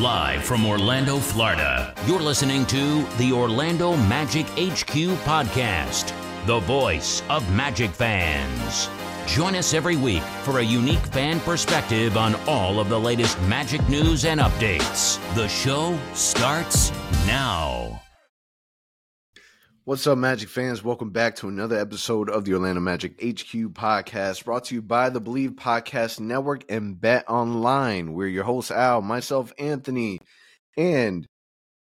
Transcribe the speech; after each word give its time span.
Live 0.00 0.44
from 0.44 0.66
Orlando, 0.66 1.16
Florida, 1.18 1.94
you're 2.06 2.20
listening 2.20 2.66
to 2.66 3.02
the 3.16 3.32
Orlando 3.32 3.96
Magic 3.96 4.44
HQ 4.50 5.16
podcast, 5.24 6.12
the 6.44 6.58
voice 6.60 7.22
of 7.30 7.50
Magic 7.54 7.90
fans. 7.90 8.90
Join 9.26 9.54
us 9.54 9.72
every 9.72 9.96
week 9.96 10.22
for 10.42 10.58
a 10.58 10.62
unique 10.62 10.98
fan 10.98 11.40
perspective 11.40 12.18
on 12.18 12.34
all 12.46 12.78
of 12.78 12.90
the 12.90 13.00
latest 13.00 13.40
Magic 13.42 13.88
news 13.88 14.26
and 14.26 14.38
updates. 14.38 15.18
The 15.34 15.48
show 15.48 15.98
starts 16.12 16.90
now. 17.26 18.02
What's 19.86 20.04
up, 20.08 20.18
Magic 20.18 20.48
fans? 20.48 20.82
Welcome 20.82 21.10
back 21.10 21.36
to 21.36 21.48
another 21.48 21.78
episode 21.78 22.28
of 22.28 22.44
the 22.44 22.54
Orlando 22.54 22.80
Magic 22.80 23.12
HQ 23.22 23.70
podcast, 23.72 24.44
brought 24.44 24.64
to 24.64 24.74
you 24.74 24.82
by 24.82 25.10
the 25.10 25.20
BLEAV 25.20 25.50
Podcast 25.50 26.18
Network 26.18 26.64
and 26.68 26.96
BetOnline. 26.96 28.08
We're 28.12 28.26
your 28.26 28.42
hosts, 28.42 28.72
Al, 28.72 29.00
myself, 29.00 29.52
Anthony, 29.60 30.18
and 30.76 31.24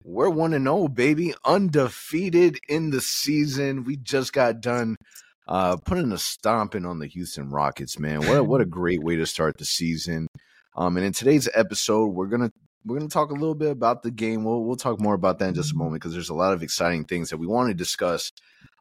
we're 0.03 0.29
1 0.29 0.53
and 0.53 0.65
0, 0.65 0.89
baby. 0.89 1.33
Undefeated 1.45 2.59
in 2.67 2.89
the 2.89 2.99
season. 2.99 3.85
We 3.85 3.95
just 3.95 4.33
got 4.33 4.59
done 4.59 4.97
uh, 5.47 5.77
putting 5.77 6.11
a 6.11 6.17
stomping 6.17 6.85
on 6.85 6.99
the 6.99 7.07
Houston 7.07 7.51
Rockets, 7.51 7.97
man. 7.97 8.19
What 8.19 8.37
a, 8.37 8.43
what 8.43 8.59
a 8.59 8.65
great 8.79 9.01
way 9.01 9.15
to 9.15 9.25
start 9.25 9.57
the 9.57 9.63
season. 9.63 10.27
Um, 10.75 10.97
and 10.97 11.05
in 11.05 11.13
today's 11.13 11.47
episode, 11.55 12.07
we're 12.07 12.27
gonna 12.27 12.51
we're 12.85 12.97
going 12.97 13.07
to 13.07 13.13
talk 13.13 13.31
a 13.31 13.35
little 13.35 13.55
bit 13.55 13.71
about 13.71 14.03
the 14.03 14.11
game. 14.11 14.43
We'll 14.43 14.63
we'll 14.63 14.75
talk 14.75 14.99
more 14.99 15.13
about 15.13 15.39
that 15.39 15.49
in 15.49 15.53
just 15.53 15.73
a 15.73 15.75
moment 15.75 16.01
because 16.01 16.13
there's 16.13 16.29
a 16.29 16.33
lot 16.33 16.53
of 16.53 16.63
exciting 16.63 17.05
things 17.05 17.29
that 17.29 17.37
we 17.37 17.47
want 17.47 17.69
to 17.69 17.73
discuss. 17.73 18.31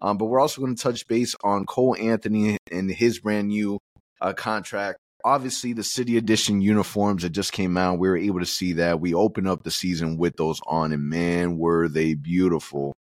Um, 0.01 0.19
but 0.19 0.27
we're 0.27 0.41
also 0.41 0.61
going 0.61 0.75
to 0.75 0.83
touch 0.83 1.07
base 1.07 1.37
on 1.45 1.67
Cole 1.67 1.97
Anthony 1.99 2.59
and 2.71 2.91
his 2.91 3.21
brand 3.21 3.49
new 3.49 3.79
uh, 4.21 4.33
contract. 4.33 4.99
Obviously, 5.25 5.73
the 5.73 5.85
City 5.85 6.17
Edition 6.17 6.61
uniforms 6.61 7.23
that 7.23 7.31
just 7.31 7.53
came 7.53 7.77
out, 7.77 8.01
we 8.01 8.09
were 8.09 8.17
able 8.17 8.41
to 8.41 8.47
see 8.47 8.73
that. 8.75 9.01
We 9.01 9.15
opened 9.15 9.47
up 9.47 9.63
the 9.63 9.71
season 9.71 10.17
with 10.17 10.37
those 10.37 10.61
on, 10.67 10.93
and 10.93 11.09
man, 11.09 11.59
were 11.59 11.89
they 11.89 12.15
beautiful. 12.15 12.93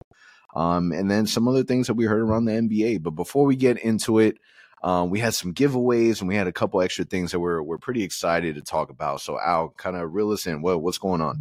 Um, 0.54 0.92
and 0.92 1.10
then 1.10 1.26
some 1.26 1.48
other 1.48 1.64
things 1.64 1.86
that 1.86 1.94
we 1.94 2.04
heard 2.04 2.20
around 2.20 2.44
the 2.44 2.52
NBA. 2.52 3.02
But 3.02 3.12
before 3.12 3.46
we 3.46 3.56
get 3.56 3.78
into 3.78 4.18
it, 4.18 4.36
um, 4.82 5.10
we 5.10 5.18
had 5.18 5.34
some 5.34 5.52
giveaways 5.52 6.20
and 6.20 6.28
we 6.28 6.36
had 6.36 6.46
a 6.46 6.52
couple 6.52 6.80
extra 6.80 7.04
things 7.04 7.32
that 7.32 7.40
we're 7.40 7.62
we're 7.62 7.78
pretty 7.78 8.02
excited 8.02 8.54
to 8.54 8.62
talk 8.62 8.90
about. 8.90 9.20
So 9.20 9.38
Al, 9.38 9.74
kind 9.76 9.96
of 9.96 10.14
reel 10.14 10.30
us 10.30 10.46
in. 10.46 10.62
What 10.62 10.82
what's 10.82 10.98
going 10.98 11.20
on? 11.20 11.38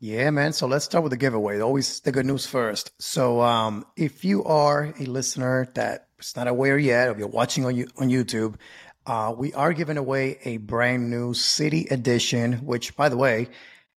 Yeah, 0.00 0.30
man. 0.30 0.52
So 0.54 0.66
let's 0.66 0.86
start 0.86 1.04
with 1.04 1.10
the 1.10 1.16
giveaway. 1.16 1.60
Always 1.60 2.00
the 2.00 2.10
good 2.10 2.26
news 2.26 2.46
first. 2.46 2.90
So 2.98 3.42
um, 3.42 3.84
if 3.96 4.24
you 4.24 4.42
are 4.44 4.94
a 4.98 5.04
listener 5.04 5.68
that's 5.74 6.34
not 6.34 6.48
aware 6.48 6.78
yet, 6.78 7.08
or 7.08 7.18
you're 7.18 7.28
watching 7.28 7.66
on 7.66 7.76
you 7.76 7.86
on 7.98 8.08
YouTube, 8.08 8.56
uh, 9.06 9.34
we 9.36 9.52
are 9.52 9.72
giving 9.72 9.98
away 9.98 10.38
a 10.44 10.56
brand 10.56 11.10
new 11.10 11.34
City 11.34 11.86
Edition. 11.90 12.54
Which, 12.64 12.96
by 12.96 13.10
the 13.10 13.16
way, 13.16 13.48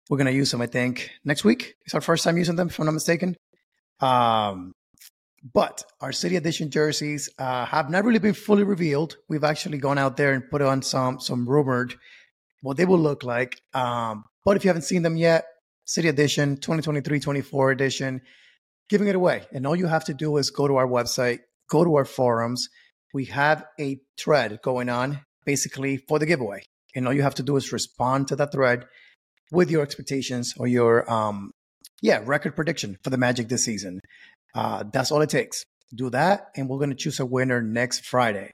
we're 0.09 0.17
gonna 0.17 0.31
use 0.31 0.51
them. 0.51 0.61
I 0.61 0.67
think 0.67 1.09
next 1.23 1.43
week. 1.43 1.75
It's 1.85 1.95
our 1.95 2.01
first 2.01 2.23
time 2.23 2.37
using 2.37 2.57
them, 2.57 2.67
if 2.67 2.77
I'm 2.79 2.85
not 2.85 2.91
mistaken. 2.91 3.35
Um, 3.99 4.73
but 5.43 5.83
our 5.99 6.11
city 6.11 6.37
edition 6.37 6.69
jerseys 6.69 7.29
uh, 7.37 7.65
have 7.65 7.89
not 7.89 8.05
really 8.05 8.19
been 8.19 8.33
fully 8.33 8.63
revealed. 8.63 9.17
We've 9.27 9.43
actually 9.43 9.77
gone 9.77 9.97
out 9.97 10.15
there 10.15 10.33
and 10.33 10.49
put 10.49 10.61
on 10.61 10.81
some 10.81 11.19
some 11.19 11.47
rumored 11.47 11.95
what 12.61 12.77
they 12.77 12.85
will 12.85 12.99
look 12.99 13.23
like. 13.23 13.61
Um, 13.73 14.23
but 14.45 14.55
if 14.55 14.63
you 14.63 14.69
haven't 14.69 14.83
seen 14.83 15.01
them 15.01 15.17
yet, 15.17 15.45
city 15.85 16.07
edition 16.07 16.55
2023-24 16.57 17.73
edition, 17.73 18.21
giving 18.89 19.07
it 19.07 19.15
away. 19.15 19.43
And 19.51 19.67
all 19.67 19.75
you 19.75 19.87
have 19.87 20.05
to 20.05 20.13
do 20.13 20.37
is 20.37 20.49
go 20.49 20.67
to 20.67 20.77
our 20.77 20.87
website, 20.87 21.39
go 21.69 21.83
to 21.83 21.95
our 21.95 22.05
forums. 22.05 22.69
We 23.13 23.25
have 23.25 23.65
a 23.79 23.99
thread 24.17 24.59
going 24.63 24.87
on 24.87 25.19
basically 25.45 25.97
for 25.97 26.19
the 26.19 26.25
giveaway. 26.25 26.63
And 26.95 27.05
all 27.05 27.13
you 27.13 27.23
have 27.23 27.35
to 27.35 27.43
do 27.43 27.57
is 27.57 27.73
respond 27.73 28.29
to 28.29 28.37
that 28.37 28.53
thread 28.53 28.85
with 29.51 29.69
your 29.69 29.83
expectations 29.83 30.53
or 30.57 30.67
your 30.67 31.11
um 31.11 31.51
yeah, 32.03 32.21
record 32.25 32.53
prediction 32.53 32.97
for 33.01 33.09
the 33.09 33.17
Magic 33.17 33.47
this 33.47 33.63
season. 33.63 34.01
Uh, 34.53 34.83
that's 34.91 35.11
all 35.11 35.21
it 35.21 35.29
takes. 35.29 35.65
Do 35.95 36.09
that, 36.09 36.47
and 36.55 36.67
we're 36.67 36.77
going 36.77 36.89
to 36.89 36.95
choose 36.95 37.19
a 37.19 37.25
winner 37.25 37.61
next 37.61 38.05
Friday. 38.05 38.51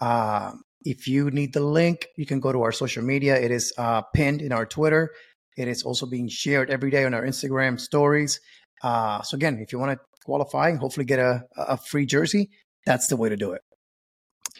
Uh, 0.00 0.52
if 0.82 1.06
you 1.06 1.30
need 1.30 1.52
the 1.52 1.60
link, 1.60 2.08
you 2.16 2.26
can 2.26 2.40
go 2.40 2.52
to 2.52 2.62
our 2.62 2.72
social 2.72 3.02
media. 3.02 3.38
It 3.38 3.50
is 3.50 3.72
uh, 3.76 4.02
pinned 4.14 4.42
in 4.42 4.52
our 4.52 4.66
Twitter. 4.66 5.10
It 5.56 5.68
is 5.68 5.82
also 5.82 6.06
being 6.06 6.28
shared 6.28 6.70
every 6.70 6.90
day 6.90 7.04
on 7.04 7.14
our 7.14 7.22
Instagram 7.22 7.78
stories. 7.78 8.40
Uh, 8.82 9.22
so 9.22 9.36
again, 9.36 9.58
if 9.60 9.72
you 9.72 9.78
want 9.78 9.92
to 9.92 10.00
qualify 10.24 10.68
and 10.68 10.78
hopefully 10.78 11.04
get 11.04 11.18
a, 11.18 11.44
a 11.56 11.76
free 11.76 12.06
jersey, 12.06 12.50
that's 12.86 13.08
the 13.08 13.16
way 13.16 13.28
to 13.28 13.36
do 13.36 13.52
it. 13.52 13.62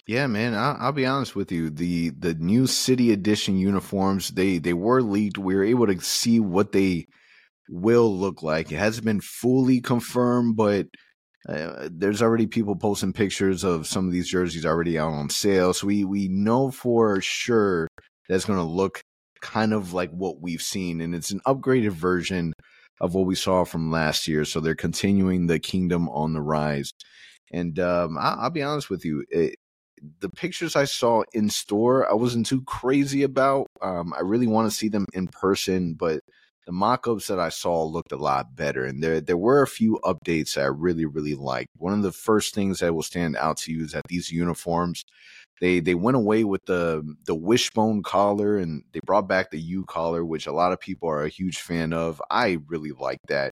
Yeah, 0.07 0.27
man. 0.27 0.55
I'll, 0.55 0.77
I'll, 0.79 0.93
be 0.93 1.07
honest 1.07 1.35
with 1.37 1.53
you. 1.53 1.71
The 1.71 2.11
the 2.11 2.35
new 2.35 2.67
City 2.67 3.13
Edition 3.13 3.57
uniforms 3.57 4.31
they 4.31 4.59
they 4.59 4.73
were 4.73 5.03
leaked. 5.03 5.39
We 5.39 5.55
were 5.55 5.65
able 5.65 5.87
to 5.87 6.01
see 6.01 6.41
what 6.41 6.73
they 6.73 7.07
will 7.71 8.15
look 8.15 8.43
like. 8.43 8.73
It 8.73 8.77
hasn't 8.77 9.07
been 9.07 9.21
fully 9.21 9.81
confirmed, 9.81 10.57
but 10.57 10.89
uh, 11.49 11.89
there's 11.91 12.21
already 12.21 12.47
people 12.47 12.77
posting 12.77 13.13
pictures 13.13 13.65
of 13.65 13.87
some 13.87 14.07
of 14.07 14.13
these 14.13 14.29
jerseys 14.29 14.67
already 14.67 14.99
out 14.99 15.13
on 15.13 15.31
sale. 15.31 15.73
So 15.73 15.87
we 15.87 16.05
we 16.05 16.29
know 16.29 16.71
for 16.71 17.21
sure 17.21 17.89
that's 18.29 18.45
going 18.45 18.59
to 18.59 18.65
look 18.65 19.01
kind 19.41 19.73
of 19.73 19.95
like 19.95 20.11
what 20.11 20.41
we've 20.41 20.63
seen, 20.63 21.01
and 21.01 21.15
it's 21.15 21.31
an 21.31 21.41
upgraded 21.47 21.93
version 21.93 22.53
of 23.01 23.15
what 23.15 23.27
we 23.27 23.35
saw 23.35 23.65
from 23.65 23.91
last 23.91 24.29
year. 24.29 24.45
So 24.45 24.61
they're 24.61 24.75
continuing 24.75 25.47
the 25.47 25.59
Kingdom 25.59 26.09
on 26.11 26.35
the 26.35 26.43
Rise. 26.43 26.91
And 27.51 27.79
um, 27.79 28.19
I, 28.19 28.43
will 28.43 28.51
be 28.51 28.63
honest 28.63 28.91
with 28.91 29.05
you, 29.05 29.25
it, 29.31 29.57
the 30.21 30.29
pictures 30.29 30.77
I 30.77 30.85
saw 30.85 31.23
in 31.33 31.49
store, 31.49 32.09
I 32.09 32.15
wasn't 32.15 32.47
too 32.47 32.63
crazy 32.63 33.23
about. 33.23 33.69
Um, 33.81 34.13
I 34.17 34.21
really 34.21 34.47
want 34.47 34.71
to 34.71 34.77
see 34.77 34.89
them 34.89 35.07
in 35.15 35.29
person, 35.29 35.95
but 35.95 36.21
the 36.71 36.77
mock-ups 36.77 37.27
that 37.27 37.41
I 37.41 37.49
saw 37.49 37.83
looked 37.83 38.13
a 38.13 38.17
lot 38.17 38.55
better, 38.55 38.85
and 38.85 39.03
there 39.03 39.21
there 39.21 39.37
were 39.37 39.61
a 39.61 39.67
few 39.67 39.99
updates 40.05 40.55
that 40.55 40.63
I 40.63 40.67
really 40.67 41.05
really 41.05 41.35
liked. 41.35 41.71
One 41.77 41.93
of 41.93 42.03
the 42.03 42.13
first 42.13 42.55
things 42.55 42.79
that 42.79 42.95
will 42.95 43.03
stand 43.03 43.37
out 43.37 43.57
to 43.63 43.73
you 43.73 43.87
is 43.87 43.91
that 43.91 44.05
these 44.09 44.31
uniforms 44.31 45.05
they 45.61 45.81
they 45.81 45.97
went 45.97 46.17
away 46.17 46.45
with 46.45 46.65
the 46.67 47.03
the 47.27 47.35
wishbone 47.35 48.05
collar 48.05 48.57
and 48.57 48.85
they 48.93 49.01
brought 49.05 49.27
back 49.27 49.51
the 49.51 49.59
U 49.59 49.85
collar, 49.85 50.25
which 50.25 50.47
a 50.47 50.53
lot 50.53 50.71
of 50.71 50.79
people 50.79 51.09
are 51.09 51.25
a 51.25 51.29
huge 51.29 51.59
fan 51.59 51.93
of. 51.93 52.23
I 52.31 52.59
really 52.69 52.93
like 52.93 53.19
that. 53.27 53.51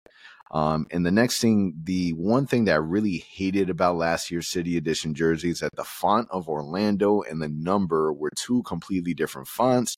Um, 0.51 0.87
and 0.91 1.05
the 1.05 1.11
next 1.11 1.39
thing, 1.39 1.75
the 1.85 2.15
one 2.15 2.47
thing 2.47 2.65
that 2.65 2.73
I 2.73 2.77
really 2.77 3.19
hated 3.31 3.69
about 3.69 3.97
last 3.97 4.31
year's 4.31 4.49
City 4.49 4.79
Edition 4.79 5.15
jerseys 5.15 5.61
that 5.61 5.77
the 5.77 5.85
font 5.85 6.29
of 6.31 6.49
Orlando 6.49 7.21
and 7.21 7.43
the 7.43 7.51
number 7.51 8.11
were 8.11 8.31
two 8.39 8.63
completely 8.63 9.13
different 9.13 9.49
fonts 9.49 9.97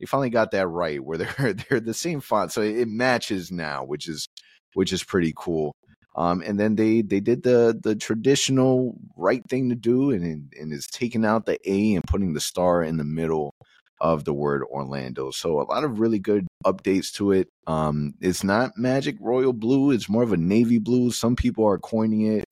they 0.00 0.06
finally 0.06 0.30
got 0.30 0.50
that 0.52 0.66
right 0.68 1.02
where 1.02 1.18
they're 1.38 1.52
they're 1.54 1.80
the 1.80 1.94
same 1.94 2.20
font, 2.20 2.52
so 2.52 2.62
it 2.62 2.88
matches 2.88 3.50
now, 3.50 3.84
which 3.84 4.08
is 4.08 4.28
which 4.74 4.92
is 4.92 5.04
pretty 5.04 5.32
cool. 5.36 5.74
Um, 6.16 6.42
and 6.46 6.58
then 6.60 6.76
they 6.76 7.02
they 7.02 7.20
did 7.20 7.42
the 7.42 7.78
the 7.82 7.96
traditional 7.96 8.96
right 9.16 9.42
thing 9.48 9.68
to 9.70 9.74
do, 9.74 10.10
and 10.10 10.52
and 10.58 10.72
is 10.72 10.86
taking 10.86 11.24
out 11.24 11.46
the 11.46 11.58
A 11.68 11.94
and 11.94 12.04
putting 12.04 12.34
the 12.34 12.40
star 12.40 12.82
in 12.82 12.96
the 12.96 13.04
middle 13.04 13.54
of 14.00 14.24
the 14.24 14.34
word 14.34 14.62
Orlando. 14.64 15.30
So 15.30 15.60
a 15.60 15.64
lot 15.64 15.84
of 15.84 15.98
really 15.98 16.18
good 16.18 16.46
updates 16.64 17.12
to 17.14 17.32
it. 17.32 17.48
Um, 17.66 18.14
it's 18.20 18.44
not 18.44 18.76
magic 18.76 19.16
royal 19.20 19.52
blue; 19.52 19.90
it's 19.90 20.08
more 20.08 20.22
of 20.22 20.32
a 20.32 20.36
navy 20.36 20.78
blue. 20.78 21.10
Some 21.10 21.36
people 21.36 21.66
are 21.66 21.78
coining 21.78 22.26
it 22.26 22.44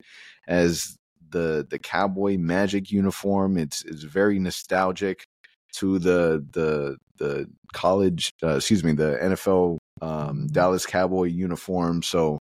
as 0.47 0.97
the 1.29 1.65
the 1.69 1.79
cowboy 1.79 2.37
magic 2.37 2.91
uniform. 2.91 3.57
It's 3.57 3.83
it's 3.85 4.03
very 4.03 4.39
nostalgic 4.39 5.25
to 5.73 5.99
the 5.99 6.45
the 6.51 6.97
the 7.23 7.47
college, 7.73 8.33
uh, 8.43 8.57
excuse 8.57 8.83
me, 8.83 8.93
the 8.93 9.17
NFL 9.21 9.77
um, 10.01 10.47
Dallas 10.47 10.85
Cowboy 10.85 11.25
uniform. 11.25 12.03
So 12.03 12.39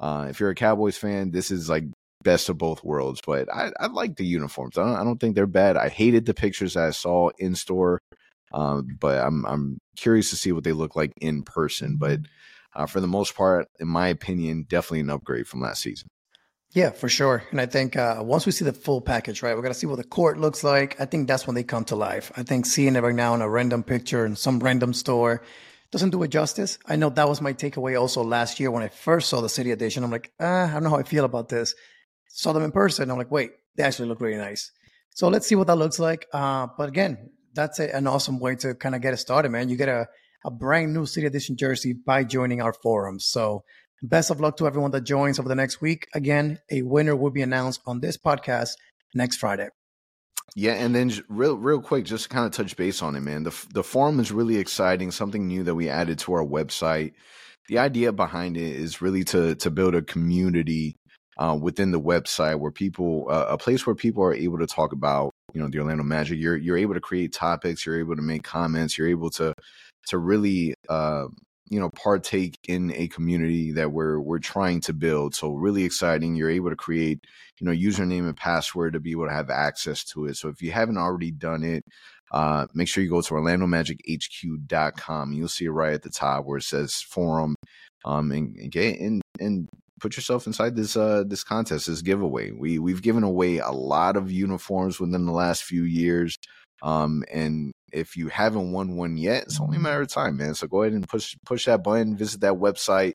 uh, 0.00 0.26
if 0.28 0.40
you're 0.40 0.50
a 0.50 0.54
Cowboys 0.54 0.96
fan, 0.96 1.30
this 1.30 1.50
is 1.50 1.68
like 1.68 1.84
best 2.24 2.48
of 2.48 2.58
both 2.58 2.82
worlds. 2.82 3.20
But 3.24 3.52
I, 3.52 3.70
I 3.78 3.86
like 3.86 4.16
the 4.16 4.26
uniforms. 4.26 4.76
I 4.76 4.84
don't, 4.84 4.96
I 4.96 5.04
don't 5.04 5.18
think 5.18 5.34
they're 5.34 5.46
bad. 5.46 5.76
I 5.76 5.88
hated 5.88 6.26
the 6.26 6.34
pictures 6.34 6.76
I 6.76 6.90
saw 6.90 7.30
in 7.38 7.54
store, 7.54 8.00
um, 8.52 8.88
but 9.00 9.24
I'm 9.24 9.46
I'm 9.46 9.78
curious 9.96 10.30
to 10.30 10.36
see 10.36 10.52
what 10.52 10.64
they 10.64 10.72
look 10.72 10.96
like 10.96 11.12
in 11.20 11.42
person. 11.44 11.96
But 11.96 12.20
uh, 12.74 12.86
for 12.86 13.00
the 13.00 13.06
most 13.06 13.34
part, 13.36 13.66
in 13.78 13.88
my 13.88 14.08
opinion, 14.08 14.66
definitely 14.68 15.00
an 15.00 15.10
upgrade 15.10 15.46
from 15.46 15.60
last 15.60 15.82
season. 15.82 16.08
Yeah, 16.72 16.90
for 16.90 17.08
sure. 17.08 17.42
And 17.50 17.60
I 17.60 17.66
think 17.66 17.96
uh, 17.96 18.18
once 18.20 18.44
we 18.44 18.52
see 18.52 18.64
the 18.64 18.74
full 18.74 19.00
package, 19.00 19.42
right, 19.42 19.54
we're 19.56 19.62
going 19.62 19.72
to 19.72 19.78
see 19.78 19.86
what 19.86 19.96
the 19.96 20.04
court 20.04 20.38
looks 20.38 20.62
like. 20.62 21.00
I 21.00 21.06
think 21.06 21.26
that's 21.26 21.46
when 21.46 21.54
they 21.54 21.64
come 21.64 21.84
to 21.86 21.96
life. 21.96 22.30
I 22.36 22.42
think 22.42 22.66
seeing 22.66 22.94
it 22.94 23.02
right 23.02 23.14
now 23.14 23.34
in 23.34 23.40
a 23.40 23.48
random 23.48 23.82
picture 23.82 24.26
in 24.26 24.36
some 24.36 24.58
random 24.58 24.92
store 24.92 25.42
doesn't 25.90 26.10
do 26.10 26.22
it 26.22 26.28
justice. 26.28 26.78
I 26.86 26.96
know 26.96 27.08
that 27.08 27.28
was 27.28 27.40
my 27.40 27.54
takeaway 27.54 27.98
also 27.98 28.22
last 28.22 28.60
year 28.60 28.70
when 28.70 28.82
I 28.82 28.88
first 28.88 29.30
saw 29.30 29.40
the 29.40 29.48
City 29.48 29.70
Edition. 29.70 30.04
I'm 30.04 30.10
like, 30.10 30.30
ah, 30.38 30.68
I 30.68 30.74
don't 30.74 30.82
know 30.82 30.90
how 30.90 30.98
I 30.98 31.04
feel 31.04 31.24
about 31.24 31.48
this. 31.48 31.74
Saw 32.28 32.52
them 32.52 32.62
in 32.62 32.72
person. 32.72 33.10
I'm 33.10 33.16
like, 33.16 33.30
wait, 33.30 33.52
they 33.76 33.82
actually 33.82 34.08
look 34.08 34.20
really 34.20 34.36
nice. 34.36 34.70
So 35.14 35.28
let's 35.28 35.46
see 35.46 35.54
what 35.54 35.68
that 35.68 35.76
looks 35.76 35.98
like. 35.98 36.26
Uh, 36.34 36.66
but 36.76 36.90
again, 36.90 37.30
that's 37.54 37.78
a, 37.78 37.96
an 37.96 38.06
awesome 38.06 38.38
way 38.38 38.56
to 38.56 38.74
kind 38.74 38.94
of 38.94 39.00
get 39.00 39.14
it 39.14 39.16
started, 39.16 39.48
man. 39.48 39.70
You 39.70 39.76
get 39.76 39.88
a, 39.88 40.06
a 40.44 40.50
brand 40.50 40.92
new 40.92 41.06
City 41.06 41.26
Edition 41.26 41.56
jersey 41.56 41.94
by 41.94 42.24
joining 42.24 42.60
our 42.60 42.74
forums. 42.74 43.24
So 43.24 43.64
Best 44.02 44.30
of 44.30 44.40
luck 44.40 44.56
to 44.58 44.66
everyone 44.66 44.92
that 44.92 45.02
joins 45.02 45.38
over 45.38 45.48
the 45.48 45.54
next 45.54 45.80
week. 45.80 46.06
Again, 46.14 46.58
a 46.70 46.82
winner 46.82 47.16
will 47.16 47.30
be 47.30 47.42
announced 47.42 47.80
on 47.86 48.00
this 48.00 48.16
podcast 48.16 48.70
next 49.14 49.38
Friday. 49.38 49.68
Yeah, 50.54 50.74
and 50.74 50.94
then 50.94 51.12
real 51.28 51.56
real 51.56 51.80
quick, 51.80 52.04
just 52.04 52.24
to 52.24 52.28
kind 52.30 52.46
of 52.46 52.52
touch 52.52 52.76
base 52.76 53.02
on 53.02 53.16
it, 53.16 53.20
man. 53.20 53.42
The 53.42 53.66
the 53.74 53.82
forum 53.82 54.18
is 54.20 54.32
really 54.32 54.56
exciting. 54.56 55.10
Something 55.10 55.46
new 55.46 55.62
that 55.64 55.74
we 55.74 55.88
added 55.88 56.18
to 56.20 56.32
our 56.32 56.44
website. 56.44 57.12
The 57.68 57.78
idea 57.78 58.12
behind 58.12 58.56
it 58.56 58.76
is 58.76 59.02
really 59.02 59.24
to 59.24 59.54
to 59.56 59.70
build 59.70 59.94
a 59.94 60.02
community 60.02 60.96
uh, 61.38 61.56
within 61.60 61.92
the 61.92 62.00
website 62.00 62.58
where 62.58 62.72
people, 62.72 63.26
uh, 63.30 63.46
a 63.48 63.58
place 63.58 63.86
where 63.86 63.94
people 63.94 64.24
are 64.24 64.34
able 64.34 64.58
to 64.58 64.66
talk 64.66 64.92
about, 64.92 65.30
you 65.54 65.60
know, 65.60 65.68
the 65.68 65.78
Orlando 65.78 66.02
Magic. 66.02 66.38
You're 66.38 66.56
you're 66.56 66.78
able 66.78 66.94
to 66.94 67.00
create 67.00 67.32
topics. 67.32 67.86
You're 67.86 68.00
able 68.00 68.16
to 68.16 68.22
make 68.22 68.42
comments. 68.42 68.98
You're 68.98 69.08
able 69.08 69.30
to 69.30 69.52
to 70.08 70.18
really 70.18 70.74
uh, 70.88 71.26
you 71.70 71.80
know 71.80 71.90
partake 71.90 72.58
in 72.68 72.92
a 72.94 73.08
community 73.08 73.72
that 73.72 73.92
we're 73.92 74.20
we're 74.20 74.38
trying 74.38 74.80
to 74.82 74.92
build 74.92 75.34
so 75.34 75.52
really 75.52 75.84
exciting. 75.84 76.34
You're 76.34 76.50
able 76.50 76.70
to 76.70 76.76
create 76.76 77.24
you 77.60 77.66
know 77.66 77.72
username 77.72 78.26
and 78.26 78.36
password 78.36 78.92
to 78.94 79.00
be 79.00 79.12
able 79.12 79.26
to 79.26 79.32
have 79.32 79.50
access 79.50 80.04
to 80.04 80.26
it. 80.26 80.36
So 80.36 80.48
if 80.48 80.62
you 80.62 80.70
haven't 80.70 80.98
already 80.98 81.30
done 81.30 81.64
it 81.64 81.84
uh, 82.32 82.66
make 82.74 82.88
sure 82.88 83.02
you 83.02 83.08
go 83.10 83.22
to 83.22 83.34
orlandomagichq.com 83.34 85.32
you'll 85.32 85.48
see 85.48 85.64
it 85.64 85.70
right 85.70 85.94
at 85.94 86.02
the 86.02 86.10
top 86.10 86.44
where 86.44 86.58
it 86.58 86.64
says 86.64 87.00
forum 87.00 87.54
um 88.04 88.30
and, 88.30 88.54
and 88.56 88.70
get 88.70 89.00
and 89.00 89.22
and 89.40 89.66
put 90.00 90.14
yourself 90.16 90.46
inside 90.46 90.76
this 90.76 90.96
uh 90.96 91.24
this 91.26 91.42
contest 91.42 91.86
this 91.86 92.02
giveaway. 92.02 92.50
We 92.50 92.78
we've 92.78 93.02
given 93.02 93.24
away 93.24 93.58
a 93.58 93.70
lot 93.70 94.16
of 94.16 94.30
uniforms 94.30 95.00
within 95.00 95.26
the 95.26 95.32
last 95.32 95.64
few 95.64 95.82
years 95.82 96.36
um 96.82 97.24
and 97.32 97.72
if 97.92 98.16
you 98.16 98.28
haven't 98.28 98.72
won 98.72 98.96
one 98.96 99.16
yet, 99.16 99.44
it's 99.44 99.60
only 99.60 99.76
a 99.76 99.80
matter 99.80 100.02
of 100.02 100.08
time, 100.08 100.36
man. 100.36 100.54
So 100.54 100.66
go 100.66 100.82
ahead 100.82 100.94
and 100.94 101.08
push 101.08 101.36
push 101.44 101.66
that 101.66 101.82
button, 101.82 102.16
visit 102.16 102.40
that 102.40 102.54
website, 102.54 103.14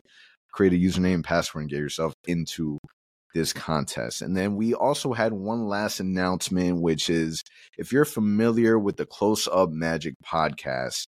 create 0.51 0.73
a 0.73 0.75
username 0.75 1.15
and 1.15 1.23
password, 1.23 1.63
and 1.63 1.69
get 1.69 1.79
yourself 1.79 2.13
into 2.25 2.79
this 3.33 3.53
contest. 3.53 4.21
And 4.21 4.37
then 4.37 4.55
we 4.55 4.73
also 4.73 5.13
had 5.13 5.33
one 5.33 5.67
last 5.67 5.99
announcement, 5.99 6.81
which 6.81 7.09
is 7.09 7.43
if 7.77 7.91
you're 7.91 8.05
familiar 8.05 8.77
with 8.77 8.97
the 8.97 9.05
Close 9.05 9.47
Up 9.47 9.69
Magic 9.71 10.15
podcast, 10.25 11.07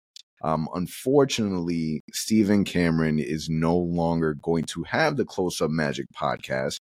um, 0.43 0.69
unfortunately, 0.75 2.02
Stephen 2.12 2.64
Cameron 2.64 3.19
is 3.19 3.49
no 3.49 3.76
longer 3.76 4.34
going 4.34 4.64
to 4.64 4.84
have 4.84 5.16
the 5.16 5.25
Close 5.25 5.61
Up 5.61 5.70
Magic 5.70 6.06
podcast 6.14 6.81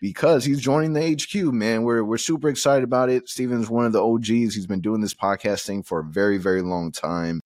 because 0.00 0.44
he's 0.44 0.60
joining 0.60 0.92
the 0.92 1.14
HQ, 1.14 1.52
man. 1.52 1.82
We're 1.82 2.04
we're 2.04 2.18
super 2.18 2.48
excited 2.48 2.84
about 2.84 3.10
it. 3.10 3.28
Steven's 3.28 3.70
one 3.70 3.86
of 3.86 3.92
the 3.92 4.04
OGs. 4.04 4.54
He's 4.54 4.66
been 4.66 4.80
doing 4.80 5.00
this 5.00 5.14
podcasting 5.14 5.86
for 5.86 6.00
a 6.00 6.04
very, 6.04 6.38
very 6.38 6.62
long 6.62 6.92
time. 6.92 7.40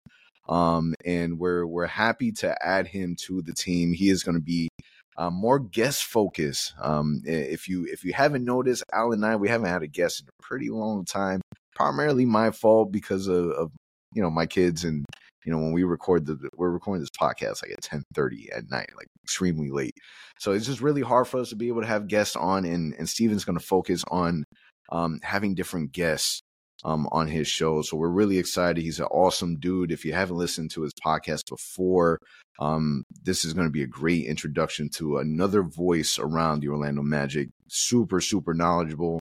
Um, 0.48 0.94
and 1.04 1.38
we're 1.38 1.66
we're 1.66 1.86
happy 1.86 2.32
to 2.32 2.56
add 2.64 2.86
him 2.86 3.16
to 3.26 3.42
the 3.42 3.52
team. 3.52 3.92
He 3.92 4.08
is 4.08 4.22
going 4.22 4.36
to 4.36 4.42
be 4.42 4.68
uh, 5.16 5.30
more 5.30 5.58
guest 5.58 6.04
focus. 6.04 6.72
Um, 6.80 7.22
if 7.24 7.68
you 7.68 7.86
if 7.90 8.04
you 8.04 8.12
haven't 8.12 8.44
noticed, 8.44 8.84
Alan 8.92 9.22
and 9.22 9.26
I 9.26 9.36
we 9.36 9.48
haven't 9.48 9.68
had 9.68 9.82
a 9.82 9.88
guest 9.88 10.20
in 10.22 10.28
a 10.28 10.42
pretty 10.42 10.70
long 10.70 11.04
time. 11.04 11.40
Primarily 11.74 12.24
my 12.24 12.50
fault 12.50 12.90
because 12.90 13.26
of, 13.26 13.50
of 13.50 13.70
you 14.14 14.22
know 14.22 14.30
my 14.30 14.46
kids 14.46 14.84
and 14.84 15.04
you 15.48 15.54
know 15.54 15.60
when 15.62 15.72
we 15.72 15.82
record 15.82 16.26
the 16.26 16.50
we're 16.58 16.68
recording 16.68 17.00
this 17.00 17.08
podcast 17.08 17.62
like 17.62 17.72
at 17.72 17.80
10 17.80 18.04
30 18.12 18.52
at 18.52 18.70
night 18.70 18.90
like 18.98 19.06
extremely 19.24 19.70
late. 19.70 19.94
So 20.38 20.52
it's 20.52 20.66
just 20.66 20.82
really 20.82 21.00
hard 21.00 21.26
for 21.26 21.40
us 21.40 21.48
to 21.48 21.56
be 21.56 21.68
able 21.68 21.80
to 21.80 21.86
have 21.86 22.06
guests 22.06 22.36
on 22.36 22.66
and 22.66 22.92
and 22.98 23.08
steven's 23.08 23.46
going 23.46 23.58
to 23.58 23.64
focus 23.64 24.04
on 24.08 24.44
um, 24.92 25.20
having 25.22 25.54
different 25.54 25.92
guests 25.92 26.42
um, 26.84 27.08
on 27.12 27.28
his 27.28 27.48
show. 27.48 27.80
So 27.80 27.96
we're 27.96 28.10
really 28.10 28.36
excited. 28.36 28.82
He's 28.82 29.00
an 29.00 29.06
awesome 29.06 29.58
dude. 29.58 29.90
If 29.90 30.04
you 30.04 30.12
haven't 30.12 30.36
listened 30.36 30.70
to 30.72 30.82
his 30.82 30.92
podcast 31.02 31.48
before 31.48 32.18
um, 32.60 33.04
this 33.22 33.46
is 33.46 33.54
going 33.54 33.66
to 33.66 33.72
be 33.72 33.82
a 33.82 33.86
great 33.86 34.26
introduction 34.26 34.90
to 34.96 35.16
another 35.16 35.62
voice 35.62 36.18
around 36.18 36.60
the 36.60 36.68
orlando 36.68 37.00
magic. 37.00 37.48
Super 37.68 38.20
super 38.20 38.52
knowledgeable 38.52 39.18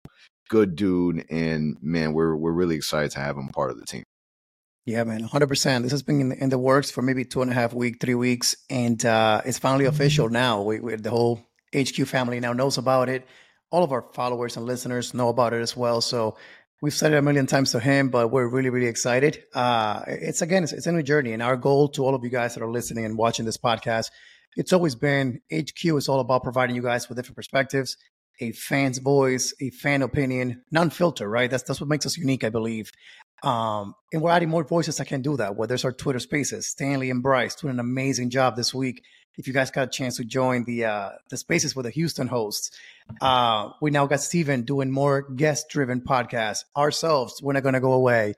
good 0.50 0.76
dude 0.76 1.26
and 1.30 1.78
man 1.82 2.14
we're 2.14 2.36
we're 2.36 2.52
really 2.52 2.76
excited 2.76 3.12
to 3.12 3.20
have 3.20 3.36
him 3.36 3.50
part 3.50 3.70
of 3.70 3.78
the 3.78 3.86
team 3.86 4.04
yeah, 4.88 5.04
man, 5.04 5.28
100%. 5.28 5.84
This 5.84 5.92
has 5.92 6.02
been 6.02 6.22
in 6.22 6.30
the, 6.30 6.44
in 6.44 6.50
the, 6.50 6.58
works 6.58 6.90
for 6.90 7.02
maybe 7.02 7.26
two 7.26 7.42
and 7.42 7.52
a 7.52 7.54
half 7.54 7.74
weeks, 7.74 7.98
three 8.00 8.16
weeks, 8.16 8.56
and 8.70 9.04
uh, 9.06 9.42
it's 9.44 9.60
finally 9.60 9.84
official 9.84 10.30
now. 10.30 10.62
We, 10.62 10.80
we, 10.80 10.96
the 10.96 11.10
whole 11.10 11.42
HQ 11.76 12.08
family 12.08 12.40
now 12.40 12.54
knows 12.54 12.78
about 12.78 13.10
it. 13.10 13.28
All 13.70 13.84
of 13.84 13.92
our 13.92 14.06
followers 14.14 14.56
and 14.56 14.66
listeners 14.66 15.14
know 15.14 15.28
about 15.28 15.52
it 15.52 15.60
as 15.60 15.76
well. 15.76 16.00
So 16.00 16.38
we've 16.82 16.94
said 16.94 17.12
it 17.12 17.18
a 17.18 17.22
million 17.22 17.48
times 17.48 17.74
to 17.74 17.82
him, 17.82 18.08
but 18.08 18.30
we're 18.30 18.48
really, 18.48 18.70
really 18.70 18.88
excited. 18.88 19.44
Uh, 19.54 20.04
it's 20.08 20.42
again, 20.42 20.64
it's, 20.64 20.72
it's 20.72 20.88
a 20.88 20.94
new 20.94 21.04
journey, 21.04 21.34
and 21.34 21.44
our 21.44 21.58
goal 21.58 21.90
to 21.90 22.06
all 22.06 22.16
of 22.16 22.24
you 22.24 22.30
guys 22.30 22.56
that 22.56 22.64
are 22.64 22.72
listening 22.72 23.04
and 23.04 23.18
watching 23.18 23.44
this 23.44 23.58
podcast, 23.58 24.10
it's 24.56 24.72
always 24.72 24.96
been 24.96 25.42
HQ 25.54 25.84
is 25.84 26.08
all 26.08 26.22
about 26.22 26.44
providing 26.44 26.78
you 26.78 26.82
guys 26.82 27.10
with 27.10 27.18
different 27.18 27.36
perspectives, 27.36 27.98
a 28.40 28.52
fan's 28.52 29.00
voice, 29.00 29.54
a 29.60 29.70
fan 29.72 30.02
opinion, 30.02 30.64
non-filter, 30.72 31.28
right? 31.28 31.50
That's 31.50 31.64
that's 31.64 31.82
what 31.82 31.90
makes 31.90 32.06
us 32.06 32.18
unique, 32.18 32.44
I 32.44 32.50
believe. 32.50 32.92
Um, 33.44 33.94
and 34.12 34.22
we're 34.22 34.32
adding 34.32 34.50
more 34.50 34.64
voices 34.64 34.98
that 34.98 35.06
can 35.06 35.22
do 35.22 35.38
that. 35.38 35.56
Well, 35.56 35.68
there's 35.68 35.86
our 35.86 35.92
Twitter 35.92 36.20
Spaces, 36.20 36.68
Stanley 36.68 37.12
and 37.12 37.22
Bryce 37.22 37.56
doing 37.56 37.76
an 37.76 37.80
amazing 37.80 38.30
job 38.30 38.56
this 38.56 38.74
week. 38.74 39.04
If 39.38 39.48
you 39.48 39.54
guys 39.54 39.70
got 39.70 39.88
a 39.88 39.92
chance 39.92 40.18
to 40.18 40.24
join 40.24 40.64
the 40.64 40.86
uh, 40.86 41.10
the 41.30 41.38
Spaces 41.38 41.76
with 41.76 41.86
the 41.86 41.92
Houston 41.92 42.28
hosts, 42.28 42.72
uh, 43.22 43.70
we 43.82 43.92
now 43.92 44.08
got 44.08 44.22
Steven 44.22 44.64
doing 44.64 44.90
more 44.90 45.22
guest 45.22 45.70
driven 45.70 46.02
podcasts. 46.02 46.64
Ourselves, 46.76 47.42
we're 47.42 47.54
not 47.54 47.64
going 47.64 47.74
to 47.74 47.80
go 47.80 47.94
away. 47.94 48.34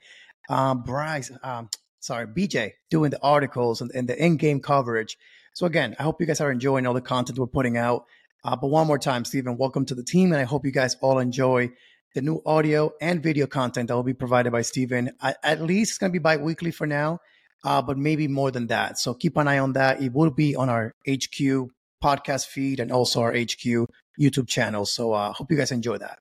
Um, 0.49 0.83
Bryce, 0.83 1.31
um, 1.43 1.69
sorry, 1.99 2.27
BJ 2.27 2.73
doing 2.89 3.11
the 3.11 3.21
articles 3.21 3.79
and, 3.81 3.91
and 3.91 4.09
the 4.09 4.21
in 4.21 4.35
game 4.35 4.59
coverage. 4.59 5.17
So 5.53 5.65
again, 5.65 5.95
I 5.99 6.03
hope 6.03 6.19
you 6.19 6.27
guys 6.27 6.41
are 6.41 6.51
enjoying 6.51 6.85
all 6.85 6.93
the 6.93 7.01
content 7.01 7.39
we're 7.39 7.47
putting 7.47 7.77
out. 7.77 8.05
Uh, 8.43 8.55
but 8.55 8.67
one 8.67 8.87
more 8.87 8.99
time, 8.99 9.25
Stephen, 9.25 9.57
welcome 9.57 9.85
to 9.85 9.95
the 9.95 10.03
team, 10.03 10.31
and 10.31 10.41
I 10.41 10.45
hope 10.45 10.65
you 10.65 10.71
guys 10.71 10.95
all 11.01 11.19
enjoy 11.19 11.71
the 12.15 12.21
new 12.21 12.41
audio 12.45 12.91
and 13.01 13.21
video 13.21 13.47
content 13.47 13.89
that 13.89 13.95
will 13.95 14.03
be 14.03 14.13
provided 14.13 14.51
by 14.51 14.61
Steven. 14.61 15.11
At 15.21 15.61
least 15.61 15.91
it's 15.91 15.97
going 15.97 16.11
to 16.11 16.13
be 16.13 16.23
bi-weekly 16.23 16.71
for 16.71 16.87
now, 16.87 17.19
uh, 17.63 17.81
but 17.81 17.97
maybe 17.97 18.27
more 18.27 18.49
than 18.49 18.67
that. 18.67 18.97
So 18.97 19.13
keep 19.13 19.35
an 19.37 19.47
eye 19.47 19.59
on 19.59 19.73
that. 19.73 20.01
It 20.01 20.13
will 20.13 20.31
be 20.31 20.55
on 20.55 20.69
our 20.69 20.95
HQ 21.07 21.69
podcast 22.03 22.47
feed 22.47 22.79
and 22.79 22.91
also 22.91 23.21
our 23.21 23.33
HQ 23.33 23.87
YouTube 24.19 24.47
channel. 24.47 24.85
So 24.85 25.11
I 25.11 25.27
uh, 25.27 25.33
hope 25.33 25.51
you 25.51 25.57
guys 25.57 25.71
enjoy 25.71 25.97
that. 25.97 26.19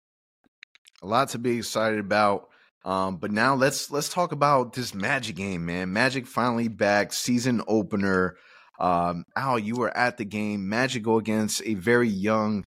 A 1.02 1.06
lot 1.06 1.28
to 1.30 1.38
be 1.38 1.58
excited 1.58 2.00
about. 2.00 2.48
Um, 2.84 3.16
but 3.16 3.30
now 3.30 3.54
let's 3.54 3.90
let's 3.90 4.08
talk 4.08 4.32
about 4.32 4.72
this 4.72 4.94
Magic 4.94 5.36
game, 5.36 5.66
man. 5.66 5.92
Magic 5.92 6.26
finally 6.26 6.68
back, 6.68 7.12
season 7.12 7.62
opener. 7.68 8.36
Um, 8.78 9.24
Al, 9.36 9.58
you 9.58 9.76
were 9.76 9.96
at 9.96 10.16
the 10.18 10.24
game. 10.24 10.68
Magic 10.68 11.02
go 11.02 11.18
against 11.18 11.62
a 11.64 11.74
very 11.74 12.08
young 12.08 12.64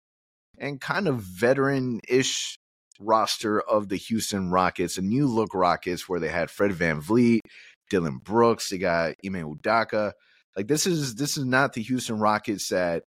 and 0.57 0.79
kind 0.79 1.07
of 1.07 1.21
veteran-ish 1.21 2.57
roster 2.99 3.59
of 3.61 3.89
the 3.89 3.95
Houston 3.97 4.51
Rockets, 4.51 4.97
a 4.97 5.01
new 5.01 5.27
look 5.27 5.53
Rockets 5.53 6.07
where 6.07 6.19
they 6.19 6.29
had 6.29 6.51
Fred 6.51 6.71
VanVleet, 6.71 7.39
Dillon 7.89 8.19
Brooks, 8.23 8.69
they 8.69 8.77
got 8.77 9.15
Ime 9.25 9.55
Udoka. 9.55 10.11
Like 10.55 10.67
this 10.67 10.85
is 10.85 11.15
this 11.15 11.37
is 11.37 11.45
not 11.45 11.73
the 11.73 11.81
Houston 11.81 12.19
Rockets 12.19 12.69
that 12.69 13.03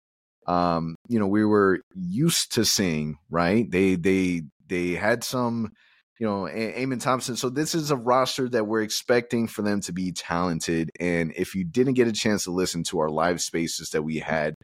um, 0.47 0.95
you 1.07 1.19
know, 1.19 1.27
we 1.27 1.45
were 1.45 1.81
used 1.95 2.53
to 2.53 2.65
seeing, 2.65 3.17
right? 3.29 3.69
They 3.69 3.95
they 3.95 4.43
they 4.67 4.91
had 4.91 5.23
some, 5.23 5.71
you 6.23 6.29
know, 6.29 6.47
Amen 6.47 6.99
Thompson. 6.99 7.35
So 7.35 7.49
this 7.49 7.75
is 7.75 7.91
a 7.91 7.97
roster 7.97 8.47
that 8.47 8.65
we're 8.65 8.81
expecting 8.81 9.45
for 9.45 9.61
them 9.61 9.81
to 9.81 9.91
be 9.91 10.13
talented. 10.13 10.89
And 10.97 11.33
if 11.35 11.53
you 11.53 11.65
didn't 11.65 11.95
get 11.95 12.07
a 12.07 12.13
chance 12.13 12.45
to 12.45 12.51
listen 12.51 12.83
to 12.83 12.99
our 12.99 13.09
live 13.09 13.41
spaces 13.41 13.89
that 13.89 14.03
we 14.03 14.19
had 14.19 14.55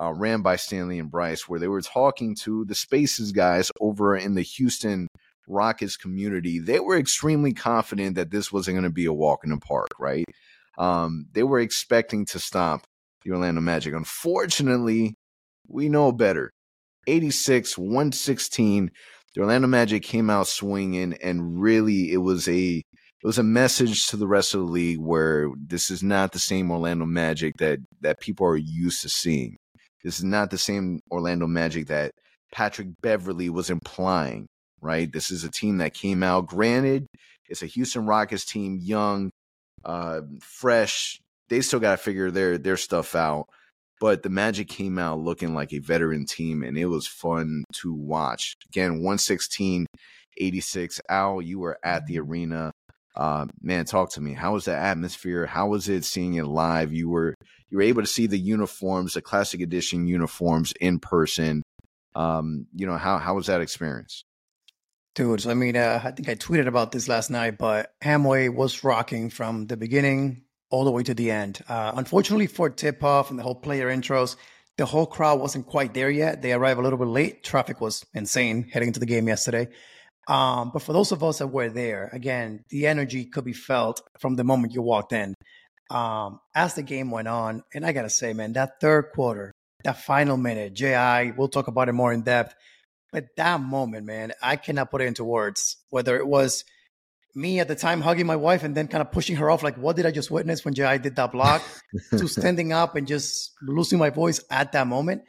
uh, 0.00 0.14
ran 0.14 0.40
by 0.40 0.56
Stanley 0.56 0.98
and 0.98 1.10
Bryce, 1.10 1.46
where 1.46 1.60
they 1.60 1.68
were 1.68 1.82
talking 1.82 2.34
to 2.36 2.64
the 2.64 2.74
Spaces 2.74 3.30
guys 3.30 3.70
over 3.78 4.16
in 4.16 4.36
the 4.36 4.40
Houston 4.40 5.06
Rockets 5.46 5.98
community. 5.98 6.58
They 6.58 6.80
were 6.80 6.96
extremely 6.96 7.52
confident 7.52 8.14
that 8.14 8.30
this 8.30 8.50
wasn't 8.50 8.76
going 8.76 8.84
to 8.84 8.90
be 8.90 9.04
a 9.04 9.12
walk 9.12 9.40
in 9.44 9.50
the 9.50 9.58
park, 9.58 9.90
right? 9.98 10.24
Um, 10.78 11.26
they 11.32 11.42
were 11.42 11.60
expecting 11.60 12.24
to 12.24 12.38
stop 12.38 12.84
the 13.22 13.32
Orlando 13.32 13.60
Magic. 13.60 13.92
Unfortunately, 13.92 15.16
we 15.68 15.90
know 15.90 16.10
better. 16.10 16.52
86, 17.06 17.76
116. 17.76 18.90
The 19.34 19.40
Orlando 19.40 19.68
Magic 19.68 20.02
came 20.02 20.28
out 20.28 20.46
swinging, 20.46 21.14
and 21.22 21.60
really, 21.60 22.12
it 22.12 22.18
was 22.18 22.48
a 22.48 22.82
it 23.22 23.26
was 23.26 23.38
a 23.38 23.44
message 23.44 24.08
to 24.08 24.16
the 24.16 24.26
rest 24.26 24.52
of 24.52 24.60
the 24.60 24.66
league 24.66 24.98
where 24.98 25.48
this 25.56 25.90
is 25.90 26.02
not 26.02 26.32
the 26.32 26.38
same 26.38 26.70
Orlando 26.70 27.06
Magic 27.06 27.56
that 27.58 27.78
that 28.00 28.20
people 28.20 28.46
are 28.46 28.56
used 28.56 29.02
to 29.02 29.08
seeing. 29.08 29.56
This 30.04 30.18
is 30.18 30.24
not 30.24 30.50
the 30.50 30.58
same 30.58 31.00
Orlando 31.10 31.46
Magic 31.46 31.86
that 31.86 32.12
Patrick 32.52 32.88
Beverley 33.00 33.48
was 33.48 33.70
implying, 33.70 34.46
right? 34.80 35.10
This 35.10 35.30
is 35.30 35.44
a 35.44 35.50
team 35.50 35.78
that 35.78 35.94
came 35.94 36.22
out. 36.22 36.46
Granted, 36.46 37.06
it's 37.48 37.62
a 37.62 37.66
Houston 37.66 38.06
Rockets 38.06 38.44
team, 38.44 38.78
young, 38.82 39.30
uh, 39.84 40.22
fresh. 40.40 41.20
They 41.48 41.60
still 41.60 41.80
got 41.80 41.92
to 41.92 41.96
figure 41.96 42.30
their 42.30 42.58
their 42.58 42.76
stuff 42.76 43.14
out. 43.14 43.46
But 44.02 44.24
the 44.24 44.30
Magic 44.30 44.66
came 44.66 44.98
out 44.98 45.20
looking 45.20 45.54
like 45.54 45.72
a 45.72 45.78
veteran 45.78 46.26
team, 46.26 46.64
and 46.64 46.76
it 46.76 46.86
was 46.86 47.06
fun 47.06 47.62
to 47.74 47.94
watch. 47.94 48.56
Again, 48.68 48.94
116 48.94 49.86
86. 50.38 51.00
Al, 51.08 51.40
you 51.40 51.60
were 51.60 51.78
at 51.84 52.06
the 52.06 52.18
arena. 52.18 52.72
Uh, 53.14 53.46
man, 53.60 53.84
talk 53.84 54.10
to 54.14 54.20
me. 54.20 54.32
How 54.32 54.54
was 54.54 54.64
the 54.64 54.74
atmosphere? 54.74 55.46
How 55.46 55.68
was 55.68 55.88
it 55.88 56.04
seeing 56.04 56.34
it 56.34 56.46
live? 56.46 56.92
You 56.92 57.10
were 57.10 57.36
you 57.70 57.76
were 57.76 57.84
able 57.84 58.02
to 58.02 58.08
see 58.08 58.26
the 58.26 58.40
uniforms, 58.40 59.14
the 59.14 59.22
classic 59.22 59.60
edition 59.60 60.08
uniforms 60.08 60.74
in 60.80 60.98
person. 60.98 61.62
Um, 62.16 62.66
you 62.74 62.86
know, 62.86 62.96
how 62.96 63.18
how 63.18 63.36
was 63.36 63.46
that 63.46 63.60
experience? 63.60 64.24
Dude, 65.14 65.42
so 65.42 65.50
I 65.52 65.54
mean, 65.54 65.76
uh, 65.76 66.00
I 66.02 66.10
think 66.10 66.28
I 66.28 66.34
tweeted 66.34 66.66
about 66.66 66.90
this 66.90 67.06
last 67.06 67.30
night, 67.30 67.56
but 67.56 67.92
Amway 68.02 68.52
was 68.52 68.82
rocking 68.82 69.30
from 69.30 69.68
the 69.68 69.76
beginning 69.76 70.42
all 70.72 70.84
the 70.84 70.90
way 70.90 71.02
to 71.04 71.14
the 71.14 71.30
end. 71.30 71.62
Uh, 71.68 71.92
unfortunately 71.94 72.48
for 72.48 72.70
tip 72.70 73.04
off 73.04 73.30
and 73.30 73.38
the 73.38 73.42
whole 73.42 73.54
player 73.54 73.88
intros, 73.88 74.36
the 74.78 74.86
whole 74.86 75.06
crowd 75.06 75.38
wasn't 75.38 75.66
quite 75.66 75.92
there 75.92 76.10
yet. 76.10 76.40
They 76.40 76.52
arrived 76.52 76.80
a 76.80 76.82
little 76.82 76.98
bit 76.98 77.08
late. 77.08 77.44
Traffic 77.44 77.80
was 77.80 78.04
insane 78.14 78.68
heading 78.72 78.88
into 78.88 78.98
the 78.98 79.06
game 79.06 79.28
yesterday. 79.28 79.68
Um, 80.26 80.70
but 80.72 80.82
for 80.82 80.94
those 80.94 81.12
of 81.12 81.22
us 81.22 81.38
that 81.38 81.48
were 81.48 81.68
there, 81.68 82.08
again, 82.12 82.64
the 82.70 82.86
energy 82.86 83.26
could 83.26 83.44
be 83.44 83.52
felt 83.52 84.02
from 84.18 84.34
the 84.34 84.44
moment 84.44 84.72
you 84.72 84.80
walked 84.80 85.12
in. 85.12 85.34
Um, 85.90 86.40
as 86.54 86.74
the 86.74 86.82
game 86.82 87.10
went 87.10 87.28
on, 87.28 87.62
and 87.74 87.84
I 87.84 87.92
gotta 87.92 88.08
say, 88.08 88.32
man, 88.32 88.54
that 88.54 88.80
third 88.80 89.10
quarter, 89.14 89.52
that 89.84 89.98
final 89.98 90.38
minute, 90.38 90.72
JI, 90.72 91.32
we'll 91.36 91.48
talk 91.48 91.68
about 91.68 91.90
it 91.90 91.92
more 91.92 92.12
in 92.12 92.22
depth. 92.22 92.54
But 93.12 93.26
that 93.36 93.60
moment, 93.60 94.06
man, 94.06 94.32
I 94.40 94.56
cannot 94.56 94.90
put 94.90 95.02
it 95.02 95.06
into 95.06 95.22
words. 95.22 95.76
Whether 95.90 96.16
it 96.16 96.26
was 96.26 96.64
me 97.34 97.60
at 97.60 97.68
the 97.68 97.74
time 97.74 98.00
hugging 98.00 98.26
my 98.26 98.36
wife 98.36 98.62
and 98.62 98.74
then 98.76 98.88
kind 98.88 99.00
of 99.00 99.10
pushing 99.10 99.36
her 99.36 99.50
off, 99.50 99.62
like, 99.62 99.76
what 99.76 99.96
did 99.96 100.06
I 100.06 100.10
just 100.10 100.30
witness 100.30 100.64
when 100.64 100.74
JI 100.74 100.98
did 100.98 101.16
that 101.16 101.32
block? 101.32 101.62
to 102.10 102.28
standing 102.28 102.72
up 102.72 102.96
and 102.96 103.06
just 103.06 103.52
losing 103.62 103.98
my 103.98 104.10
voice 104.10 104.42
at 104.50 104.72
that 104.72 104.86
moment. 104.86 105.22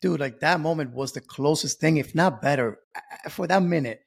Dude, 0.00 0.20
like 0.20 0.40
that 0.40 0.60
moment 0.60 0.94
was 0.94 1.12
the 1.12 1.20
closest 1.20 1.78
thing, 1.78 1.96
if 1.96 2.14
not 2.14 2.42
better, 2.42 2.78
for 3.30 3.46
that 3.46 3.62
minute 3.62 4.00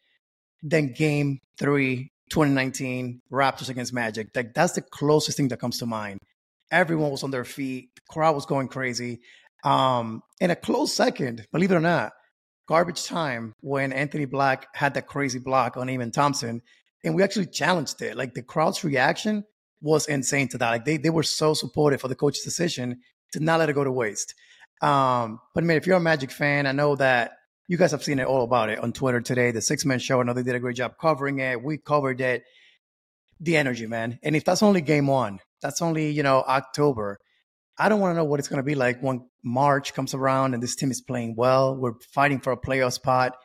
than 0.62 0.92
game 0.92 1.40
three, 1.58 2.12
2019, 2.32 3.22
Raptors 3.32 3.70
against 3.70 3.94
Magic. 3.94 4.28
Like 4.36 4.54
that's 4.54 4.74
the 4.74 4.82
closest 4.82 5.38
thing 5.38 5.48
that 5.50 5.60
comes 5.60 5.80
to 5.80 5.86
mind. 5.86 6.20
Everyone 6.72 7.12
was 7.12 7.24
on 7.24 7.32
their 7.32 7.46
feet, 7.46 7.90
the 7.96 8.02
crowd 8.10 8.36
was 8.36 8.46
going 8.46 8.68
crazy. 8.68 9.20
Um, 9.64 10.22
in 10.42 10.52
a 10.52 10.56
close 10.56 10.94
second, 10.94 11.48
believe 11.52 11.72
it 11.72 11.76
or 11.76 11.80
not, 11.80 12.12
garbage 12.68 13.06
time 13.06 13.54
when 13.62 13.94
Anthony 13.94 14.26
Black 14.26 14.68
had 14.76 14.96
that 14.96 15.08
crazy 15.08 15.40
block 15.40 15.78
on 15.78 15.90
Amen 15.90 16.12
Thompson 16.12 16.62
and 17.06 17.16
we 17.16 17.24
actually 17.24 17.46
challenged 17.46 18.02
it. 18.02 18.18
Like 18.18 18.34
the 18.34 18.42
crowd's 18.42 18.84
reaction 18.84 19.46
was 19.82 20.08
insane 20.08 20.48
to 20.50 20.58
that. 20.58 20.70
Like 20.70 20.86
they 20.86 20.98
they 20.98 21.10
were 21.10 21.24
so 21.24 21.54
supportive 21.54 22.02
for 22.02 22.08
the 22.08 22.16
coach's 22.16 22.44
decision 22.44 23.02
to 23.34 23.40
not 23.40 23.60
let 23.60 23.70
it 23.70 23.74
go 23.74 23.84
to 23.84 23.92
waste. 23.92 24.34
Um, 24.82 25.40
but 25.54 25.64
man, 25.64 25.78
if 25.78 25.88
you're 25.88 25.98
a 25.98 26.02
Magic 26.02 26.32
fan, 26.32 26.68
I 26.68 26.72
know 26.72 26.96
that 26.96 27.34
you 27.68 27.78
guys 27.78 27.92
have 27.92 28.04
seen 28.04 28.20
it 28.20 28.28
all 28.28 28.44
about 28.44 28.70
it 28.70 28.80
on 28.80 28.92
Twitter 28.92 29.22
today. 29.22 29.52
The 29.52 29.62
Six 29.62 29.86
Man 29.86 30.00
Show, 30.00 30.20
I 30.20 30.24
know 30.24 30.34
they 30.34 30.44
did 30.44 30.56
a 30.56 30.60
great 30.60 30.76
job 30.76 30.96
covering 31.00 31.40
it. 31.40 31.64
We 31.64 31.78
covered 31.78 32.20
it. 32.20 32.44
The 33.40 33.58
energy, 33.58 33.86
man. 33.86 34.20
And 34.24 34.36
if 34.36 34.46
that's 34.46 34.64
only 34.64 34.82
game 34.82 35.08
one, 35.08 35.40
that's 35.62 35.82
only 35.82 36.12
you 36.12 36.24
know 36.24 36.44
October. 36.48 37.20
I 37.78 37.90
don't 37.90 38.00
want 38.00 38.12
to 38.12 38.16
know 38.16 38.24
what 38.24 38.40
it's 38.40 38.48
going 38.48 38.58
to 38.58 38.64
be 38.64 38.76
like 38.76 39.02
when 39.02 39.28
March 39.44 39.94
comes 39.94 40.14
around 40.14 40.54
and 40.54 40.64
this 40.64 40.78
team 40.78 40.92
is 40.92 41.02
playing 41.02 41.36
well. 41.38 41.76
We're 41.76 42.00
fighting 42.14 42.40
for 42.40 42.54
a 42.54 42.58
playoff 42.58 42.94
spot 42.94 43.36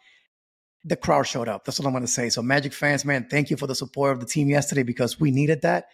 the 0.85 0.97
crowd 0.97 1.25
showed 1.25 1.49
up. 1.49 1.65
That's 1.65 1.79
what 1.79 1.87
I'm 1.87 1.93
going 1.93 2.05
to 2.05 2.11
say. 2.11 2.31
So, 2.31 2.43
Magic 2.43 2.73
fans, 2.73 3.05
man, 3.05 3.27
thank 3.31 3.51
you 3.51 3.57
for 3.57 3.67
the 3.67 3.75
support 3.75 4.13
of 4.13 4.21
the 4.21 4.27
team 4.27 4.49
yesterday 4.49 4.83
because 4.83 5.21
we 5.21 5.31
needed 5.31 5.63
that. 5.63 5.87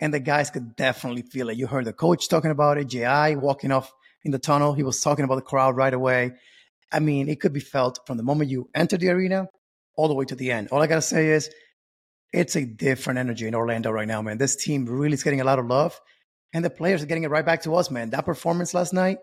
And 0.00 0.12
the 0.12 0.20
guys 0.20 0.50
could 0.50 0.76
definitely 0.76 1.22
feel 1.22 1.48
it. 1.48 1.56
You 1.56 1.66
heard 1.66 1.84
the 1.84 1.92
coach 1.92 2.28
talking 2.28 2.50
about 2.50 2.78
it, 2.78 2.88
JI 2.88 3.36
walking 3.36 3.72
off 3.72 3.92
in 4.24 4.32
the 4.32 4.38
tunnel. 4.38 4.74
He 4.74 4.82
was 4.82 5.00
talking 5.00 5.24
about 5.24 5.36
the 5.36 5.42
crowd 5.42 5.76
right 5.76 5.94
away. 5.94 6.32
I 6.92 7.00
mean, 7.00 7.28
it 7.28 7.40
could 7.40 7.52
be 7.52 7.60
felt 7.60 8.00
from 8.06 8.16
the 8.16 8.22
moment 8.22 8.50
you 8.50 8.68
enter 8.74 8.96
the 8.96 9.10
arena 9.10 9.48
all 9.96 10.08
the 10.08 10.14
way 10.14 10.24
to 10.26 10.34
the 10.34 10.50
end. 10.50 10.68
All 10.70 10.82
I 10.82 10.86
got 10.86 10.96
to 10.96 11.02
say 11.02 11.28
is 11.28 11.50
it's 12.32 12.56
a 12.56 12.64
different 12.64 13.18
energy 13.18 13.46
in 13.46 13.54
Orlando 13.54 13.90
right 13.90 14.08
now, 14.08 14.20
man. 14.20 14.38
This 14.38 14.56
team 14.56 14.86
really 14.86 15.14
is 15.14 15.22
getting 15.22 15.40
a 15.40 15.44
lot 15.44 15.58
of 15.58 15.66
love, 15.66 15.98
and 16.52 16.64
the 16.64 16.70
players 16.70 17.02
are 17.02 17.06
getting 17.06 17.22
it 17.22 17.30
right 17.30 17.46
back 17.46 17.62
to 17.62 17.74
us, 17.76 17.90
man. 17.90 18.10
That 18.10 18.24
performance 18.24 18.74
last 18.74 18.92
night, 18.92 19.18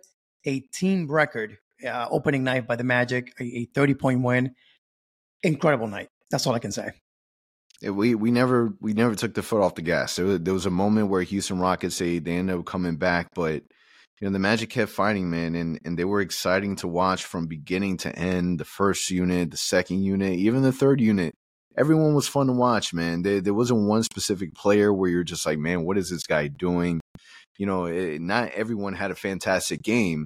a 0.46 0.62
team 0.62 1.12
record 1.12 1.58
uh, 1.86 2.08
opening 2.10 2.44
night 2.44 2.68
by 2.68 2.78
the 2.78 2.84
Magic, 2.84 3.34
a, 3.40 3.44
a 3.44 3.66
30 3.74 3.96
point 3.96 4.24
win 4.24 4.56
incredible 5.44 5.88
night. 5.88 6.10
That's 6.30 6.48
all 6.48 6.54
I 6.54 6.60
can 6.60 6.72
say. 6.72 6.92
We 7.82 8.14
we 8.14 8.30
never 8.30 8.74
we 8.80 8.94
never 8.94 9.16
took 9.16 9.34
the 9.34 9.42
foot 9.42 9.62
off 9.62 9.76
the 9.76 9.82
gas. 9.82 10.16
There 10.16 10.26
was, 10.26 10.40
there 10.42 10.54
was 10.54 10.68
a 10.68 10.72
moment 10.72 11.10
where 11.10 11.24
Houston 11.24 11.60
Rockets 11.60 11.98
they 11.98 12.20
they 12.20 12.34
ended 12.34 12.56
up 12.56 12.66
coming 12.66 12.96
back, 12.96 13.30
but 13.34 13.64
you 14.20 14.28
know 14.28 14.30
the 14.30 14.40
Magic 14.40 14.70
kept 14.70 14.92
fighting, 14.92 15.32
man, 15.32 15.56
and 15.56 15.80
and 15.84 15.98
they 15.98 16.06
were 16.06 16.22
exciting 16.22 16.76
to 16.78 16.88
watch 16.88 17.26
from 17.26 17.48
beginning 17.48 17.98
to 17.98 18.16
end. 18.16 18.60
The 18.60 18.66
first 18.66 19.10
unit, 19.10 19.50
the 19.50 19.58
second 19.58 20.04
unit, 20.04 20.34
even 20.34 20.62
the 20.62 20.72
third 20.72 21.02
unit. 21.02 21.34
Everyone 21.78 22.14
was 22.14 22.28
fun 22.28 22.48
to 22.48 22.54
watch, 22.54 22.94
man. 22.94 23.22
There, 23.22 23.40
there 23.40 23.54
wasn't 23.54 23.88
one 23.88 24.04
specific 24.04 24.54
player 24.54 24.94
where 24.94 25.10
you're 25.10 25.24
just 25.24 25.46
like, 25.46 25.58
man, 25.58 25.86
what 25.86 25.98
is 25.98 26.10
this 26.10 26.24
guy 26.24 26.50
doing? 26.50 27.00
You 27.58 27.66
know, 27.66 27.86
it, 27.86 28.20
not 28.20 28.52
everyone 28.52 28.94
had 28.94 29.10
a 29.10 29.16
fantastic 29.16 29.82
game, 29.82 30.26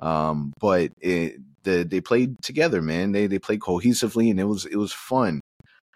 um, 0.00 0.52
but 0.60 0.92
it, 1.00 1.36
the, 1.64 1.84
they 1.84 2.00
played 2.00 2.42
together, 2.42 2.82
man. 2.82 3.12
They 3.12 3.26
they 3.26 3.38
played 3.38 3.60
cohesively, 3.60 4.30
and 4.30 4.40
it 4.40 4.44
was 4.44 4.66
it 4.66 4.76
was 4.76 4.92
fun. 4.92 5.40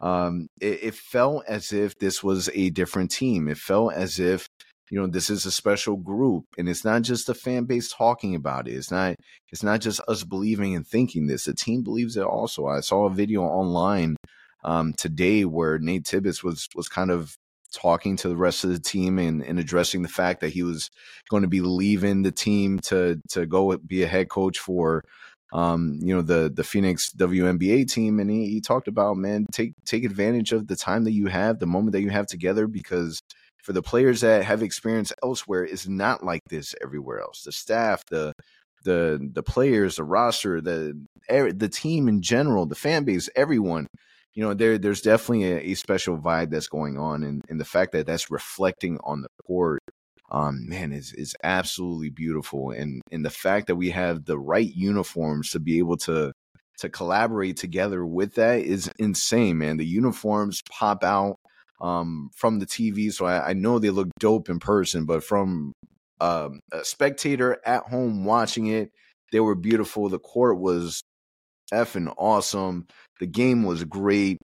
Um, 0.00 0.48
it, 0.60 0.80
it 0.82 0.94
felt 0.94 1.44
as 1.46 1.72
if 1.72 1.98
this 1.98 2.22
was 2.22 2.50
a 2.54 2.70
different 2.70 3.10
team. 3.10 3.48
It 3.48 3.58
felt 3.58 3.94
as 3.94 4.18
if 4.18 4.48
you 4.90 5.00
know 5.00 5.06
this 5.06 5.30
is 5.30 5.46
a 5.46 5.50
special 5.50 5.96
group 5.96 6.44
and 6.58 6.68
it's 6.68 6.84
not 6.84 7.02
just 7.02 7.26
the 7.26 7.34
fan 7.34 7.64
base 7.64 7.92
talking 7.92 8.34
about 8.34 8.68
it 8.68 8.74
it's 8.74 8.90
not 8.90 9.16
it's 9.50 9.62
not 9.62 9.80
just 9.80 10.00
us 10.08 10.22
believing 10.22 10.76
and 10.76 10.86
thinking 10.86 11.26
this 11.26 11.44
the 11.44 11.54
team 11.54 11.82
believes 11.82 12.16
it 12.16 12.22
also 12.22 12.66
i 12.66 12.80
saw 12.80 13.06
a 13.06 13.10
video 13.10 13.42
online 13.42 14.16
um, 14.64 14.92
today 14.94 15.44
where 15.44 15.78
nate 15.78 16.04
tibbetts 16.04 16.42
was 16.42 16.68
was 16.74 16.88
kind 16.88 17.10
of 17.10 17.36
talking 17.72 18.16
to 18.16 18.28
the 18.28 18.36
rest 18.36 18.64
of 18.64 18.70
the 18.70 18.78
team 18.78 19.18
and, 19.18 19.42
and 19.42 19.58
addressing 19.58 20.02
the 20.02 20.08
fact 20.08 20.40
that 20.40 20.50
he 20.50 20.62
was 20.62 20.90
going 21.28 21.42
to 21.42 21.48
be 21.48 21.60
leaving 21.60 22.22
the 22.22 22.32
team 22.32 22.78
to 22.78 23.20
to 23.28 23.46
go 23.46 23.76
be 23.78 24.02
a 24.02 24.06
head 24.06 24.28
coach 24.28 24.58
for 24.58 25.04
um, 25.52 25.98
you 26.02 26.14
know, 26.14 26.22
the 26.22 26.50
the 26.54 26.64
Phoenix 26.64 27.12
WNBA 27.12 27.90
team, 27.90 28.18
and 28.18 28.30
he, 28.30 28.48
he 28.48 28.60
talked 28.60 28.88
about 28.88 29.16
man, 29.16 29.46
take 29.52 29.72
take 29.84 30.04
advantage 30.04 30.52
of 30.52 30.66
the 30.66 30.76
time 30.76 31.04
that 31.04 31.12
you 31.12 31.26
have, 31.26 31.58
the 31.58 31.66
moment 31.66 31.92
that 31.92 32.02
you 32.02 32.10
have 32.10 32.26
together, 32.26 32.66
because 32.66 33.20
for 33.62 33.72
the 33.72 33.82
players 33.82 34.20
that 34.20 34.44
have 34.44 34.62
experience 34.62 35.12
elsewhere, 35.22 35.64
it's 35.64 35.88
not 35.88 36.24
like 36.24 36.42
this 36.48 36.74
everywhere 36.82 37.20
else. 37.20 37.42
The 37.42 37.52
staff, 37.52 38.02
the 38.10 38.32
the 38.84 39.20
the 39.32 39.42
players, 39.42 39.96
the 39.96 40.04
roster, 40.04 40.60
the 40.60 41.00
the 41.28 41.68
team 41.68 42.08
in 42.08 42.22
general, 42.22 42.66
the 42.66 42.74
fan 42.74 43.04
base, 43.04 43.28
everyone. 43.36 43.86
You 44.34 44.44
know, 44.44 44.54
there 44.54 44.78
there's 44.78 45.00
definitely 45.00 45.44
a, 45.44 45.58
a 45.72 45.74
special 45.74 46.18
vibe 46.18 46.50
that's 46.50 46.68
going 46.68 46.98
on, 46.98 47.22
and, 47.22 47.42
and 47.48 47.58
the 47.58 47.64
fact 47.64 47.92
that 47.92 48.06
that's 48.06 48.30
reflecting 48.30 48.98
on 49.02 49.22
the 49.22 49.28
court 49.46 49.80
um, 50.30 50.68
man, 50.68 50.92
is 50.92 51.12
is 51.12 51.34
absolutely 51.42 52.10
beautiful. 52.10 52.70
And 52.70 53.02
and 53.10 53.24
the 53.24 53.30
fact 53.30 53.68
that 53.68 53.76
we 53.76 53.90
have 53.90 54.24
the 54.24 54.38
right 54.38 54.72
uniforms 54.74 55.50
to 55.50 55.60
be 55.60 55.78
able 55.78 55.96
to 55.98 56.32
to 56.78 56.88
collaborate 56.88 57.56
together 57.56 58.04
with 58.04 58.34
that 58.34 58.60
is 58.60 58.90
insane, 58.98 59.58
man. 59.58 59.76
The 59.76 59.86
uniforms 59.86 60.62
pop 60.70 61.04
out 61.04 61.36
um, 61.80 62.30
from 62.34 62.58
the 62.58 62.66
TV, 62.66 63.12
so 63.12 63.26
I, 63.26 63.50
I 63.50 63.52
know 63.54 63.78
they 63.78 63.90
look 63.90 64.08
dope 64.18 64.48
in 64.48 64.58
person, 64.58 65.04
but 65.04 65.24
from 65.24 65.72
um, 66.20 66.60
a 66.72 66.84
spectator 66.84 67.58
at 67.64 67.84
home 67.84 68.24
watching 68.24 68.66
it, 68.66 68.90
they 69.32 69.40
were 69.40 69.54
beautiful. 69.54 70.08
The 70.08 70.18
court 70.18 70.58
was 70.58 71.02
effing 71.72 72.12
awesome. 72.16 72.86
The 73.20 73.26
game 73.26 73.64
was 73.64 73.84
great. 73.84 74.38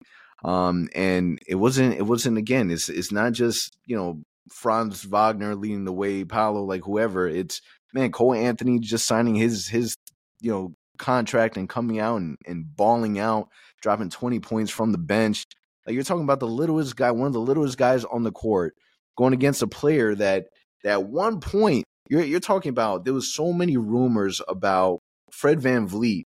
Um, 0.43 0.89
and 0.95 1.39
it 1.47 1.55
wasn't, 1.55 1.95
it 1.95 2.03
wasn't 2.03 2.37
again, 2.37 2.71
it's, 2.71 2.89
it's 2.89 3.11
not 3.11 3.33
just, 3.33 3.71
you 3.85 3.95
know, 3.95 4.23
Franz 4.49 5.03
Wagner 5.03 5.55
leading 5.55 5.85
the 5.85 5.93
way, 5.93 6.23
Paolo, 6.23 6.63
like 6.63 6.83
whoever. 6.83 7.27
It's 7.27 7.61
man, 7.93 8.11
Cole 8.11 8.33
Anthony 8.33 8.79
just 8.79 9.05
signing 9.05 9.35
his 9.35 9.67
his 9.67 9.95
you 10.39 10.51
know 10.51 10.73
contract 10.97 11.57
and 11.57 11.67
coming 11.67 11.99
out 11.99 12.17
and, 12.17 12.37
and 12.45 12.65
balling 12.75 13.19
out, 13.19 13.47
dropping 13.81 14.09
20 14.09 14.39
points 14.39 14.71
from 14.71 14.91
the 14.91 14.97
bench. 14.97 15.45
Like 15.85 15.95
you're 15.95 16.03
talking 16.03 16.23
about 16.23 16.39
the 16.39 16.47
littlest 16.47 16.95
guy, 16.95 17.11
one 17.11 17.27
of 17.27 17.33
the 17.33 17.39
littlest 17.39 17.77
guys 17.77 18.05
on 18.05 18.23
the 18.23 18.31
court, 18.31 18.75
going 19.17 19.33
against 19.33 19.63
a 19.63 19.67
player 19.67 20.15
that 20.15 20.45
that 20.83 21.03
one 21.03 21.39
point 21.39 21.85
you're 22.09 22.23
you're 22.23 22.39
talking 22.39 22.69
about 22.69 23.05
there 23.05 23.13
was 23.13 23.33
so 23.33 23.51
many 23.51 23.77
rumors 23.77 24.41
about 24.47 24.99
Fred 25.31 25.59
VanVleet 25.59 26.23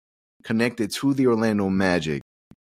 connected 0.44 0.90
to 0.92 1.14
the 1.14 1.26
Orlando 1.26 1.68
Magic 1.68 2.22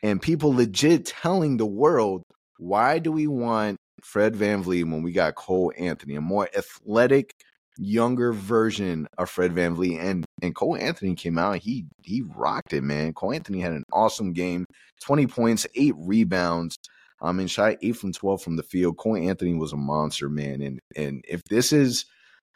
and 0.03 0.21
people 0.21 0.53
legit 0.53 1.05
telling 1.05 1.57
the 1.57 1.65
world 1.65 2.23
why 2.57 2.99
do 2.99 3.11
we 3.11 3.27
want 3.27 3.77
Fred 4.05 4.35
Van 4.35 4.63
VanVleet 4.63 4.91
when 4.91 5.01
we 5.01 5.11
got 5.11 5.33
Cole 5.33 5.73
Anthony, 5.77 6.15
a 6.15 6.21
more 6.21 6.47
athletic 6.55 7.33
younger 7.77 8.31
version 8.31 9.07
of 9.17 9.29
Fred 9.29 9.51
VanVleet. 9.51 9.99
And 9.99 10.25
and 10.43 10.53
Cole 10.53 10.77
Anthony 10.77 11.15
came 11.15 11.39
out. 11.39 11.57
He 11.57 11.85
he 12.03 12.23
rocked 12.35 12.73
it, 12.73 12.83
man. 12.83 13.13
Cole 13.13 13.33
Anthony 13.33 13.59
had 13.59 13.73
an 13.73 13.83
awesome 13.91 14.33
game. 14.33 14.65
20 15.03 15.27
points, 15.27 15.65
eight 15.75 15.95
rebounds. 15.97 16.77
Um, 17.19 17.29
I 17.29 17.31
mean, 17.31 17.47
shot 17.47 17.77
eight 17.81 17.97
from 17.97 18.13
12 18.13 18.43
from 18.43 18.57
the 18.57 18.63
field. 18.63 18.97
Cole 18.97 19.15
Anthony 19.15 19.55
was 19.55 19.73
a 19.73 19.77
monster, 19.77 20.29
man. 20.29 20.61
And 20.61 20.79
and 20.95 21.25
if 21.27 21.41
this 21.49 21.73
is 21.73 22.05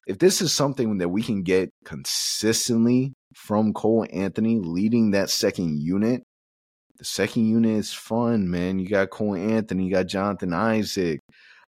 if 0.05 0.19
this 0.19 0.41
is 0.41 0.53
something 0.53 0.99
that 0.99 1.09
we 1.09 1.23
can 1.23 1.41
get 1.41 1.71
consistently 1.83 3.13
from 3.33 3.73
Cole 3.73 4.05
Anthony 4.13 4.59
leading 4.59 5.11
that 5.11 5.31
second 5.31 5.81
unit, 5.81 6.23
the 6.99 7.05
second 7.05 7.47
unit 7.47 7.77
is 7.77 7.93
fun, 7.93 8.49
man. 8.49 8.77
You 8.77 8.87
got 8.87 9.09
Cole 9.09 9.35
Anthony, 9.35 9.85
you 9.85 9.91
got 9.91 10.07
Jonathan 10.07 10.53
Isaac, 10.53 11.21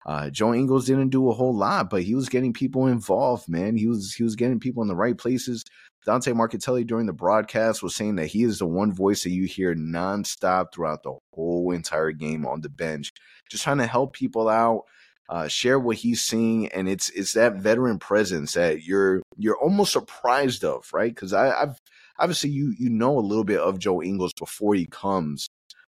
uh, 0.06 0.30
Joe 0.30 0.54
Ingles 0.54 0.86
didn't 0.86 1.10
do 1.10 1.28
a 1.30 1.34
whole 1.34 1.54
lot, 1.54 1.90
but 1.90 2.02
he 2.02 2.14
was 2.14 2.28
getting 2.28 2.52
people 2.52 2.86
involved, 2.86 3.48
man. 3.48 3.76
He 3.76 3.86
was 3.86 4.14
he 4.14 4.22
was 4.22 4.36
getting 4.36 4.58
people 4.58 4.82
in 4.82 4.88
the 4.88 4.96
right 4.96 5.16
places. 5.16 5.64
Dante 6.06 6.32
Marchitelli 6.32 6.86
during 6.86 7.04
the 7.06 7.12
broadcast 7.12 7.82
was 7.82 7.94
saying 7.94 8.16
that 8.16 8.26
he 8.26 8.42
is 8.42 8.58
the 8.58 8.66
one 8.66 8.92
voice 8.92 9.22
that 9.24 9.30
you 9.30 9.44
hear 9.44 9.74
nonstop 9.74 10.72
throughout 10.72 11.02
the 11.02 11.12
whole 11.34 11.72
entire 11.72 12.12
game 12.12 12.46
on 12.46 12.62
the 12.62 12.70
bench, 12.70 13.12
just 13.50 13.64
trying 13.64 13.78
to 13.78 13.86
help 13.86 14.14
people 14.14 14.48
out, 14.48 14.84
uh, 15.30 15.48
share 15.48 15.78
what 15.78 15.96
he's 15.96 16.20
seeing, 16.20 16.68
and 16.68 16.88
it's 16.88 17.08
it's 17.10 17.32
that 17.32 17.56
veteran 17.56 17.98
presence 17.98 18.52
that 18.54 18.82
you're 18.82 19.22
you're 19.38 19.58
almost 19.58 19.92
surprised 19.92 20.64
of, 20.64 20.90
right? 20.92 21.14
Because 21.14 21.32
I've 21.32 21.78
obviously 22.18 22.50
you 22.50 22.74
you 22.78 22.90
know 22.90 23.18
a 23.18 23.20
little 23.20 23.44
bit 23.44 23.60
of 23.60 23.78
Joe 23.78 24.02
Ingles 24.02 24.34
before 24.34 24.74
he 24.74 24.86
comes 24.86 25.48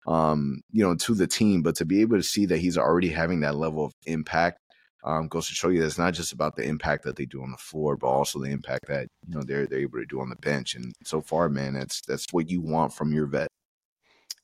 um, 0.07 0.61
you 0.71 0.83
know, 0.83 0.95
to 0.95 1.13
the 1.13 1.27
team. 1.27 1.61
But 1.61 1.75
to 1.75 1.85
be 1.85 2.01
able 2.01 2.17
to 2.17 2.23
see 2.23 2.45
that 2.47 2.57
he's 2.57 2.77
already 2.77 3.09
having 3.09 3.41
that 3.41 3.55
level 3.55 3.85
of 3.85 3.93
impact 4.05 4.59
um, 5.03 5.27
goes 5.27 5.47
to 5.47 5.55
show 5.55 5.69
you 5.69 5.79
that 5.79 5.87
it's 5.87 5.97
not 5.97 6.13
just 6.13 6.31
about 6.31 6.55
the 6.55 6.63
impact 6.63 7.03
that 7.05 7.15
they 7.15 7.25
do 7.25 7.41
on 7.41 7.51
the 7.51 7.57
floor, 7.57 7.97
but 7.97 8.07
also 8.07 8.39
the 8.39 8.51
impact 8.51 8.87
that 8.87 9.07
you 9.27 9.35
know 9.35 9.43
they're 9.43 9.65
they're 9.65 9.79
able 9.79 9.99
to 9.99 10.05
do 10.05 10.21
on 10.21 10.29
the 10.29 10.35
bench. 10.35 10.75
And 10.75 10.93
so 11.03 11.21
far, 11.21 11.49
man, 11.49 11.73
that's 11.73 12.01
that's 12.01 12.27
what 12.31 12.49
you 12.49 12.61
want 12.61 12.93
from 12.93 13.11
your 13.11 13.25
vet. 13.25 13.47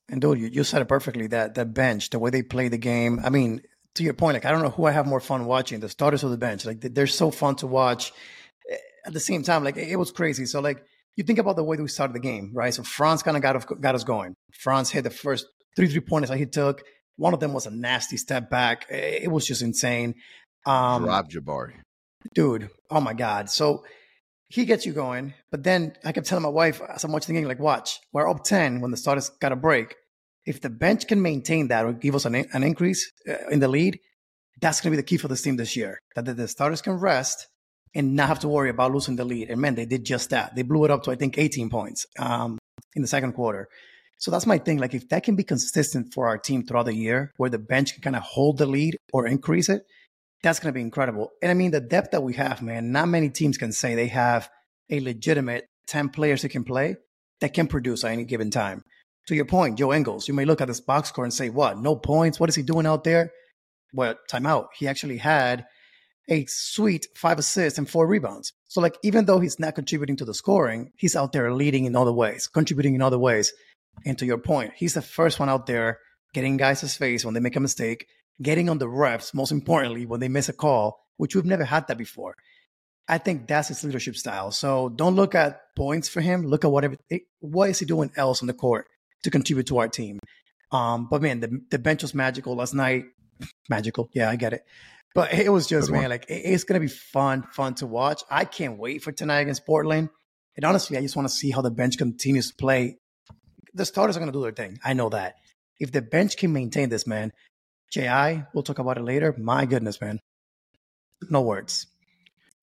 And 0.10 0.22
dude, 0.22 0.39
you, 0.39 0.48
you 0.48 0.63
said 0.63 0.82
it 0.82 0.88
perfectly. 0.88 1.27
That 1.27 1.56
that 1.56 1.74
bench, 1.74 2.10
the 2.10 2.20
way 2.20 2.32
they 2.32 2.41
play 2.41 2.70
the 2.70 2.77
game. 2.77 3.20
I 3.24 3.29
mean, 3.29 3.62
to 3.98 4.04
your 4.04 4.13
point, 4.13 4.36
like 4.36 4.46
I 4.46 4.51
don't 4.51 4.62
know 4.62 4.70
who 4.70 4.86
I 4.86 4.92
have 4.92 5.06
more 5.06 5.20
fun 5.20 5.46
watching, 5.46 5.80
the 5.80 5.89
starters 5.89 6.24
or 6.24 6.30
the 6.30 6.38
bench. 6.38 6.66
Like 6.66 6.82
they're 6.82 7.08
so 7.08 7.32
fun 7.32 7.56
to 7.58 7.68
watch. 7.68 8.12
Eh, 8.72 8.77
at 9.06 9.13
the 9.13 9.20
same 9.20 9.44
time, 9.44 9.63
like 9.63 9.77
it 9.77 9.98
was 9.98 10.12
crazy. 10.12 10.46
So 10.46 10.60
like 10.62 10.84
you 11.16 11.24
think 11.24 11.39
about 11.39 11.56
the 11.56 11.63
way 11.63 11.77
we 11.77 11.88
started 11.88 12.13
the 12.13 12.20
game, 12.20 12.51
right? 12.54 12.74
So 12.74 12.84
Franz 12.84 13.24
kind 13.24 13.38
of 13.38 13.44
got, 13.44 13.82
got 13.82 13.96
us 13.96 14.04
going. 14.04 14.36
Franz 14.54 14.89
hit 14.89 15.04
the 15.04 15.10
first 15.10 15.48
three 15.75 15.88
three 15.88 16.01
pointers 16.01 16.30
that 16.30 16.38
he 16.38 16.46
took. 16.46 16.84
One 17.18 17.34
of 17.34 17.39
them 17.39 17.54
was 17.54 17.66
a 17.66 17.72
nasty 17.72 18.18
step 18.18 18.50
back. 18.50 18.86
Eh, 18.89 18.96
eh, 18.96 19.20
it 19.24 19.32
was 19.32 19.46
just 19.46 19.62
insane. 19.62 20.16
Um, 20.66 21.06
Rob 21.06 21.30
Jabari. 21.30 21.74
Dude, 22.34 22.70
oh 22.89 23.01
my 23.01 23.13
God. 23.13 23.50
So 23.50 23.84
he 24.50 24.66
gets 24.66 24.86
you 24.86 24.94
going. 24.94 25.34
But 25.51 25.63
then 25.63 25.94
I 26.04 26.12
kept 26.12 26.27
telling 26.27 26.44
my 26.44 26.50
wife 26.50 26.82
as 26.82 27.04
I'm 27.04 27.12
watching 27.12 27.34
the 27.34 27.42
game, 27.42 27.48
like, 27.48 27.60
watch, 27.60 28.00
we're 28.13 28.30
up 28.30 28.44
10 28.44 28.82
when 28.82 28.92
the 28.92 28.98
starters 28.98 29.30
got 29.30 29.51
a 29.51 29.56
break. 29.56 29.96
If 30.48 30.62
the 30.62 30.70
bench 30.70 31.08
can 31.08 31.22
maintain 31.22 31.68
that 31.68 31.86
or 31.86 31.94
give 31.94 32.16
us 32.16 32.25
an, 32.25 32.36
an 32.36 32.63
increase 32.63 33.12
uh, 33.27 33.50
in 33.51 33.60
the 33.60 33.68
lead, 33.68 34.00
that's 34.62 34.82
going 34.82 34.92
to 34.92 34.98
be 34.98 35.01
the 35.01 35.08
key 35.08 35.18
for 35.18 35.27
this 35.27 35.42
team 35.42 35.58
this 35.58 35.75
year. 35.75 36.00
That 36.16 36.25
the, 36.25 36.48
starters 36.48 36.82
can 36.82 36.94
rest 36.94 37.48
and 37.94 38.16
not 38.16 38.30
have 38.30 38.39
to 38.39 38.48
worry 38.48 38.70
about 38.70 38.94
losing 38.94 39.18
the 39.18 39.25
lead. 39.25 39.50
And 39.50 39.62
man, 39.62 39.75
they 39.75 39.86
did 39.86 40.06
just 40.06 40.30
that. 40.32 40.56
They 40.56 40.62
blew 40.63 40.86
it 40.86 40.92
up 40.92 41.04
to 41.04 41.12
I 41.12 41.16
think 41.16 41.38
18 41.38 41.70
points 41.70 42.06
um, 42.18 42.58
in 42.96 43.01
the 43.01 43.08
second 43.08 43.34
quarter. 43.34 43.68
So 44.20 44.32
that's 44.32 44.48
my 44.48 44.58
thing. 44.58 44.77
Like 44.80 44.94
if 44.94 45.10
that 45.10 45.24
can 45.24 45.36
be 45.36 45.44
consistent 45.44 46.13
for 46.13 46.27
our 46.27 46.38
team 46.38 46.66
throughout 46.66 46.86
the 46.86 46.96
year, 46.96 47.32
where 47.38 47.50
the 47.50 47.60
bench 47.60 47.94
can 47.94 48.01
kind 48.01 48.16
of 48.16 48.24
hold 48.24 48.58
the 48.58 48.66
lead 48.66 48.98
or 49.13 49.27
increase 49.27 49.70
it, 49.70 49.84
that's 50.44 50.60
going 50.60 50.74
to 50.74 50.77
be 50.77 50.82
incredible. 50.82 51.32
And 51.42 51.51
I 51.51 51.54
mean, 51.54 51.72
the 51.72 51.82
depth 51.82 52.12
that 52.12 52.24
we 52.24 52.34
have, 52.34 52.62
man, 52.62 52.92
not 52.92 53.10
many 53.10 53.30
teams 53.30 53.58
can 53.58 53.72
say 53.72 53.96
they 53.96 54.08
have 54.08 54.50
a 54.89 55.00
legitimate 55.00 55.66
10 55.88 56.10
players 56.10 56.42
that 56.42 56.50
can 56.50 56.63
play 56.63 56.96
that 57.42 57.54
can 57.54 57.68
produce 57.68 58.04
at 58.04 58.12
any 58.12 58.24
given 58.24 58.50
time. 58.50 58.84
To 59.27 59.36
your 59.36 59.46
point, 59.46 59.77
Joe 59.77 59.93
Ingles, 59.93 60.27
you 60.27 60.34
may 60.34 60.46
look 60.46 60.62
at 60.62 60.67
this 60.67 60.79
box 60.79 61.10
score 61.10 61.25
and 61.25 61.34
say, 61.34 61.50
what, 61.50 61.77
no 61.77 61.96
points? 61.98 62.39
What 62.39 62.50
is 62.50 62.55
he 62.55 62.63
doing 62.63 62.86
out 62.86 63.03
there? 63.03 63.31
Well, 63.93 64.15
timeout. 64.31 64.67
He 64.77 64.88
actually 64.88 65.17
had 65.17 65.65
a 66.29 66.46
sweet 66.46 67.07
five 67.15 67.38
assists 67.38 67.77
and 67.77 67.89
four 67.89 68.07
rebounds. 68.07 68.53
So, 68.67 68.79
like, 68.79 68.96
even 69.03 69.25
though 69.25 69.40
he's 69.40 69.59
not 69.59 69.75
contributing 69.75 70.16
to 70.18 70.25
the 70.25 70.33
scoring, 70.33 70.92
he's 70.96 71.16
out 71.16 71.33
there 71.33 71.53
leading 71.53 71.85
in 71.85 71.96
other 71.96 72.13
ways, 72.13 72.48
contributing 72.48 72.96
in 72.96 73.01
other 73.01 73.20
ways. 73.20 73.51
And 74.05 74.18
to 74.18 74.25
your 74.25 74.37
point, 74.37 74.74
he's 74.75 74.94
the 74.94 75.01
first 75.01 75.40
one 75.40 75.50
out 75.50 75.66
there 75.66 76.00
getting 76.33 76.57
guys 76.57 76.96
face 76.96 77.25
when 77.25 77.33
they 77.33 77.40
make 77.40 77.55
a 77.55 77.61
mistake, 77.61 78.07
getting 78.42 78.70
on 78.70 78.77
the 78.77 78.87
refs, 78.87 79.33
most 79.33 79.51
importantly, 79.51 80.05
when 80.05 80.20
they 80.20 80.27
miss 80.27 80.50
a 80.50 80.53
call, 80.53 81.00
which 81.18 81.35
we've 81.35 81.46
never 81.46 81.66
had 81.66 81.87
that 81.87 81.98
before. 81.98 82.35
I 83.09 83.18
think 83.18 83.48
that's 83.48 83.70
his 83.70 83.83
leadership 83.83 84.16
style. 84.16 84.51
So 84.51 84.90
don't 84.90 85.16
look 85.16 85.33
at 85.33 85.61
points 85.75 86.09
for 86.09 86.22
him. 86.22 86.44
Look 86.44 86.66
at 86.66 86.72
whatever 86.72 86.98
what 87.40 87.70
is 87.70 87.79
he 87.79 87.85
doing 87.85 88.11
else 88.16 88.42
on 88.42 88.48
the 88.48 88.53
court 88.53 88.87
to 89.24 89.32
contribute 89.32 89.68
to 89.68 89.77
our 89.80 89.88
team. 89.88 90.20
Um, 90.72 91.08
but 91.10 91.22
man, 91.22 91.40
the 91.40 91.62
the 91.70 91.80
bench 91.80 92.01
was 92.01 92.14
magical 92.14 92.56
last 92.56 92.74
night. 92.74 93.06
Magical, 93.70 94.10
yeah, 94.14 94.30
I 94.30 94.36
get 94.36 94.53
it. 94.53 94.64
But 95.14 95.34
it 95.34 95.50
was 95.50 95.68
just 95.68 95.90
man, 95.92 96.10
like 96.10 96.25
it's 96.27 96.64
gonna 96.64 96.80
be 96.80 96.88
fun, 96.88 97.44
fun 97.53 97.75
to 97.75 97.88
watch. 97.88 98.24
I 98.30 98.46
can't 98.46 98.77
wait 98.77 99.03
for 99.03 99.12
tonight 99.12 99.40
against 99.40 99.66
Portland. 99.66 100.10
And 100.56 100.66
honestly, 100.66 100.98
I 100.98 101.01
just 101.01 101.16
want 101.16 101.27
to 101.27 101.34
see 101.34 101.51
how 101.51 101.62
the 101.62 101.72
bench 101.72 101.98
continues 101.98 102.50
to 102.50 102.56
play. 102.56 102.98
The 103.74 103.86
starters 103.86 104.18
are 104.18 104.20
gonna 104.20 104.32
do 104.32 104.42
their 104.42 104.51
thing. 104.51 104.80
I 104.84 104.94
know 104.94 105.10
that. 105.10 105.36
If 105.80 105.92
the 105.92 106.01
bench 106.01 106.38
can 106.38 106.51
maintain 106.51 106.90
this, 106.90 107.06
man, 107.06 107.32
JI, 107.92 108.44
we'll 108.53 108.64
talk 108.64 108.80
about 108.80 108.98
it 108.98 109.03
later. 109.03 109.34
My 109.38 109.66
goodness, 109.66 110.01
man, 110.01 110.20
no 111.30 111.42
words. 111.42 111.88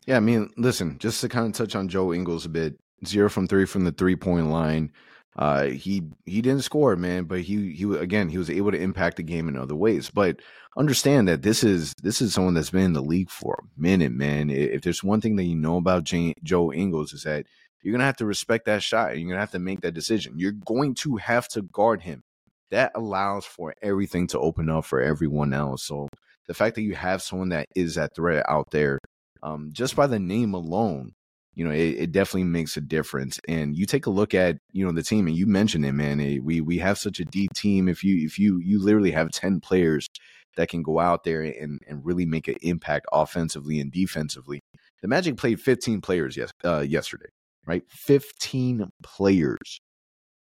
Yeah, 0.06 0.18
I 0.18 0.20
mean, 0.20 0.50
listen, 0.56 0.98
just 0.98 1.20
to 1.22 1.28
kind 1.28 1.46
of 1.46 1.52
touch 1.54 1.74
on 1.74 1.88
Joe 1.88 2.12
Ingles 2.12 2.44
a 2.44 2.50
bit, 2.50 2.78
zero 3.06 3.30
from 3.30 3.46
three 3.46 3.64
from 3.64 3.84
the 3.84 3.92
three 3.92 4.16
point 4.16 4.50
line. 4.50 4.92
Uh, 5.36 5.64
he 5.64 6.02
he 6.26 6.40
didn't 6.40 6.62
score, 6.62 6.94
man, 6.94 7.24
but 7.24 7.40
he 7.40 7.72
he 7.72 7.84
again 7.96 8.28
he 8.28 8.38
was 8.38 8.50
able 8.50 8.70
to 8.70 8.80
impact 8.80 9.16
the 9.16 9.22
game 9.22 9.48
in 9.48 9.56
other 9.56 9.74
ways. 9.74 10.10
But 10.10 10.40
understand 10.76 11.26
that 11.28 11.42
this 11.42 11.64
is 11.64 11.92
this 12.02 12.22
is 12.22 12.32
someone 12.32 12.54
that's 12.54 12.70
been 12.70 12.84
in 12.84 12.92
the 12.92 13.02
league 13.02 13.30
for 13.30 13.58
a 13.60 13.80
minute, 13.80 14.12
man. 14.12 14.48
If 14.48 14.82
there's 14.82 15.02
one 15.02 15.20
thing 15.20 15.36
that 15.36 15.44
you 15.44 15.56
know 15.56 15.76
about 15.76 16.04
Jane, 16.04 16.34
Joe 16.44 16.72
Ingles 16.72 17.12
is 17.12 17.24
that 17.24 17.46
you're 17.82 17.92
gonna 17.92 18.04
have 18.04 18.16
to 18.18 18.26
respect 18.26 18.66
that 18.66 18.82
shot. 18.82 19.10
And 19.10 19.20
you're 19.20 19.30
gonna 19.30 19.40
have 19.40 19.50
to 19.52 19.58
make 19.58 19.80
that 19.80 19.94
decision. 19.94 20.34
You're 20.38 20.52
going 20.52 20.94
to 20.96 21.16
have 21.16 21.48
to 21.48 21.62
guard 21.62 22.02
him. 22.02 22.22
That 22.70 22.92
allows 22.94 23.44
for 23.44 23.74
everything 23.82 24.28
to 24.28 24.38
open 24.38 24.70
up 24.70 24.84
for 24.84 25.00
everyone 25.00 25.52
else. 25.52 25.84
So 25.84 26.08
the 26.46 26.54
fact 26.54 26.76
that 26.76 26.82
you 26.82 26.94
have 26.94 27.22
someone 27.22 27.50
that 27.50 27.68
is 27.74 27.96
that 27.96 28.14
threat 28.14 28.44
out 28.48 28.70
there, 28.70 28.98
um, 29.42 29.70
just 29.72 29.96
by 29.96 30.06
the 30.06 30.18
name 30.18 30.54
alone, 30.54 31.12
you 31.54 31.64
know, 31.64 31.70
it, 31.70 31.96
it, 31.98 32.12
definitely 32.12 32.44
makes 32.44 32.76
a 32.76 32.80
difference. 32.80 33.40
And 33.46 33.76
you 33.76 33.86
take 33.86 34.06
a 34.06 34.10
look 34.10 34.34
at, 34.34 34.58
you 34.72 34.84
know, 34.84 34.92
the 34.92 35.02
team 35.02 35.26
and 35.26 35.36
you 35.36 35.46
mentioned 35.46 35.86
it, 35.86 35.92
man. 35.92 36.20
It, 36.20 36.42
we 36.42 36.60
we 36.60 36.78
have 36.78 36.98
such 36.98 37.20
a 37.20 37.24
deep 37.24 37.52
team. 37.54 37.88
If 37.88 38.02
you 38.02 38.24
if 38.24 38.38
you 38.38 38.58
you 38.58 38.82
literally 38.82 39.12
have 39.12 39.30
10 39.30 39.60
players 39.60 40.08
that 40.56 40.68
can 40.68 40.82
go 40.82 40.98
out 40.98 41.24
there 41.24 41.42
and, 41.42 41.80
and 41.88 42.04
really 42.04 42.26
make 42.26 42.48
an 42.48 42.56
impact 42.62 43.06
offensively 43.12 43.80
and 43.80 43.90
defensively. 43.90 44.62
The 45.02 45.08
Magic 45.08 45.36
played 45.36 45.60
15 45.60 46.00
players 46.00 46.36
yes, 46.36 46.50
uh, 46.64 46.80
yesterday, 46.80 47.28
right? 47.66 47.82
15 47.88 48.88
players. 49.02 49.80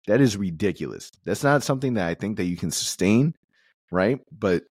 That 0.06 0.20
is 0.20 0.36
ridiculous. 0.36 1.10
That's 1.24 1.44
not 1.44 1.62
something 1.62 1.94
that 1.94 2.08
I 2.08 2.14
think 2.14 2.38
that 2.38 2.44
you 2.44 2.56
can 2.56 2.70
sustain, 2.70 3.34
right? 3.92 4.18
But 4.32 4.64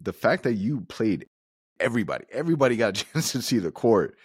the 0.00 0.12
fact 0.12 0.44
that 0.44 0.54
you 0.54 0.82
played 0.82 1.26
everybody, 1.80 2.26
everybody 2.30 2.76
got 2.76 2.98
a 3.00 3.04
chance 3.04 3.32
to 3.32 3.42
see 3.42 3.58
the 3.58 3.72
court 3.72 4.16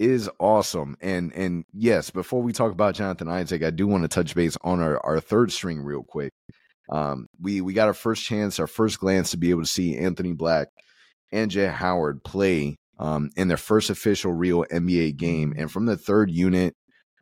is 0.00 0.30
awesome. 0.40 0.96
And 1.02 1.32
and 1.34 1.64
yes, 1.74 2.10
before 2.10 2.42
we 2.42 2.52
talk 2.52 2.72
about 2.72 2.94
Jonathan 2.94 3.28
Isaac, 3.28 3.62
I 3.62 3.70
do 3.70 3.86
want 3.86 4.02
to 4.02 4.08
touch 4.08 4.34
base 4.34 4.56
on 4.62 4.80
our, 4.80 4.98
our 5.04 5.20
third 5.20 5.52
string 5.52 5.80
real 5.80 6.02
quick. 6.02 6.32
Um, 6.90 7.26
we 7.38 7.60
we 7.60 7.74
got 7.74 7.86
our 7.86 7.94
first 7.94 8.24
chance, 8.24 8.58
our 8.58 8.66
first 8.66 8.98
glance 8.98 9.30
to 9.30 9.36
be 9.36 9.50
able 9.50 9.62
to 9.62 9.68
see 9.68 9.98
Anthony 9.98 10.32
Black 10.32 10.68
and 11.30 11.50
Jett 11.50 11.74
Howard 11.74 12.24
play 12.24 12.76
um, 12.98 13.30
in 13.36 13.48
their 13.48 13.58
first 13.58 13.90
official 13.90 14.32
real 14.32 14.64
NBA 14.72 15.16
game. 15.16 15.52
And 15.56 15.70
from 15.70 15.84
the 15.84 15.98
third 15.98 16.30
unit, 16.30 16.74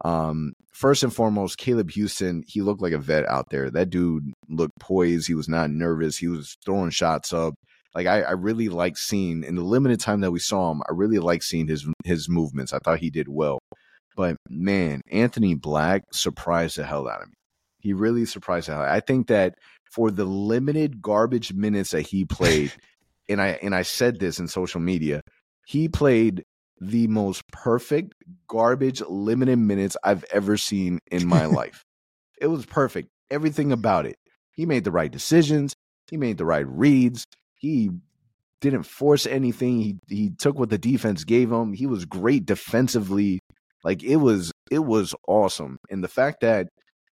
um, 0.04 0.52
first 0.72 1.02
and 1.02 1.12
foremost, 1.12 1.58
Caleb 1.58 1.90
Houstan, 1.90 2.42
he 2.46 2.62
looked 2.62 2.80
like 2.80 2.92
a 2.92 2.98
vet 2.98 3.28
out 3.28 3.50
there. 3.50 3.70
That 3.70 3.90
dude 3.90 4.32
looked 4.48 4.78
poised. 4.78 5.26
He 5.26 5.34
was 5.34 5.48
not 5.48 5.70
nervous. 5.70 6.16
He 6.16 6.28
was 6.28 6.56
throwing 6.64 6.90
shots 6.90 7.32
up. 7.32 7.54
Like 7.94 8.06
I, 8.06 8.22
I 8.22 8.32
really 8.32 8.68
like 8.68 8.96
seeing 8.96 9.44
in 9.44 9.56
the 9.56 9.62
limited 9.62 10.00
time 10.00 10.20
that 10.20 10.30
we 10.30 10.38
saw 10.38 10.70
him, 10.70 10.82
I 10.88 10.92
really 10.92 11.18
like 11.18 11.42
seeing 11.42 11.68
his 11.68 11.86
his 12.04 12.28
movements. 12.28 12.72
I 12.72 12.78
thought 12.78 12.98
he 13.00 13.10
did 13.10 13.28
well. 13.28 13.58
But 14.16 14.36
man, 14.48 15.02
Anthony 15.10 15.54
Black 15.54 16.02
surprised 16.12 16.76
the 16.76 16.84
hell 16.84 17.08
out 17.08 17.22
of 17.22 17.28
me. 17.28 17.34
He 17.78 17.92
really 17.92 18.24
surprised 18.24 18.68
the 18.68 18.74
hell. 18.74 18.82
I 18.82 19.00
think 19.00 19.28
that 19.28 19.54
for 19.92 20.10
the 20.10 20.24
limited 20.24 21.00
garbage 21.00 21.54
minutes 21.54 21.92
that 21.92 22.02
he 22.02 22.24
played, 22.24 22.72
and 23.28 23.40
I 23.40 23.58
and 23.62 23.74
I 23.74 23.82
said 23.82 24.18
this 24.18 24.38
in 24.38 24.48
social 24.48 24.80
media, 24.80 25.22
he 25.66 25.88
played 25.88 26.44
the 26.80 27.06
most 27.08 27.42
perfect 27.52 28.14
garbage 28.48 29.00
limited 29.02 29.58
minutes 29.58 29.96
I've 30.04 30.24
ever 30.32 30.56
seen 30.56 30.98
in 31.10 31.26
my 31.26 31.46
life. 31.60 31.84
It 32.40 32.46
was 32.48 32.66
perfect. 32.66 33.08
Everything 33.30 33.72
about 33.72 34.06
it. 34.06 34.16
He 34.52 34.66
made 34.66 34.84
the 34.84 34.90
right 34.90 35.10
decisions. 35.10 35.74
He 36.10 36.16
made 36.16 36.38
the 36.38 36.44
right 36.44 36.66
reads. 36.66 37.24
He 37.58 37.90
didn't 38.60 38.84
force 38.84 39.26
anything. 39.26 39.80
He 39.80 39.98
he 40.08 40.30
took 40.30 40.58
what 40.58 40.70
the 40.70 40.78
defense 40.78 41.24
gave 41.24 41.52
him. 41.52 41.72
He 41.72 41.86
was 41.86 42.04
great 42.04 42.46
defensively. 42.46 43.40
Like 43.84 44.02
it 44.02 44.16
was 44.16 44.52
it 44.70 44.80
was 44.80 45.14
awesome. 45.26 45.78
And 45.90 46.02
the 46.02 46.08
fact 46.08 46.40
that 46.40 46.68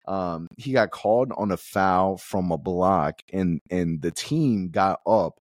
um 0.06 0.48
he 0.58 0.72
got 0.72 0.90
called 0.90 1.32
on 1.36 1.50
a 1.50 1.56
foul 1.56 2.16
from 2.18 2.50
a 2.52 2.58
block 2.58 3.20
and 3.32 3.60
and 3.70 4.02
the 4.02 4.10
team 4.10 4.68
got 4.68 5.00
up 5.06 5.34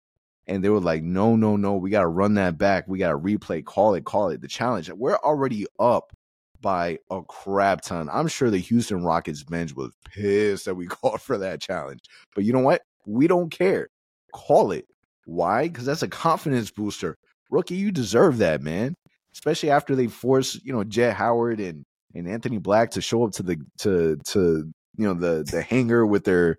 and 0.46 0.62
they 0.62 0.68
were 0.68 0.80
like, 0.80 1.02
no, 1.02 1.36
no, 1.36 1.56
no, 1.56 1.76
we 1.76 1.90
got 1.90 2.00
to 2.00 2.08
run 2.08 2.34
that 2.34 2.58
back. 2.58 2.88
We 2.88 2.98
got 2.98 3.10
to 3.10 3.18
replay, 3.18 3.64
call 3.64 3.94
it, 3.94 4.04
call 4.04 4.30
it. 4.30 4.40
The 4.40 4.48
challenge. 4.48 4.90
We're 4.90 5.16
already 5.16 5.66
up 5.78 6.12
by 6.60 6.98
a 7.10 7.22
crap 7.22 7.82
ton. 7.82 8.08
I'm 8.12 8.28
sure 8.28 8.50
the 8.50 8.58
Houston 8.58 9.04
Rockets 9.04 9.44
bench 9.44 9.74
was 9.74 9.92
pissed 10.04 10.64
that 10.64 10.74
we 10.74 10.86
called 10.88 11.20
for 11.20 11.38
that 11.38 11.60
challenge. 11.60 12.00
But 12.34 12.44
you 12.44 12.52
know 12.52 12.60
what? 12.60 12.82
We 13.06 13.26
don't 13.26 13.50
care. 13.50 13.88
Call 14.32 14.72
it. 14.72 14.86
Why? 15.24 15.68
Because 15.68 15.84
that's 15.84 16.02
a 16.02 16.08
confidence 16.08 16.70
booster. 16.70 17.16
Rookie, 17.50 17.76
you 17.76 17.92
deserve 17.92 18.38
that, 18.38 18.62
man. 18.62 18.94
Especially 19.34 19.70
after 19.70 19.94
they 19.94 20.08
force, 20.08 20.60
you 20.62 20.72
know, 20.72 20.84
Jett 20.84 21.14
Howard 21.14 21.60
and 21.60 21.84
and 22.14 22.28
Anthony 22.28 22.58
Black 22.58 22.90
to 22.92 23.00
show 23.00 23.24
up 23.24 23.32
to 23.32 23.42
the 23.42 23.56
to 23.78 24.16
to 24.26 24.72
you 24.96 25.06
know 25.06 25.14
the 25.14 25.44
the 25.50 25.62
hangar 25.62 26.04
with 26.06 26.24
their 26.24 26.56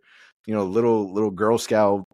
you 0.48 0.54
know 0.54 0.64
little 0.64 1.14
little 1.14 1.32
Girl 1.32 1.58
Scout 1.58 2.06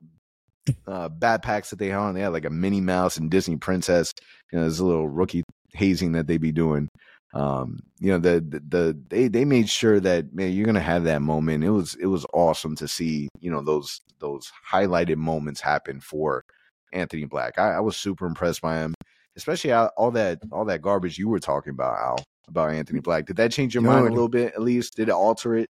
uh, 0.88 1.10
backpacks 1.10 1.70
that 1.70 1.80
they 1.80 1.88
had 1.88 1.98
on. 1.98 2.16
They 2.16 2.22
had 2.22 2.34
like 2.34 2.46
a 2.46 2.50
Minnie 2.50 2.82
Mouse 2.82 3.18
and 3.18 3.32
Disney 3.32 3.58
princess. 3.58 4.14
You 4.52 4.60
know, 4.60 4.66
a 4.66 4.68
little 4.68 5.08
rookie 5.08 5.44
hazing 5.74 6.14
that 6.14 6.28
they 6.28 6.38
be 6.38 6.52
doing. 6.52 6.90
Um, 7.34 7.82
you 8.00 8.12
know, 8.12 8.18
the, 8.18 8.40
the, 8.42 8.60
the 8.68 9.00
they 9.08 9.28
they 9.28 9.46
made 9.46 9.70
sure 9.70 10.00
that 10.00 10.34
man, 10.34 10.52
you're 10.52 10.66
gonna 10.66 10.80
have 10.80 11.04
that 11.04 11.22
moment. 11.22 11.64
It 11.64 11.70
was 11.70 11.96
it 11.96 12.08
was 12.08 12.26
awesome 12.34 12.76
to 12.78 12.88
see 12.88 13.30
you 13.40 13.52
know 13.52 13.62
those 13.62 14.02
those 14.20 14.52
highlighted 14.72 15.18
moments 15.18 15.62
happen 15.62 16.00
for 16.00 16.44
Anthony 16.92 17.26
Black. 17.26 17.60
I, 17.60 17.74
I 17.74 17.80
was 17.80 17.98
super 17.98 18.26
impressed 18.26 18.62
by 18.62 18.80
him, 18.80 18.96
especially 19.36 19.72
all, 19.72 20.12
that 20.12 20.40
all 20.52 20.66
that 20.66 20.82
garbage 20.82 21.18
you 21.18 21.30
were 21.30 21.40
talking 21.40 21.72
about, 21.72 21.98
Al, 22.00 22.24
about 22.48 22.72
Anthony 22.72 23.00
Black. 23.00 23.26
Did 23.26 23.38
that 23.38 23.52
change 23.52 23.76
your 23.76 23.84
Dude. 23.84 23.92
mind 23.92 24.08
a 24.08 24.12
little 24.12 24.30
bit? 24.30 24.54
At 24.54 24.62
least 24.62 24.96
did 24.96 25.10
it 25.10 25.14
alter 25.14 25.56
it 25.56 25.70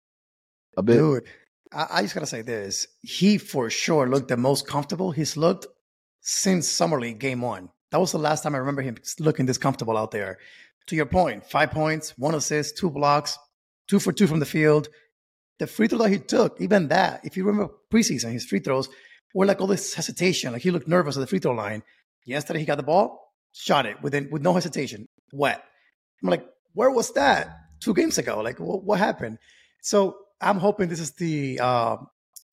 a 0.76 0.82
bit? 0.82 0.96
Dude, 0.96 1.24
I, 1.72 1.86
I 1.90 2.02
just 2.02 2.14
gotta 2.14 2.26
say 2.26 2.42
this: 2.42 2.86
he 3.02 3.38
for 3.38 3.68
sure 3.70 4.08
looked 4.08 4.28
the 4.28 4.36
most 4.36 4.66
comfortable 4.66 5.10
he's 5.10 5.36
looked 5.36 5.66
since 6.20 6.68
summer 6.68 7.00
league 7.00 7.18
game 7.18 7.40
one. 7.40 7.70
That 7.90 8.00
was 8.00 8.12
the 8.12 8.18
last 8.18 8.42
time 8.42 8.54
I 8.54 8.58
remember 8.58 8.82
him 8.82 8.98
looking 9.18 9.46
this 9.46 9.58
comfortable 9.58 9.96
out 9.96 10.10
there. 10.10 10.38
To 10.88 10.96
your 10.96 11.06
point, 11.06 11.44
five 11.44 11.70
points, 11.70 12.14
one 12.16 12.34
assist, 12.34 12.78
two 12.78 12.90
blocks, 12.90 13.38
two 13.88 14.00
for 14.00 14.12
two 14.12 14.26
from 14.26 14.40
the 14.40 14.46
field. 14.46 14.88
The 15.58 15.66
free 15.66 15.88
throw 15.88 15.98
that 15.98 16.10
he 16.10 16.18
took, 16.18 16.60
even 16.60 16.88
that, 16.88 17.20
if 17.24 17.36
you 17.36 17.44
remember 17.44 17.74
preseason, 17.92 18.32
his 18.32 18.46
free 18.46 18.60
throws 18.60 18.88
were 19.34 19.44
like 19.44 19.60
all 19.60 19.66
this 19.66 19.92
hesitation. 19.92 20.52
Like 20.52 20.62
he 20.62 20.70
looked 20.70 20.88
nervous 20.88 21.16
at 21.16 21.20
the 21.20 21.26
free 21.26 21.40
throw 21.40 21.52
line. 21.52 21.82
Yesterday, 22.24 22.60
he 22.60 22.64
got 22.64 22.76
the 22.76 22.82
ball, 22.82 23.34
shot 23.52 23.86
it 23.86 24.00
within 24.02 24.28
with 24.30 24.42
no 24.42 24.54
hesitation, 24.54 25.08
wet. 25.32 25.62
I'm 26.22 26.30
like, 26.30 26.46
where 26.72 26.90
was 26.90 27.12
that 27.14 27.54
two 27.80 27.92
games 27.92 28.18
ago? 28.18 28.40
Like, 28.40 28.58
what, 28.58 28.84
what 28.84 28.98
happened? 28.98 29.38
So 29.82 30.16
I'm 30.40 30.58
hoping 30.58 30.88
this 30.88 31.00
is 31.00 31.12
the 31.12 31.60
uh, 31.60 31.96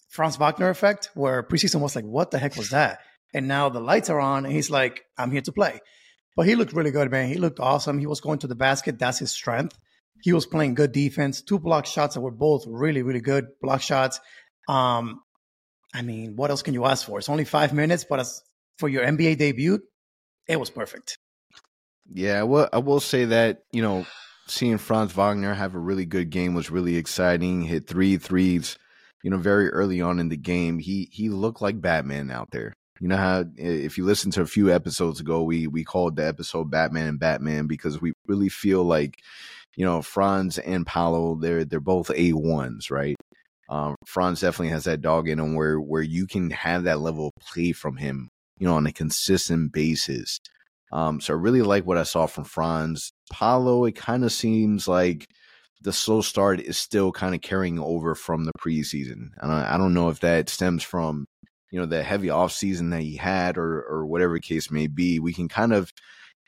Franz 0.09 0.37
Wagner 0.37 0.69
effect, 0.69 1.09
where 1.13 1.43
preseason 1.43 1.79
was 1.79 1.95
like, 1.95 2.05
what 2.05 2.31
the 2.31 2.39
heck 2.39 2.57
was 2.57 2.71
that? 2.71 2.99
And 3.33 3.47
now 3.47 3.69
the 3.69 3.79
lights 3.79 4.09
are 4.09 4.19
on, 4.19 4.45
and 4.45 4.53
he's 4.53 4.69
like, 4.69 5.05
I'm 5.17 5.31
here 5.31 5.41
to 5.41 5.51
play. 5.51 5.79
But 6.35 6.47
he 6.47 6.55
looked 6.55 6.73
really 6.73 6.91
good, 6.91 7.11
man. 7.11 7.29
He 7.29 7.35
looked 7.35 7.59
awesome. 7.59 7.99
He 7.99 8.07
was 8.07 8.19
going 8.19 8.39
to 8.39 8.47
the 8.47 8.55
basket. 8.55 8.99
That's 8.99 9.19
his 9.19 9.31
strength. 9.31 9.77
He 10.21 10.33
was 10.33 10.45
playing 10.45 10.75
good 10.75 10.91
defense. 10.91 11.41
Two 11.41 11.59
block 11.59 11.85
shots 11.85 12.15
that 12.15 12.21
were 12.21 12.31
both 12.31 12.65
really, 12.67 13.03
really 13.03 13.21
good 13.21 13.47
block 13.61 13.81
shots. 13.81 14.19
Um, 14.67 15.21
I 15.93 16.01
mean, 16.01 16.35
what 16.35 16.49
else 16.49 16.61
can 16.61 16.73
you 16.73 16.85
ask 16.85 17.05
for? 17.05 17.19
It's 17.19 17.29
only 17.29 17.45
five 17.45 17.73
minutes, 17.73 18.05
but 18.09 18.19
as 18.19 18.41
for 18.77 18.89
your 18.89 19.05
NBA 19.05 19.37
debut, 19.37 19.79
it 20.47 20.59
was 20.59 20.69
perfect. 20.69 21.17
Yeah, 22.11 22.43
well, 22.43 22.69
I 22.71 22.79
will 22.79 22.99
say 22.99 23.25
that 23.25 23.63
you 23.71 23.81
know 23.81 24.05
seeing 24.47 24.77
Franz 24.77 25.13
Wagner 25.13 25.53
have 25.53 25.75
a 25.75 25.79
really 25.79 26.05
good 26.05 26.29
game 26.29 26.53
was 26.53 26.69
really 26.69 26.97
exciting. 26.97 27.61
Hit 27.61 27.87
three 27.87 28.17
threes, 28.17 28.77
you 29.23 29.31
know, 29.31 29.37
very 29.37 29.69
early 29.69 30.01
on 30.01 30.19
in 30.19 30.29
the 30.29 30.37
game. 30.37 30.79
He 30.79 31.09
he 31.11 31.29
looked 31.29 31.61
like 31.61 31.81
Batman 31.81 32.29
out 32.29 32.51
there. 32.51 32.73
You 33.01 33.09
know 33.09 33.17
how 33.17 33.43
if 33.57 33.97
you 33.97 34.05
listen 34.05 34.31
to 34.31 34.41
a 34.41 34.47
few 34.47 34.71
episodes 34.71 35.19
ago, 35.19 35.43
we 35.43 35.67
we 35.67 35.83
called 35.83 36.15
the 36.15 36.25
episode 36.25 36.71
Batman 36.71 37.07
and 37.07 37.19
Batman 37.19 37.67
because 37.67 37.99
we 37.99 38.13
really 38.27 38.49
feel 38.49 38.83
like, 38.83 39.19
you 39.75 39.83
know, 39.83 40.01
Franz 40.01 40.57
and 40.57 40.85
Paolo, 40.85 41.35
they're 41.35 41.65
they're 41.65 41.79
both 41.81 42.09
A 42.15 42.31
ones, 42.33 42.89
right? 42.89 43.15
Um, 43.67 43.95
Franz 44.05 44.41
definitely 44.41 44.69
has 44.69 44.85
that 44.85 45.01
dog 45.01 45.27
in 45.27 45.39
him 45.39 45.55
where 45.55 45.79
where 45.79 46.01
you 46.01 46.25
can 46.25 46.51
have 46.51 46.83
that 46.83 47.01
level 47.01 47.27
of 47.27 47.43
play 47.43 47.73
from 47.73 47.97
him, 47.97 48.29
you 48.59 48.67
know, 48.67 48.75
on 48.75 48.87
a 48.87 48.93
consistent 48.93 49.73
basis. 49.73 50.39
Um, 50.91 51.19
so 51.19 51.33
I 51.33 51.37
really 51.37 51.63
like 51.63 51.85
what 51.85 51.97
I 51.97 52.03
saw 52.03 52.27
from 52.27 52.45
Franz. 52.45 53.11
Paolo, 53.29 53.85
it 53.85 53.95
kind 53.95 54.23
of 54.23 54.31
seems 54.31 54.87
like 54.87 55.27
the 55.81 55.91
slow 55.91 56.21
start 56.21 56.61
is 56.61 56.77
still 56.77 57.11
kind 57.11 57.35
of 57.35 57.41
carrying 57.41 57.79
over 57.79 58.15
from 58.15 58.45
the 58.45 58.53
preseason. 58.59 59.29
And 59.41 59.51
I, 59.51 59.75
I 59.75 59.77
don't 59.77 59.93
know 59.93 60.09
if 60.09 60.21
that 60.21 60.47
stems 60.47 60.83
from, 60.83 61.25
you 61.71 61.79
know, 61.79 61.85
the 61.85 62.03
heavy 62.03 62.29
off 62.29 62.51
season 62.51 62.89
that 62.91 63.01
he 63.01 63.15
had 63.15 63.57
or 63.57 63.83
or 63.83 64.05
whatever 64.05 64.39
case 64.39 64.71
may 64.71 64.87
be. 64.87 65.19
We 65.19 65.33
can 65.33 65.47
kind 65.47 65.73
of 65.73 65.91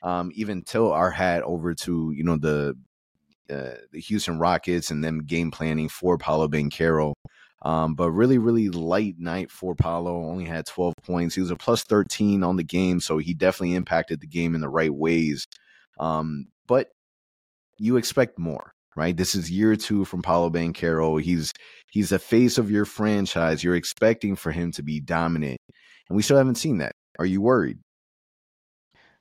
um, 0.03 0.31
even 0.35 0.63
tilt 0.63 0.93
our 0.93 1.11
hat 1.11 1.43
over 1.43 1.73
to, 1.73 2.11
you 2.15 2.23
know, 2.23 2.37
the 2.37 2.77
uh, 3.49 3.75
the 3.91 3.99
Houston 3.99 4.39
Rockets 4.39 4.91
and 4.91 5.03
them 5.03 5.23
game 5.23 5.51
planning 5.51 5.89
for 5.89 6.17
Paolo 6.17 6.47
Banchero 6.47 7.13
um, 7.63 7.95
but 7.95 8.11
really, 8.11 8.37
really 8.37 8.69
light 8.69 9.15
night 9.17 9.49
for 9.49 9.75
Paolo. 9.75 10.29
Only 10.29 10.45
had 10.45 10.65
12 10.65 10.93
points. 11.03 11.35
He 11.35 11.41
was 11.41 11.51
a 11.51 11.55
plus 11.55 11.83
13 11.83 12.43
on 12.43 12.55
the 12.55 12.63
game, 12.63 12.99
so 12.99 13.17
he 13.17 13.33
definitely 13.33 13.75
impacted 13.75 14.19
the 14.19 14.27
game 14.27 14.53
in 14.55 14.61
the 14.61 14.69
right 14.69 14.93
ways. 14.93 15.47
Um, 15.99 16.47
but 16.67 16.89
you 17.79 17.97
expect 17.97 18.37
more, 18.37 18.73
right? 18.95 19.15
This 19.17 19.33
is 19.33 19.49
year 19.49 19.75
two 19.75 20.05
from 20.05 20.21
Paolo 20.21 20.49
Banchero. 20.49 21.21
He's 21.21 21.51
he's 21.91 22.09
the 22.09 22.19
face 22.19 22.57
of 22.57 22.71
your 22.71 22.85
franchise. 22.85 23.63
You're 23.63 23.75
expecting 23.75 24.35
for 24.35 24.51
him 24.51 24.71
to 24.73 24.83
be 24.83 24.99
dominant, 24.99 25.59
and 26.09 26.15
we 26.15 26.23
still 26.23 26.37
haven't 26.37 26.55
seen 26.55 26.77
that. 26.79 26.93
Are 27.19 27.25
you 27.25 27.41
worried? 27.41 27.79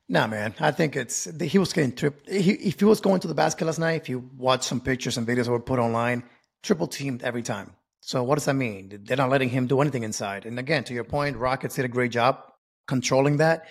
Nah, 0.09 0.27
man. 0.27 0.55
I 0.59 0.71
think 0.71 0.95
it's 0.95 1.27
he 1.41 1.57
was 1.57 1.73
getting 1.73 1.93
tripped. 1.93 2.29
If 2.29 2.79
he 2.79 2.85
was 2.85 3.01
going 3.01 3.19
to 3.21 3.27
the 3.27 3.33
basket 3.33 3.65
last 3.65 3.79
night, 3.79 4.01
if 4.01 4.09
you 4.09 4.29
watch 4.37 4.63
some 4.63 4.79
pictures 4.79 5.17
and 5.17 5.27
videos 5.27 5.45
that 5.45 5.51
were 5.51 5.59
put 5.59 5.79
online, 5.79 6.23
triple 6.63 6.87
teamed 6.87 7.23
every 7.23 7.41
time. 7.41 7.73
So 7.99 8.23
what 8.23 8.35
does 8.35 8.45
that 8.45 8.53
mean? 8.53 9.01
They're 9.03 9.17
not 9.17 9.29
letting 9.29 9.49
him 9.49 9.67
do 9.67 9.81
anything 9.81 10.03
inside. 10.03 10.45
And 10.45 10.57
again, 10.59 10.85
to 10.85 10.93
your 10.93 11.03
point, 11.03 11.35
Rockets 11.35 11.75
did 11.75 11.83
a 11.83 11.89
great 11.89 12.11
job 12.11 12.39
controlling 12.87 13.37
that. 13.37 13.67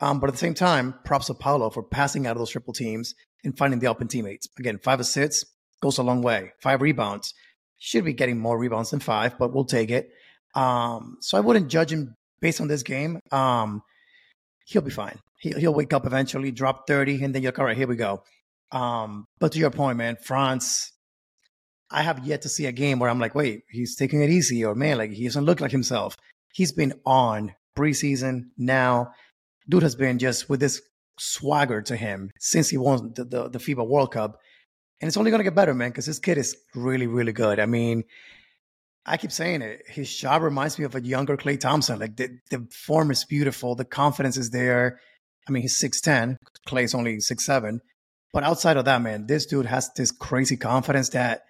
Um, 0.00 0.18
but 0.18 0.28
at 0.28 0.32
the 0.32 0.38
same 0.38 0.54
time, 0.54 0.94
props 1.04 1.26
to 1.26 1.34
Paolo 1.34 1.70
for 1.70 1.84
passing 1.84 2.26
out 2.26 2.32
of 2.32 2.38
those 2.38 2.50
triple 2.50 2.72
teams 2.72 3.14
and 3.44 3.56
finding 3.56 3.78
the 3.78 3.86
open 3.86 4.08
teammates. 4.08 4.48
Again, 4.58 4.78
five 4.82 4.98
assists 4.98 5.44
goes 5.80 5.98
a 5.98 6.02
long 6.02 6.22
way. 6.22 6.52
Five 6.60 6.82
rebounds. 6.82 7.34
Should 7.78 8.04
be 8.04 8.12
getting 8.12 8.38
more 8.38 8.58
rebounds 8.58 8.90
than 8.90 9.00
five, 9.00 9.38
but 9.38 9.52
we'll 9.52 9.64
take 9.64 9.90
it. 9.90 10.10
Um, 10.54 11.18
so 11.20 11.38
I 11.38 11.40
wouldn't 11.40 11.68
judge 11.68 11.92
him 11.92 12.16
based 12.40 12.60
on 12.60 12.68
this 12.68 12.82
game. 12.82 13.20
Um, 13.30 13.82
he'll 14.66 14.82
be 14.82 14.90
fine. 14.90 15.18
He, 15.38 15.52
he'll 15.52 15.74
wake 15.74 15.92
up 15.92 16.06
eventually, 16.06 16.50
drop 16.50 16.86
30, 16.86 17.22
and 17.22 17.34
then 17.34 17.42
you're 17.42 17.52
like, 17.52 17.58
all 17.58 17.64
right, 17.64 17.76
here 17.76 17.86
we 17.86 17.96
go. 17.96 18.22
Um, 18.72 19.26
but 19.38 19.52
to 19.52 19.58
your 19.58 19.70
point, 19.70 19.98
man, 19.98 20.16
Franz, 20.16 20.92
I 21.90 22.02
have 22.02 22.26
yet 22.26 22.42
to 22.42 22.48
see 22.48 22.66
a 22.66 22.72
game 22.72 22.98
where 22.98 23.08
I'm 23.08 23.20
like, 23.20 23.34
wait, 23.34 23.62
he's 23.70 23.96
taking 23.96 24.22
it 24.22 24.30
easy, 24.30 24.64
or 24.64 24.74
man, 24.74 24.98
like 24.98 25.10
he 25.10 25.24
doesn't 25.24 25.44
look 25.44 25.60
like 25.60 25.70
himself. 25.70 26.16
He's 26.52 26.72
been 26.72 26.94
on 27.06 27.54
preseason 27.76 28.46
now. 28.56 29.12
Dude 29.68 29.82
has 29.82 29.94
been 29.94 30.18
just 30.18 30.48
with 30.48 30.60
this 30.60 30.82
swagger 31.18 31.82
to 31.82 31.96
him 31.96 32.30
since 32.38 32.68
he 32.68 32.76
won 32.76 33.12
the, 33.14 33.24
the, 33.24 33.48
the 33.48 33.58
FIBA 33.58 33.86
World 33.86 34.12
Cup. 34.12 34.38
And 35.00 35.08
it's 35.08 35.16
only 35.16 35.30
going 35.30 35.38
to 35.38 35.44
get 35.44 35.54
better, 35.54 35.74
man, 35.74 35.90
because 35.90 36.06
this 36.06 36.18
kid 36.18 36.38
is 36.38 36.56
really, 36.74 37.06
really 37.06 37.32
good. 37.32 37.60
I 37.60 37.66
mean, 37.66 38.04
I 39.06 39.16
keep 39.16 39.32
saying 39.32 39.62
it. 39.62 39.82
His 39.86 40.08
shot 40.08 40.42
reminds 40.42 40.78
me 40.78 40.84
of 40.84 40.94
a 40.94 41.00
younger 41.00 41.36
Klay 41.36 41.58
Thompson. 41.58 41.98
Like 41.98 42.16
the, 42.16 42.38
the 42.50 42.66
form 42.70 43.10
is 43.10 43.24
beautiful, 43.24 43.74
the 43.74 43.84
confidence 43.84 44.36
is 44.36 44.50
there. 44.50 45.00
I 45.46 45.50
mean, 45.50 45.62
he's 45.62 45.80
6'10, 45.80 46.36
Klay's 46.66 46.94
only 46.94 47.16
6'7. 47.16 47.80
But 48.34 48.44
outside 48.44 48.76
of 48.76 48.84
that, 48.84 49.00
man, 49.00 49.26
this 49.26 49.46
dude 49.46 49.66
has 49.66 49.90
this 49.96 50.10
crazy 50.10 50.58
confidence 50.58 51.08
that 51.10 51.44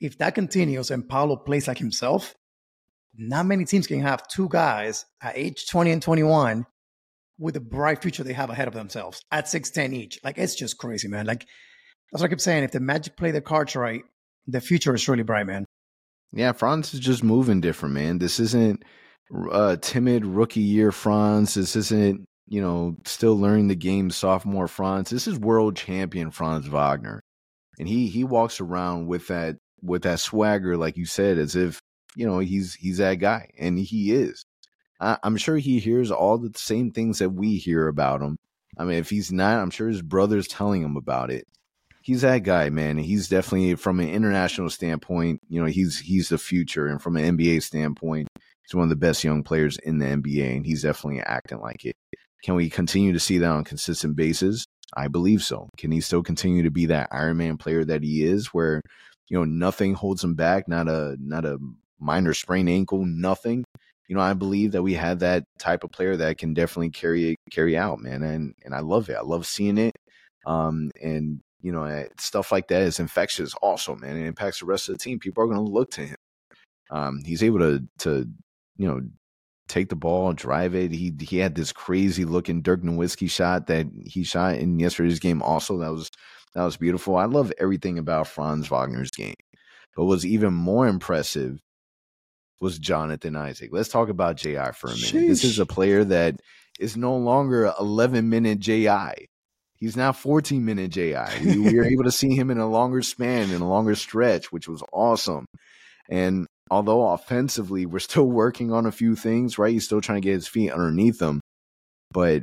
if 0.00 0.18
that 0.18 0.36
continues 0.36 0.90
and 0.90 1.08
Paolo 1.08 1.36
plays 1.36 1.66
like 1.66 1.78
himself, 1.78 2.34
not 3.16 3.46
many 3.46 3.64
teams 3.64 3.88
can 3.88 4.00
have 4.00 4.28
two 4.28 4.48
guys 4.48 5.04
at 5.20 5.36
age 5.36 5.66
20 5.66 5.90
and 5.90 6.02
21 6.02 6.64
with 7.38 7.54
the 7.54 7.60
bright 7.60 8.00
future 8.00 8.22
they 8.22 8.34
have 8.34 8.50
ahead 8.50 8.68
of 8.68 8.74
themselves 8.74 9.20
at 9.32 9.46
6'10 9.46 9.92
each. 9.94 10.20
Like, 10.22 10.38
it's 10.38 10.54
just 10.54 10.78
crazy, 10.78 11.08
man. 11.08 11.26
Like, 11.26 11.46
that's 12.10 12.22
what 12.22 12.28
I 12.28 12.30
keep 12.30 12.40
saying. 12.40 12.64
If 12.64 12.72
the 12.72 12.80
Magic 12.80 13.16
play 13.16 13.30
their 13.30 13.40
cards 13.40 13.76
right, 13.76 14.02
the 14.46 14.60
future 14.60 14.94
is 14.94 15.08
really 15.08 15.22
bright, 15.22 15.46
man. 15.46 15.66
Yeah, 16.32 16.52
Franz 16.52 16.94
is 16.94 17.00
just 17.00 17.24
moving 17.24 17.60
different, 17.60 17.94
man. 17.94 18.18
This 18.18 18.38
isn't 18.40 18.84
a 19.52 19.76
timid 19.76 20.24
rookie 20.24 20.60
year 20.60 20.92
Franz. 20.92 21.54
This 21.54 21.76
isn't, 21.76 22.24
you 22.48 22.60
know, 22.60 22.96
still 23.04 23.36
learning 23.38 23.68
the 23.68 23.76
game 23.76 24.10
sophomore 24.10 24.68
Franz. 24.68 25.10
This 25.10 25.26
is 25.26 25.38
world 25.38 25.76
champion 25.76 26.30
Franz 26.30 26.66
Wagner. 26.66 27.22
And 27.78 27.88
he 27.88 28.08
he 28.08 28.24
walks 28.24 28.60
around 28.60 29.06
with 29.06 29.28
that 29.28 29.56
with 29.82 30.02
that 30.02 30.20
swagger, 30.20 30.76
like 30.76 30.96
you 30.96 31.06
said, 31.06 31.38
as 31.38 31.56
if 31.56 31.80
you 32.14 32.26
know 32.26 32.38
he's 32.38 32.74
he's 32.74 32.98
that 32.98 33.14
guy, 33.14 33.48
and 33.58 33.78
he 33.78 34.12
is. 34.12 34.44
I, 35.00 35.18
am 35.24 35.36
sure 35.36 35.56
he 35.56 35.78
hears 35.78 36.10
all 36.10 36.36
the 36.38 36.52
same 36.56 36.90
things 36.90 37.18
that 37.18 37.30
we 37.30 37.56
hear 37.56 37.88
about 37.88 38.20
him. 38.20 38.36
I 38.78 38.84
mean, 38.84 38.98
if 38.98 39.10
he's 39.10 39.32
not, 39.32 39.58
I'm 39.58 39.70
sure 39.70 39.88
his 39.88 40.02
brother's 40.02 40.46
telling 40.46 40.82
him 40.82 40.96
about 40.96 41.30
it. 41.30 41.46
He's 42.02 42.22
that 42.22 42.44
guy, 42.44 42.70
man. 42.70 42.98
He's 42.98 43.28
definitely 43.28 43.74
from 43.74 44.00
an 44.00 44.08
international 44.08 44.70
standpoint, 44.70 45.40
you 45.48 45.60
know, 45.60 45.66
he's 45.66 45.98
he's 45.98 46.28
the 46.30 46.38
future, 46.38 46.86
and 46.86 47.00
from 47.00 47.16
an 47.16 47.36
NBA 47.36 47.62
standpoint, 47.62 48.28
he's 48.62 48.74
one 48.74 48.84
of 48.84 48.90
the 48.90 48.96
best 48.96 49.22
young 49.22 49.42
players 49.42 49.76
in 49.78 49.98
the 49.98 50.06
NBA, 50.06 50.56
and 50.56 50.66
he's 50.66 50.82
definitely 50.82 51.20
acting 51.20 51.60
like 51.60 51.84
it. 51.84 51.96
Can 52.42 52.54
we 52.54 52.70
continue 52.70 53.12
to 53.12 53.20
see 53.20 53.38
that 53.38 53.50
on 53.50 53.60
a 53.60 53.64
consistent 53.64 54.16
basis? 54.16 54.64
I 54.96 55.08
believe 55.08 55.42
so. 55.42 55.68
Can 55.76 55.92
he 55.92 56.00
still 56.00 56.22
continue 56.22 56.62
to 56.62 56.70
be 56.70 56.86
that 56.86 57.08
Iron 57.12 57.36
Man 57.36 57.58
player 57.58 57.84
that 57.84 58.02
he 58.02 58.24
is, 58.24 58.48
where 58.48 58.80
you 59.28 59.38
know 59.38 59.44
nothing 59.44 59.94
holds 59.94 60.24
him 60.24 60.34
back, 60.34 60.68
not 60.68 60.88
a 60.88 61.16
not 61.20 61.44
a 61.44 61.58
minor 61.98 62.32
sprained 62.32 62.70
ankle, 62.70 63.04
nothing 63.04 63.64
you 64.10 64.16
know, 64.16 64.22
I 64.22 64.34
believe 64.34 64.72
that 64.72 64.82
we 64.82 64.94
have 64.94 65.20
that 65.20 65.44
type 65.60 65.84
of 65.84 65.92
player 65.92 66.16
that 66.16 66.36
can 66.36 66.52
definitely 66.52 66.90
carry 66.90 67.36
carry 67.52 67.76
out, 67.76 68.00
man, 68.00 68.24
and 68.24 68.54
and 68.64 68.74
I 68.74 68.80
love 68.80 69.08
it. 69.08 69.14
I 69.14 69.20
love 69.20 69.46
seeing 69.46 69.78
it, 69.78 69.94
um, 70.44 70.90
and 71.00 71.40
you 71.62 71.72
know, 71.72 71.84
eh, 71.84 72.08
stuff 72.18 72.52
like 72.52 72.68
that 72.68 72.82
is 72.82 73.00
infectious. 73.00 73.54
Also, 73.54 73.94
man, 73.96 74.16
it 74.16 74.26
impacts 74.26 74.60
the 74.60 74.66
rest 74.66 74.88
of 74.88 74.94
the 74.94 74.98
team. 74.98 75.18
People 75.18 75.42
are 75.42 75.46
going 75.46 75.64
to 75.64 75.72
look 75.72 75.90
to 75.92 76.02
him. 76.02 76.16
Um, 76.90 77.22
he's 77.24 77.42
able 77.42 77.60
to 77.60 77.86
to 77.98 78.28
you 78.76 78.88
know 78.88 79.00
take 79.68 79.88
the 79.88 79.96
ball, 79.96 80.32
drive 80.32 80.74
it. 80.74 80.90
He 80.90 81.14
he 81.20 81.38
had 81.38 81.54
this 81.54 81.72
crazy 81.72 82.24
looking 82.24 82.62
Dirk 82.62 82.82
Nowitzki 82.82 83.30
shot 83.30 83.68
that 83.68 83.86
he 84.04 84.24
shot 84.24 84.56
in 84.56 84.78
yesterday's 84.78 85.20
game. 85.20 85.42
Also, 85.42 85.78
that 85.78 85.92
was 85.92 86.10
that 86.54 86.64
was 86.64 86.76
beautiful. 86.76 87.16
I 87.16 87.26
love 87.26 87.52
everything 87.58 87.98
about 87.98 88.26
Franz 88.26 88.68
Wagner's 88.68 89.10
game. 89.10 89.34
But 89.96 90.06
what's 90.06 90.24
even 90.24 90.52
more 90.52 90.88
impressive 90.88 91.60
was 92.60 92.78
Jonathan 92.78 93.36
Isaac. 93.36 93.70
Let's 93.72 93.88
talk 93.88 94.08
about 94.08 94.36
JI 94.36 94.72
for 94.74 94.88
a 94.88 94.94
minute. 94.94 95.00
Sheesh. 95.00 95.28
This 95.28 95.44
is 95.44 95.58
a 95.58 95.66
player 95.66 96.04
that 96.04 96.40
is 96.78 96.96
no 96.96 97.16
longer 97.16 97.72
11 97.78 98.28
minute 98.28 98.58
JI. 98.58 99.28
He's 99.80 99.96
now 99.96 100.12
14 100.12 100.64
minute 100.64 100.90
JI. 100.90 101.24
We, 101.42 101.58
we 101.58 101.74
were 101.74 101.84
able 101.84 102.04
to 102.04 102.12
see 102.12 102.36
him 102.36 102.50
in 102.50 102.58
a 102.58 102.68
longer 102.68 103.00
span, 103.00 103.50
in 103.50 103.62
a 103.62 103.68
longer 103.68 103.94
stretch, 103.94 104.52
which 104.52 104.68
was 104.68 104.82
awesome. 104.92 105.46
And 106.10 106.46
although 106.70 107.08
offensively, 107.08 107.86
we're 107.86 107.98
still 107.98 108.26
working 108.26 108.72
on 108.72 108.84
a 108.84 108.92
few 108.92 109.16
things, 109.16 109.58
right? 109.58 109.72
He's 109.72 109.86
still 109.86 110.02
trying 110.02 110.20
to 110.20 110.26
get 110.26 110.34
his 110.34 110.48
feet 110.48 110.70
underneath 110.70 111.20
him. 111.20 111.40
But 112.12 112.42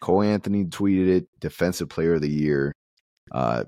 Cole 0.00 0.22
Anthony 0.22 0.64
tweeted 0.64 1.08
it 1.08 1.28
Defensive 1.40 1.88
Player 1.88 2.14
of 2.14 2.22
the 2.22 2.30
Year. 2.30 2.72
Uh, 3.30 3.64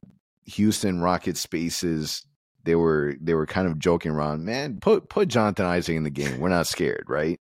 Houston 0.46 1.00
Rocket 1.00 1.37
Spaces 1.37 2.24
they 2.64 2.74
were 2.74 3.14
they 3.20 3.32
were 3.32 3.46
kind 3.46 3.66
of 3.66 3.78
joking 3.78 4.12
around. 4.12 4.44
Man, 4.44 4.78
put 4.78 5.08
put 5.08 5.28
Jonathan 5.28 5.64
Isaac 5.64 5.96
in 5.96 6.02
the 6.02 6.11
game. 6.11 6.38
We're 6.38 6.50
not 6.50 6.66
scared, 6.66 7.04
right? 7.08 7.38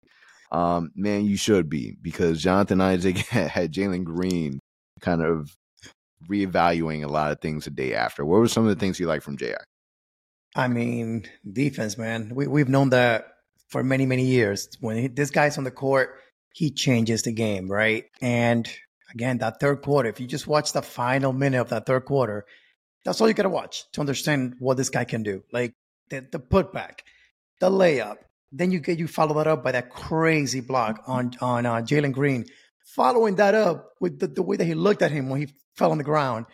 Um, 0.52 0.92
man, 0.96 1.26
you 1.26 1.38
should 1.38 1.70
be 1.70 1.96
because 2.02 2.42
Jonathan 2.42 2.82
Isaac 2.82 3.18
had 3.30 3.72
Jalen 3.72 4.04
Green 4.04 4.60
kind 5.04 5.22
of 5.22 5.56
reevaluating 6.30 7.04
a 7.04 7.08
lot 7.08 7.32
of 7.32 7.42
things 7.42 7.66
the 7.66 7.72
day 7.72 7.94
after. 7.94 8.26
What 8.26 8.40
were 8.40 8.48
some 8.48 8.64
of 8.64 8.70
the 8.70 8.80
things 8.80 9.00
you 9.00 9.08
like 9.08 9.22
from 9.22 9.38
JI? 9.38 9.56
I 10.56 10.68
mean, 10.68 11.28
defense, 11.52 11.98
man. 11.98 12.32
We 12.34 12.48
we've 12.48 12.70
known 12.70 12.90
that 12.90 13.28
for 13.70 13.84
many 13.84 14.06
many 14.06 14.26
years. 14.26 14.70
When 14.80 14.98
he, 14.98 15.08
this 15.08 15.32
guy's 15.32 15.58
on 15.58 15.64
the 15.64 15.72
court, 15.72 16.16
he 16.54 16.72
changes 16.72 17.24
the 17.24 17.34
game, 17.34 17.70
right? 17.70 18.06
And 18.22 18.70
again, 19.14 19.40
that 19.40 19.60
third 19.60 19.82
quarter. 19.82 20.10
If 20.10 20.20
you 20.20 20.28
just 20.28 20.48
watch 20.48 20.74
the 20.74 20.82
final 20.82 21.34
minute 21.34 21.60
of 21.60 21.70
that 21.70 21.86
third 21.86 22.06
quarter, 22.06 22.46
that's 23.04 23.20
all 23.20 23.28
you 23.28 23.34
got 23.34 23.44
to 23.44 23.50
watch 23.50 23.92
to 23.94 24.02
understand 24.02 24.56
what 24.60 24.78
this 24.78 24.90
guy 24.90 25.04
can 25.04 25.24
do. 25.24 25.44
Like 25.52 25.74
the, 26.10 26.26
the 26.32 26.40
putback, 26.40 27.00
the 27.60 27.70
layup. 27.70 28.18
Then 28.52 28.70
you 28.70 28.80
get 28.80 29.00
you 29.00 29.08
follow 29.08 29.36
that 29.36 29.48
up 29.48 29.64
by 29.64 29.72
that 29.72 29.90
crazy 29.90 30.62
block 30.62 31.04
on 31.08 31.32
on 31.42 31.66
uh, 31.66 31.78
Jalen 31.78 32.12
Green. 32.12 32.46
Following 32.96 33.36
that 33.36 33.56
up 33.56 33.90
with 34.00 34.20
the, 34.20 34.28
the 34.28 34.44
way 34.44 34.56
that 34.56 34.66
he 34.66 34.76
looked 34.76 35.02
at 35.02 35.12
him 35.12 35.30
when 35.30 35.42
he 35.42 35.48
fell 35.76 35.92
on 35.92 35.98
the 35.98 36.04
ground, 36.04 36.46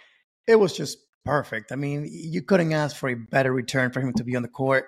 it 0.48 0.56
was 0.56 0.76
just 0.76 0.98
perfect. 1.26 1.72
I 1.72 1.76
mean, 1.76 2.08
you 2.10 2.42
couldn't 2.42 2.72
ask 2.72 2.96
for 2.96 3.10
a 3.10 3.16
better 3.16 3.52
return 3.52 3.92
for 3.92 4.00
him 4.00 4.14
to 4.14 4.24
be 4.24 4.36
on 4.36 4.42
the 4.42 4.48
court. 4.48 4.86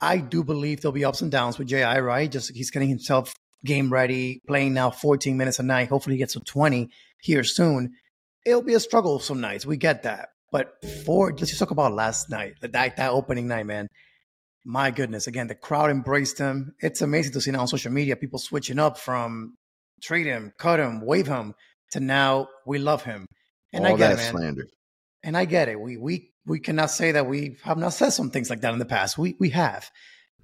I 0.00 0.18
do 0.18 0.42
believe 0.42 0.80
there'll 0.80 0.92
be 0.92 1.04
ups 1.04 1.22
and 1.22 1.30
downs 1.30 1.58
with 1.58 1.68
JI, 1.68 2.00
right? 2.00 2.30
Just 2.30 2.54
he's 2.54 2.70
getting 2.70 2.88
himself 2.88 3.32
game 3.64 3.92
ready, 3.92 4.42
playing 4.48 4.74
now 4.74 4.90
14 4.90 5.36
minutes 5.36 5.58
a 5.58 5.62
night. 5.62 5.88
Hopefully 5.88 6.16
he 6.16 6.18
gets 6.18 6.32
to 6.34 6.40
20 6.40 6.90
here 7.20 7.44
soon. 7.44 7.92
It'll 8.44 8.62
be 8.62 8.74
a 8.74 8.80
struggle 8.80 9.20
some 9.20 9.40
nights. 9.40 9.64
We 9.64 9.76
get 9.76 10.02
that. 10.02 10.30
But 10.50 10.74
for 11.04 11.30
let's 11.30 11.50
just 11.50 11.58
talk 11.58 11.70
about 11.70 11.94
last 11.94 12.30
night, 12.30 12.54
that 12.60 12.72
that 12.72 13.10
opening 13.10 13.48
night, 13.48 13.66
man. 13.66 13.88
My 14.64 14.90
goodness, 14.90 15.26
again, 15.26 15.46
the 15.46 15.54
crowd 15.54 15.90
embraced 15.90 16.38
him. 16.38 16.74
It's 16.80 17.02
amazing 17.02 17.32
to 17.34 17.40
see 17.40 17.50
now 17.50 17.60
on 17.60 17.68
social 17.68 17.92
media 17.92 18.16
people 18.16 18.38
switching 18.38 18.78
up 18.78 18.98
from 18.98 19.56
trade 20.04 20.26
him, 20.26 20.52
cut 20.58 20.80
him, 20.80 21.04
waive 21.04 21.26
him 21.26 21.54
to 21.92 22.00
now 22.00 22.48
we 22.66 22.78
love 22.78 23.02
him. 23.02 23.26
And 23.72 23.86
All 23.86 23.94
I 23.94 23.96
get 23.96 24.12
it, 24.12 24.16
man. 24.16 24.32
Slander. 24.32 24.66
And 25.22 25.36
I 25.36 25.44
get 25.46 25.68
it. 25.68 25.80
We 25.80 25.96
we 25.96 26.30
we 26.46 26.60
cannot 26.60 26.90
say 26.90 27.12
that 27.12 27.26
we 27.26 27.56
have 27.64 27.78
not 27.78 27.94
said 27.94 28.10
some 28.10 28.30
things 28.30 28.50
like 28.50 28.60
that 28.60 28.72
in 28.72 28.78
the 28.78 28.84
past. 28.84 29.16
We 29.16 29.36
we 29.40 29.50
have. 29.50 29.90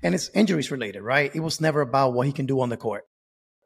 And 0.03 0.15
it's 0.15 0.31
injuries 0.31 0.71
related, 0.71 1.03
right? 1.03 1.31
It 1.35 1.41
was 1.41 1.61
never 1.61 1.83
about 1.83 2.15
what 2.15 2.27
he 2.27 2.33
can 2.33 2.47
do 2.47 2.61
on 2.63 2.71
the 2.71 2.79
court. 2.79 3.05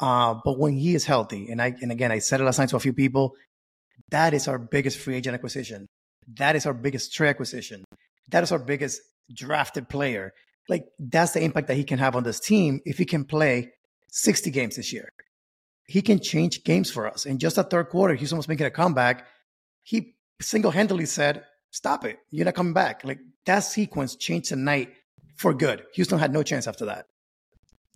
Uh, 0.00 0.34
but 0.44 0.58
when 0.58 0.76
he 0.76 0.96
is 0.96 1.04
healthy, 1.04 1.48
and 1.50 1.62
I 1.62 1.74
and 1.80 1.92
again 1.92 2.10
I 2.10 2.18
said 2.18 2.40
it 2.40 2.44
last 2.44 2.58
night 2.58 2.70
to 2.70 2.76
a 2.76 2.80
few 2.80 2.92
people, 2.92 3.34
that 4.10 4.34
is 4.34 4.48
our 4.48 4.58
biggest 4.58 4.98
free 4.98 5.14
agent 5.14 5.34
acquisition. 5.34 5.86
That 6.38 6.56
is 6.56 6.66
our 6.66 6.74
biggest 6.74 7.14
trade 7.14 7.30
acquisition. 7.30 7.84
That 8.30 8.42
is 8.42 8.50
our 8.50 8.58
biggest 8.58 9.00
drafted 9.32 9.88
player. 9.88 10.32
Like 10.68 10.86
that's 10.98 11.32
the 11.32 11.42
impact 11.42 11.68
that 11.68 11.76
he 11.76 11.84
can 11.84 11.98
have 11.98 12.16
on 12.16 12.24
this 12.24 12.40
team 12.40 12.80
if 12.84 12.98
he 12.98 13.04
can 13.04 13.24
play 13.24 13.72
60 14.08 14.50
games 14.50 14.76
this 14.76 14.92
year. 14.92 15.08
He 15.86 16.02
can 16.02 16.20
change 16.20 16.64
games 16.64 16.90
for 16.90 17.06
us. 17.06 17.26
In 17.26 17.38
just 17.38 17.58
a 17.58 17.62
third 17.62 17.88
quarter, 17.88 18.14
he's 18.14 18.32
almost 18.32 18.48
making 18.48 18.66
a 18.66 18.70
comeback. 18.70 19.26
He 19.82 20.16
single-handedly 20.40 21.06
said, 21.06 21.44
"Stop 21.70 22.04
it! 22.04 22.18
You're 22.30 22.46
not 22.46 22.54
coming 22.54 22.72
back." 22.72 23.04
Like 23.04 23.20
that 23.46 23.60
sequence 23.60 24.16
changed 24.16 24.50
the 24.50 24.56
night 24.56 24.92
for 25.36 25.52
good. 25.52 25.84
Houston 25.94 26.18
had 26.18 26.32
no 26.32 26.42
chance 26.42 26.66
after 26.66 26.86
that. 26.86 27.06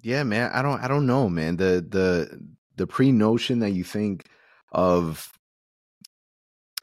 Yeah, 0.03 0.22
man. 0.22 0.51
I 0.53 0.62
don't. 0.62 0.83
I 0.83 0.88
don't 0.88 1.07
know, 1.07 1.29
man. 1.29 1.57
The 1.57 1.85
the 1.88 2.40
the 2.77 2.87
pre 2.87 3.11
notion 3.12 3.61
that 3.61 3.70
you 3.70 3.85
think 3.85 4.27
of 4.70 5.33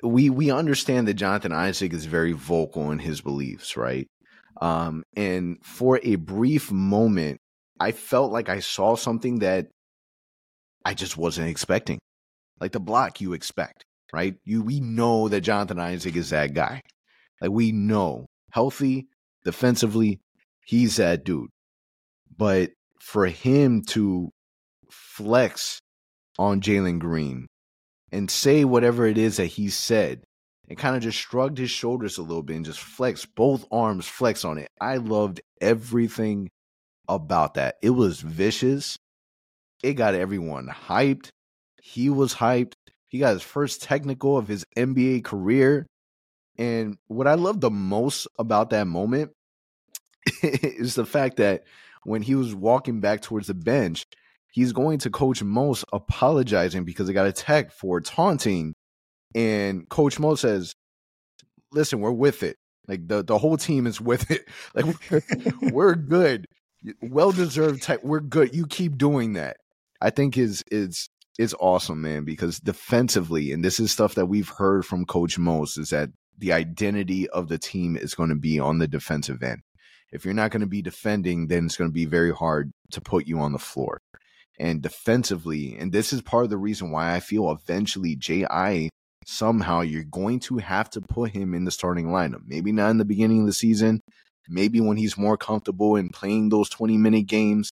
we 0.04 0.30
we 0.30 0.52
understand 0.52 1.08
that 1.08 1.16
Jonathan 1.16 1.52
Isaac 1.52 1.94
is 1.94 2.06
very 2.06 2.34
vocal 2.34 2.92
in 2.92 3.00
his 3.00 3.22
beliefs, 3.22 3.78
right? 3.78 4.08
Um, 4.62 5.04
and 5.16 5.58
for 5.64 6.00
a 6.04 6.16
brief 6.16 6.72
moment, 6.72 7.40
I 7.80 7.92
felt 7.92 8.32
like 8.32 8.50
I 8.50 8.60
saw 8.60 8.96
something 8.96 9.40
that 9.40 9.68
I 10.86 10.94
just 10.94 11.18
wasn't 11.18 11.50
expecting, 11.50 12.00
like 12.62 12.72
the 12.72 12.80
block 12.80 13.20
you 13.20 13.34
expect, 13.34 13.84
right? 14.14 14.36
You 14.46 14.62
we 14.62 14.80
know 14.80 15.28
that 15.28 15.42
Jonathan 15.42 15.80
Isaac 15.80 16.16
is 16.16 16.30
that 16.30 16.54
guy, 16.54 16.82
like 17.42 17.52
we 17.52 17.72
know 17.72 18.28
healthy 18.52 19.08
defensively, 19.44 20.20
he's 20.66 20.98
that 20.98 21.26
dude. 21.26 21.50
But 22.38 22.72
for 23.02 23.28
him 23.28 23.84
to 23.90 24.30
flex 24.90 25.80
on 26.38 26.62
Jalen 26.62 27.00
Green 27.00 27.48
and 28.12 28.30
say 28.30 28.66
whatever 28.66 29.06
it 29.06 29.18
is 29.18 29.38
that 29.38 29.46
he 29.46 29.70
said 29.70 30.24
and 30.68 30.78
kind 30.78 30.96
of 30.96 31.04
just 31.04 31.18
shrugged 31.18 31.58
his 31.58 31.70
shoulders 31.70 32.18
a 32.18 32.22
little 32.22 32.44
bit 32.44 32.56
and 32.58 32.66
just 32.66 32.80
flexed 32.80 33.34
both 33.36 33.66
arms 33.72 34.08
flex 34.08 34.44
on 34.44 34.58
it. 34.58 34.68
I 34.82 34.98
loved 34.98 35.42
everything 35.62 36.50
about 37.08 37.54
that. 37.56 37.76
It 37.82 37.92
was 37.92 38.22
vicious. 38.22 38.98
It 39.86 39.94
got 39.94 40.16
everyone 40.16 40.68
hyped. 40.68 41.30
He 41.80 42.10
was 42.10 42.34
hyped. 42.34 42.74
He 43.08 43.20
got 43.20 43.34
his 43.34 43.44
first 43.44 43.84
technical 43.84 44.36
of 44.36 44.48
his 44.48 44.66
NBA 44.76 45.24
career. 45.24 45.86
And 46.58 46.98
what 47.06 47.28
I 47.28 47.36
love 47.36 47.62
the 47.62 47.70
most 47.70 48.28
about 48.40 48.72
that 48.72 48.88
moment 48.88 49.30
is 50.42 50.96
the 50.96 51.06
fact 51.06 51.38
that 51.38 51.66
when 52.04 52.24
he 52.24 52.34
was 52.34 52.56
walking 52.56 53.00
back 53.00 53.22
towards 53.22 53.46
the 53.46 53.54
bench, 53.54 54.06
he's 54.52 54.74
going 54.74 54.98
to 55.00 55.12
Coach 55.12 55.44
Mose 55.44 55.86
apologizing 55.94 56.84
because 56.84 57.06
they 57.06 57.14
got 57.14 57.28
a 57.28 57.32
tech 57.32 57.72
for 57.72 58.02
taunting. 58.02 58.74
And 59.36 59.88
Coach 59.88 60.18
Mo 60.20 60.34
says, 60.34 60.74
listen, 61.72 62.00
we're 62.00 62.10
with 62.10 62.42
it. 62.42 62.58
Like 62.88 63.08
the, 63.08 63.24
the 63.24 63.38
whole 63.38 63.58
team 63.58 63.86
is 63.86 64.02
with 64.02 64.32
it. 64.32 64.48
Like 64.74 65.12
we're, 65.12 65.22
we're 65.72 65.96
good. 65.96 66.48
Well 67.04 67.32
deserved 67.32 67.84
tech. 67.84 68.04
We're 68.04 68.20
good. 68.20 68.56
You 68.56 68.66
keep 68.66 68.98
doing 68.98 69.34
that. 69.34 69.58
I 70.02 70.10
think 70.10 70.38
is 70.38 70.64
is 70.72 71.10
is 71.38 71.56
awesome, 71.60 72.02
man, 72.02 72.24
because 72.24 72.60
defensively, 72.60 73.52
and 73.52 73.64
this 73.64 73.80
is 73.80 73.92
stuff 73.92 74.16
that 74.16 74.28
we've 74.28 74.50
heard 74.50 74.86
from 74.86 75.06
Coach 75.06 75.38
Mose, 75.38 75.78
is 75.78 75.90
that 75.90 76.10
the 76.38 76.54
identity 76.54 77.30
of 77.30 77.48
the 77.48 77.58
team 77.58 77.98
is 77.98 78.16
going 78.16 78.30
to 78.30 78.36
be 78.36 78.60
on 78.60 78.80
the 78.80 78.88
defensive 78.88 79.44
end. 79.44 79.62
If 80.12 80.24
you're 80.24 80.34
not 80.34 80.52
going 80.52 80.62
to 80.62 80.68
be 80.68 80.82
defending, 80.82 81.48
then 81.48 81.66
it's 81.66 81.78
going 81.78 81.90
to 81.90 81.94
be 81.94 82.06
very 82.06 82.34
hard 82.34 82.72
to 82.92 83.02
put 83.02 83.28
you 83.28 83.40
on 83.40 83.52
the 83.52 83.60
floor 83.60 84.00
and 84.60 84.82
defensively. 84.82 85.76
And 85.78 85.92
this 85.92 86.14
is 86.14 86.22
part 86.22 86.46
of 86.46 86.50
the 86.50 86.58
reason 86.58 86.92
why 86.92 87.14
I 87.14 87.20
feel 87.20 87.52
eventually 87.52 88.16
JI 88.16 88.90
somehow 89.26 89.82
you're 89.82 90.04
going 90.04 90.40
to 90.40 90.58
have 90.58 90.90
to 90.92 91.02
put 91.02 91.32
him 91.32 91.54
in 91.54 91.66
the 91.66 91.72
starting 91.72 92.08
lineup. 92.08 92.42
Maybe 92.46 92.72
not 92.72 92.92
in 92.92 92.98
the 92.98 93.06
beginning 93.06 93.42
of 93.42 93.48
the 93.48 93.54
season, 93.54 94.02
maybe 94.48 94.80
when 94.80 94.98
he's 94.98 95.18
more 95.18 95.38
comfortable 95.38 95.96
in 95.96 96.10
playing 96.10 96.50
those 96.50 96.70
20 96.70 96.98
minute 96.98 97.26
games. 97.26 97.72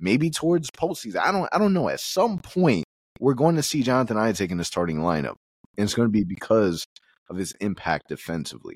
Maybe 0.00 0.30
towards 0.30 0.70
postseason. 0.70 1.16
I 1.16 1.32
don't 1.32 1.48
I 1.52 1.58
don't 1.58 1.74
know. 1.74 1.88
At 1.88 2.00
some 2.00 2.38
point, 2.38 2.84
we're 3.20 3.34
going 3.34 3.56
to 3.56 3.62
see 3.62 3.82
Jonathan 3.82 4.16
Isaac 4.16 4.50
in 4.50 4.58
the 4.58 4.64
starting 4.64 4.98
lineup, 4.98 5.36
and 5.76 5.84
it's 5.84 5.94
going 5.94 6.08
to 6.08 6.12
be 6.12 6.24
because 6.24 6.84
of 7.30 7.36
his 7.36 7.52
impact 7.60 8.08
defensively. 8.08 8.74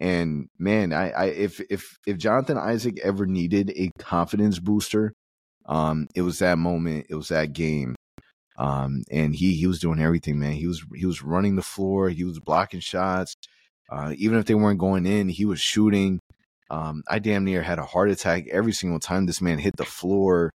And 0.00 0.48
man, 0.58 0.92
I, 0.92 1.10
I 1.10 1.24
if 1.26 1.60
if 1.70 1.96
if 2.06 2.18
Jonathan 2.18 2.58
Isaac 2.58 2.98
ever 3.02 3.26
needed 3.26 3.72
a 3.76 3.90
confidence 3.98 4.58
booster, 4.58 5.12
um, 5.66 6.08
it 6.14 6.22
was 6.22 6.40
that 6.40 6.58
moment, 6.58 7.06
it 7.08 7.14
was 7.14 7.28
that 7.28 7.52
game. 7.52 7.94
Um, 8.56 9.02
and 9.10 9.34
he 9.34 9.54
he 9.54 9.66
was 9.66 9.80
doing 9.80 10.00
everything, 10.00 10.38
man. 10.38 10.52
He 10.52 10.66
was 10.66 10.84
he 10.94 11.06
was 11.06 11.22
running 11.22 11.56
the 11.56 11.62
floor, 11.62 12.08
he 12.08 12.24
was 12.24 12.40
blocking 12.40 12.80
shots. 12.80 13.34
Uh, 13.90 14.14
even 14.16 14.38
if 14.38 14.46
they 14.46 14.54
weren't 14.54 14.78
going 14.78 15.06
in, 15.06 15.28
he 15.28 15.44
was 15.44 15.60
shooting. 15.60 16.18
Um, 16.70 17.02
I 17.08 17.18
damn 17.18 17.44
near 17.44 17.62
had 17.62 17.78
a 17.78 17.84
heart 17.84 18.10
attack 18.10 18.46
every 18.48 18.72
single 18.72 19.00
time 19.00 19.26
this 19.26 19.40
man 19.40 19.58
hit 19.58 19.76
the 19.76 19.84
floor, 19.84 20.50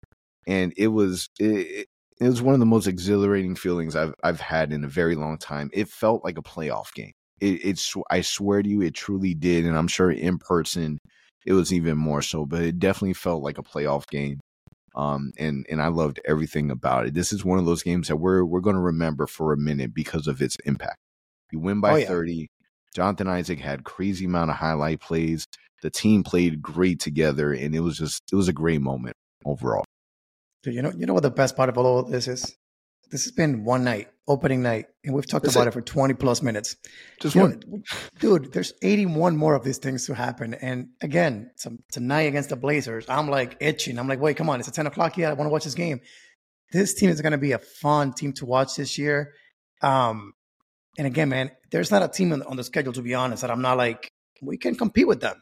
and 0.47 0.73
it 0.77 0.87
was 0.87 1.29
it, 1.39 1.87
it 2.19 2.27
was 2.27 2.41
one 2.41 2.53
of 2.53 2.59
the 2.59 2.65
most 2.65 2.87
exhilarating 2.87 3.55
feelings 3.55 3.95
I've 3.95 4.13
I've 4.23 4.39
had 4.39 4.71
in 4.71 4.83
a 4.83 4.89
very 4.89 5.15
long 5.15 5.37
time. 5.37 5.69
It 5.73 5.89
felt 5.89 6.23
like 6.23 6.37
a 6.37 6.43
playoff 6.43 6.93
game. 6.93 7.11
It, 7.41 7.65
it's 7.65 7.95
I 8.09 8.21
swear 8.21 8.61
to 8.61 8.69
you, 8.69 8.81
it 8.81 8.93
truly 8.93 9.33
did, 9.33 9.65
and 9.65 9.77
I'm 9.77 9.87
sure 9.87 10.11
in 10.11 10.37
person 10.37 10.99
it 11.45 11.53
was 11.53 11.73
even 11.73 11.97
more 11.97 12.21
so. 12.21 12.45
But 12.45 12.61
it 12.61 12.79
definitely 12.79 13.13
felt 13.13 13.43
like 13.43 13.57
a 13.57 13.63
playoff 13.63 14.07
game. 14.07 14.39
Um, 14.95 15.33
and 15.37 15.65
and 15.69 15.81
I 15.81 15.87
loved 15.87 16.21
everything 16.25 16.71
about 16.71 17.07
it. 17.07 17.13
This 17.13 17.33
is 17.33 17.43
one 17.43 17.59
of 17.59 17.65
those 17.65 17.83
games 17.83 18.07
that 18.07 18.15
we're 18.17 18.45
we're 18.45 18.61
going 18.61 18.77
to 18.77 18.81
remember 18.81 19.27
for 19.27 19.51
a 19.51 19.57
minute 19.57 19.93
because 19.93 20.27
of 20.27 20.41
its 20.41 20.55
impact. 20.65 20.97
You 21.51 21.59
win 21.59 21.81
by 21.81 21.91
oh, 21.91 21.95
yeah. 21.95 22.07
30. 22.07 22.47
Jonathan 22.95 23.27
Isaac 23.27 23.59
had 23.59 23.83
crazy 23.83 24.25
amount 24.25 24.51
of 24.51 24.57
highlight 24.57 25.01
plays. 25.01 25.45
The 25.81 25.89
team 25.89 26.23
played 26.23 26.61
great 26.61 26.99
together, 26.99 27.53
and 27.53 27.75
it 27.75 27.81
was 27.81 27.97
just 27.97 28.23
it 28.31 28.35
was 28.35 28.47
a 28.47 28.53
great 28.53 28.81
moment 28.81 29.15
overall. 29.45 29.85
Dude, 30.63 30.73
you 30.73 30.81
know 30.81 30.91
you 30.97 31.05
know 31.05 31.13
what 31.13 31.23
the 31.23 31.31
best 31.31 31.55
part 31.55 31.69
of 31.69 31.77
all 31.77 31.99
of 31.99 32.09
this 32.09 32.27
is? 32.27 32.55
This 33.11 33.23
has 33.25 33.31
been 33.31 33.63
one 33.63 33.83
night, 33.83 34.07
opening 34.27 34.63
night, 34.63 34.87
and 35.03 35.13
we've 35.13 35.27
talked 35.27 35.43
That's 35.43 35.55
about 35.55 35.67
it. 35.67 35.69
it. 35.69 35.73
for 35.73 35.81
20 35.81 36.15
plus 36.15 36.41
minutes. 36.41 36.75
Just 37.21 37.35
you 37.35 37.41
one. 37.41 37.61
Know, 37.67 37.81
dude, 38.19 38.51
there's 38.51 38.73
81 38.81 39.37
more 39.37 39.53
of 39.53 39.63
these 39.63 39.77
things 39.77 40.07
to 40.07 40.15
happen. 40.15 40.53
And 40.55 40.89
again, 41.01 41.51
some, 41.55 41.79
tonight 41.91 42.23
against 42.23 42.49
the 42.49 42.55
Blazers, 42.55 43.05
I'm 43.07 43.29
like 43.29 43.57
itching. 43.59 43.99
I'm 43.99 44.07
like, 44.07 44.19
wait, 44.19 44.37
come 44.37 44.49
on, 44.49 44.59
it's 44.59 44.67
a 44.67 44.71
10 44.71 44.87
o'clock 44.87 45.17
yet. 45.17 45.29
I 45.29 45.33
want 45.33 45.47
to 45.47 45.51
watch 45.51 45.65
this 45.65 45.75
game. 45.75 46.01
This 46.71 46.95
team 46.95 47.09
is 47.09 47.21
going 47.21 47.31
to 47.31 47.37
be 47.37 47.51
a 47.51 47.59
fun 47.59 48.13
team 48.13 48.33
to 48.33 48.45
watch 48.45 48.75
this 48.75 48.97
year. 48.97 49.33
Um, 49.81 50.33
and 50.97 51.05
again, 51.05 51.29
man, 51.29 51.51
there's 51.71 51.91
not 51.91 52.01
a 52.01 52.07
team 52.07 52.33
on, 52.33 52.41
on 52.43 52.57
the 52.57 52.63
schedule, 52.63 52.93
to 52.93 53.01
be 53.01 53.13
honest, 53.13 53.41
that 53.41 53.51
I'm 53.51 53.61
not 53.61 53.77
like, 53.77 54.09
we 54.41 54.57
can 54.57 54.75
compete 54.75 55.07
with 55.07 55.21
them. 55.21 55.41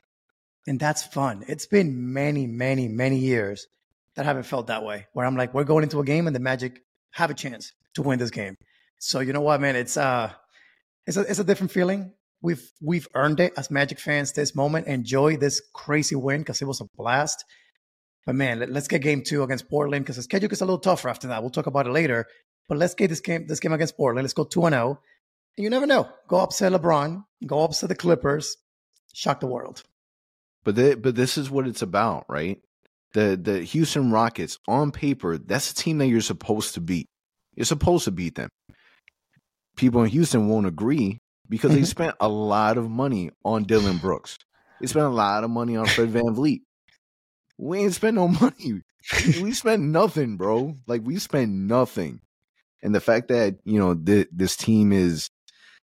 And 0.65 0.79
that's 0.79 1.03
fun. 1.03 1.43
It's 1.47 1.65
been 1.65 2.13
many, 2.13 2.47
many, 2.47 2.87
many 2.87 3.17
years 3.17 3.67
that 4.15 4.23
I 4.23 4.27
haven't 4.27 4.43
felt 4.43 4.67
that 4.67 4.83
way, 4.83 5.07
where 5.13 5.25
I'm 5.25 5.35
like, 5.35 5.53
we're 5.53 5.63
going 5.63 5.83
into 5.83 5.99
a 5.99 6.05
game 6.05 6.27
and 6.27 6.35
the 6.35 6.39
Magic 6.39 6.81
have 7.11 7.29
a 7.29 7.33
chance 7.33 7.73
to 7.95 8.01
win 8.01 8.19
this 8.19 8.31
game. 8.31 8.55
So 8.99 9.19
you 9.19 9.33
know 9.33 9.41
what, 9.41 9.59
man? 9.59 9.75
It's 9.75 9.97
uh 9.97 10.31
it's 11.05 11.17
a 11.17 11.21
it's 11.21 11.39
a 11.39 11.43
different 11.43 11.71
feeling. 11.71 12.13
We've 12.41 12.71
we've 12.81 13.07
earned 13.13 13.39
it 13.39 13.53
as 13.57 13.69
Magic 13.69 13.99
fans 13.99 14.31
this 14.31 14.55
moment. 14.55 14.87
Enjoy 14.87 15.37
this 15.37 15.61
crazy 15.73 16.15
win 16.15 16.41
because 16.41 16.61
it 16.61 16.65
was 16.65 16.81
a 16.81 16.85
blast. 16.95 17.43
But 18.25 18.35
man, 18.35 18.59
let, 18.59 18.69
us 18.69 18.87
get 18.87 19.01
game 19.01 19.21
two 19.21 19.43
against 19.43 19.69
Portland 19.69 20.05
because 20.05 20.15
the 20.15 20.21
schedule 20.21 20.47
gets 20.47 20.61
a 20.61 20.65
little 20.65 20.79
tougher 20.79 21.09
after 21.09 21.27
that. 21.27 21.41
We'll 21.41 21.51
talk 21.51 21.67
about 21.67 21.87
it 21.87 21.91
later. 21.91 22.25
But 22.69 22.77
let's 22.77 22.93
get 22.93 23.09
this 23.09 23.19
game 23.19 23.47
this 23.47 23.59
game 23.59 23.73
against 23.73 23.97
Portland. 23.97 24.23
Let's 24.23 24.33
go 24.33 24.45
two 24.45 24.65
and 24.65 24.73
zero. 24.73 24.99
Oh. 24.99 25.03
And 25.57 25.63
you 25.63 25.69
never 25.69 25.85
know. 25.85 26.09
Go 26.27 26.39
upset 26.39 26.71
LeBron. 26.71 27.23
Go 27.45 27.63
upset 27.63 27.89
the 27.89 27.95
Clippers. 27.95 28.57
Shock 29.13 29.41
the 29.41 29.47
world. 29.47 29.83
But 30.63 30.75
the, 30.75 30.95
but 30.95 31.15
this 31.15 31.37
is 31.37 31.49
what 31.49 31.67
it's 31.67 31.81
about, 31.81 32.25
right? 32.29 32.59
the 33.13 33.39
the 33.41 33.61
Houston 33.61 34.11
Rockets 34.11 34.59
on 34.67 34.91
paper, 34.91 35.37
that's 35.37 35.71
a 35.71 35.75
team 35.75 35.99
that 35.99 36.07
you're 36.07 36.21
supposed 36.21 36.73
to 36.73 36.81
beat. 36.81 37.07
You're 37.55 37.65
supposed 37.65 38.05
to 38.05 38.11
beat 38.11 38.35
them. 38.35 38.49
People 39.75 40.03
in 40.03 40.09
Houston 40.09 40.47
won't 40.49 40.67
agree 40.67 41.19
because 41.47 41.71
they 41.71 41.83
spent 41.83 42.15
a 42.19 42.27
lot 42.27 42.77
of 42.77 42.89
money 42.89 43.31
on 43.45 43.63
Dillon 43.63 43.97
Brooks. 43.97 44.37
They 44.81 44.87
spent 44.87 45.05
a 45.05 45.09
lot 45.09 45.43
of 45.43 45.49
money 45.49 45.77
on 45.77 45.85
Fred 45.85 46.09
VanVleet. 46.09 46.61
We 47.57 47.79
ain't 47.79 47.93
spent 47.93 48.15
no 48.15 48.27
money. 48.41 48.81
we 49.41 49.53
spent 49.53 49.83
nothing, 49.83 50.37
bro. 50.37 50.77
Like 50.87 51.01
we 51.03 51.19
spent 51.19 51.51
nothing. 51.51 52.19
And 52.81 52.93
the 52.93 52.99
fact 52.99 53.29
that, 53.29 53.55
you 53.63 53.79
know, 53.79 53.93
th- 53.95 54.27
this 54.31 54.57
team 54.57 54.91
is 54.91 55.29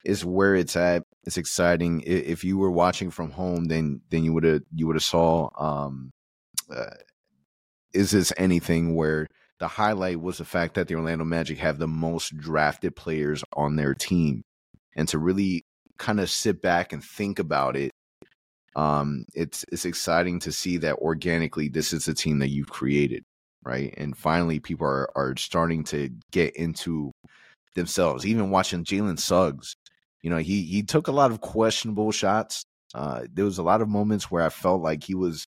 is 0.04 0.26
where 0.26 0.56
it's 0.56 0.76
at. 0.76 1.04
It's 1.26 1.38
exciting. 1.38 2.02
If 2.06 2.44
you 2.44 2.58
were 2.58 2.72
watching 2.72 3.12
from 3.12 3.32
home, 3.32 3.66
then 3.66 4.02
then 4.10 4.24
you 4.24 4.34
would 4.34 4.44
have 4.44 4.64
you 4.74 4.88
would 4.88 4.96
have 4.96 5.04
saw 5.04 5.50
um, 5.58 6.12
uh, 6.74 6.96
is 7.94 8.12
this 8.12 8.34
anything 8.38 8.96
where 8.96 9.28
the 9.60 9.68
highlight 9.68 10.20
was 10.20 10.40
the 10.40 10.46
fact 10.46 10.74
that 10.74 10.88
the 10.88 10.96
Orlando 10.96 11.24
Magic 11.24 11.60
have 11.60 11.78
the 11.78 11.88
most 11.88 12.36
drafted 12.36 12.96
players 12.96 13.44
on 13.54 13.76
their 13.76 13.94
team. 13.94 14.44
And 14.96 15.08
to 15.10 15.20
really 15.20 15.66
kind 16.00 16.20
of 16.20 16.32
sit 16.32 16.64
back 16.64 16.92
and 16.92 17.04
think 17.04 17.38
about 17.38 17.76
it, 17.76 17.92
um, 18.76 19.26
it's 19.36 19.64
it's 19.72 19.86
exciting 19.86 20.40
to 20.40 20.52
see 20.52 20.78
that 20.78 20.96
organically 20.96 21.70
this 21.70 21.94
is 21.94 22.06
the 22.06 22.16
team 22.16 22.40
that 22.40 22.50
you've 22.50 22.72
created, 22.72 23.24
right? 23.64 23.94
And 23.98 24.18
finally 24.18 24.60
people 24.60 24.88
are 24.88 25.10
are 25.16 25.36
starting 25.38 25.84
to 25.86 26.10
get 26.32 26.56
into 26.56 27.12
themselves. 27.76 28.26
Even 28.26 28.50
watching 28.50 28.84
Jalen 28.84 29.20
Suggs, 29.20 29.76
you 30.22 30.30
know, 30.30 30.38
he 30.38 30.64
he 30.64 30.84
took 30.84 31.08
a 31.08 31.12
lot 31.12 31.32
of 31.32 31.42
questionable 31.42 32.12
shots. 32.12 32.64
Uh, 32.94 33.24
there 33.32 33.46
was 33.46 33.58
a 33.58 33.64
lot 33.64 33.82
of 33.82 33.90
moments 33.90 34.30
where 34.30 34.44
I 34.44 34.50
felt 34.50 34.82
like 34.82 35.04
he 35.04 35.16
was 35.16 35.48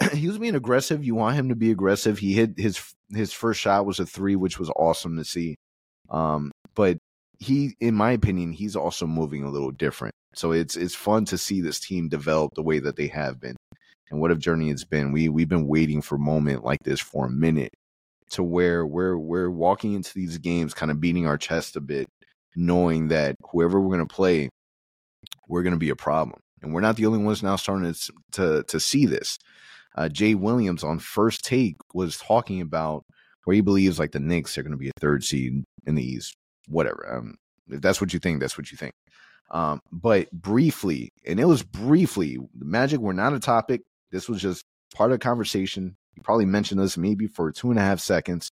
he 0.12 0.26
was 0.26 0.38
being 0.38 0.54
aggressive. 0.54 1.04
You 1.04 1.14
want 1.14 1.36
him 1.36 1.48
to 1.48 1.56
be 1.56 1.70
aggressive. 1.70 2.18
He 2.18 2.34
hit 2.34 2.58
his 2.58 2.94
his 3.10 3.32
first 3.32 3.60
shot 3.60 3.86
was 3.86 4.00
a 4.00 4.06
three, 4.06 4.36
which 4.36 4.58
was 4.58 4.70
awesome 4.70 5.16
to 5.16 5.24
see. 5.24 5.56
Um, 6.10 6.50
but 6.74 6.98
he, 7.38 7.76
in 7.80 7.94
my 7.94 8.12
opinion, 8.12 8.52
he's 8.52 8.76
also 8.76 9.06
moving 9.06 9.44
a 9.44 9.50
little 9.50 9.70
different. 9.70 10.14
So 10.34 10.52
it's 10.52 10.76
it's 10.76 10.94
fun 10.94 11.24
to 11.26 11.38
see 11.38 11.60
this 11.60 11.80
team 11.80 12.08
develop 12.08 12.54
the 12.54 12.62
way 12.62 12.80
that 12.80 12.96
they 12.96 13.06
have 13.08 13.40
been. 13.40 13.56
And 14.10 14.20
what 14.20 14.30
a 14.30 14.36
journey 14.36 14.70
it's 14.70 14.84
been. 14.84 15.12
We 15.12 15.28
we've 15.28 15.48
been 15.48 15.66
waiting 15.66 16.02
for 16.02 16.16
a 16.16 16.20
moment 16.20 16.64
like 16.64 16.82
this 16.84 17.00
for 17.00 17.26
a 17.26 17.30
minute 17.30 17.72
to 18.30 18.42
where 18.42 18.86
we're 18.86 19.16
we're 19.16 19.50
walking 19.50 19.94
into 19.94 20.12
these 20.14 20.38
games 20.38 20.74
kind 20.74 20.90
of 20.90 21.00
beating 21.00 21.26
our 21.26 21.38
chest 21.38 21.76
a 21.76 21.80
bit, 21.80 22.08
knowing 22.56 23.08
that 23.08 23.36
whoever 23.50 23.80
we're 23.80 23.96
gonna 23.96 24.06
play, 24.06 24.48
we're 25.48 25.62
gonna 25.62 25.76
be 25.76 25.90
a 25.90 25.96
problem. 25.96 26.40
And 26.62 26.72
we're 26.72 26.80
not 26.80 26.96
the 26.96 27.06
only 27.06 27.18
ones 27.18 27.42
now 27.42 27.56
starting 27.56 27.92
to 27.92 28.12
to, 28.32 28.62
to 28.64 28.80
see 28.80 29.06
this 29.06 29.38
uh, 29.96 30.08
Jay 30.08 30.34
Williams 30.34 30.82
on 30.82 30.98
first 30.98 31.44
take 31.44 31.76
was 31.92 32.18
talking 32.18 32.60
about 32.60 33.04
where 33.44 33.54
he 33.54 33.60
believes 33.60 33.98
like 33.98 34.12
the 34.12 34.20
Knicks 34.20 34.58
are 34.58 34.62
going 34.62 34.72
to 34.72 34.78
be 34.78 34.88
a 34.88 35.00
third 35.00 35.24
seed 35.24 35.64
in 35.86 35.94
the 35.94 36.04
East. 36.04 36.34
Whatever. 36.68 37.16
Um, 37.16 37.36
if 37.68 37.80
that's 37.80 38.00
what 38.00 38.12
you 38.12 38.18
think, 38.18 38.40
that's 38.40 38.58
what 38.58 38.70
you 38.72 38.76
think. 38.78 38.92
Um, 39.50 39.80
but 39.92 40.30
briefly, 40.32 41.10
and 41.26 41.38
it 41.38 41.44
was 41.44 41.62
briefly, 41.62 42.38
the 42.54 42.64
Magic 42.64 43.00
were 43.00 43.12
not 43.12 43.34
a 43.34 43.40
topic. 43.40 43.82
This 44.10 44.28
was 44.28 44.40
just 44.40 44.64
part 44.94 45.12
of 45.12 45.18
the 45.18 45.22
conversation. 45.22 45.96
He 46.14 46.20
probably 46.22 46.46
mentioned 46.46 46.80
this 46.80 46.96
maybe 46.96 47.26
for 47.26 47.52
two 47.52 47.70
and 47.70 47.78
a 47.78 47.82
half 47.82 48.00
seconds, 48.00 48.50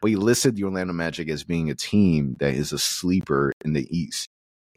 but 0.00 0.10
he 0.10 0.16
listed 0.16 0.56
the 0.56 0.64
Orlando 0.64 0.92
Magic 0.92 1.28
as 1.28 1.44
being 1.44 1.70
a 1.70 1.74
team 1.74 2.36
that 2.40 2.54
is 2.54 2.72
a 2.72 2.78
sleeper 2.78 3.52
in 3.64 3.72
the 3.72 3.86
East. 3.96 4.28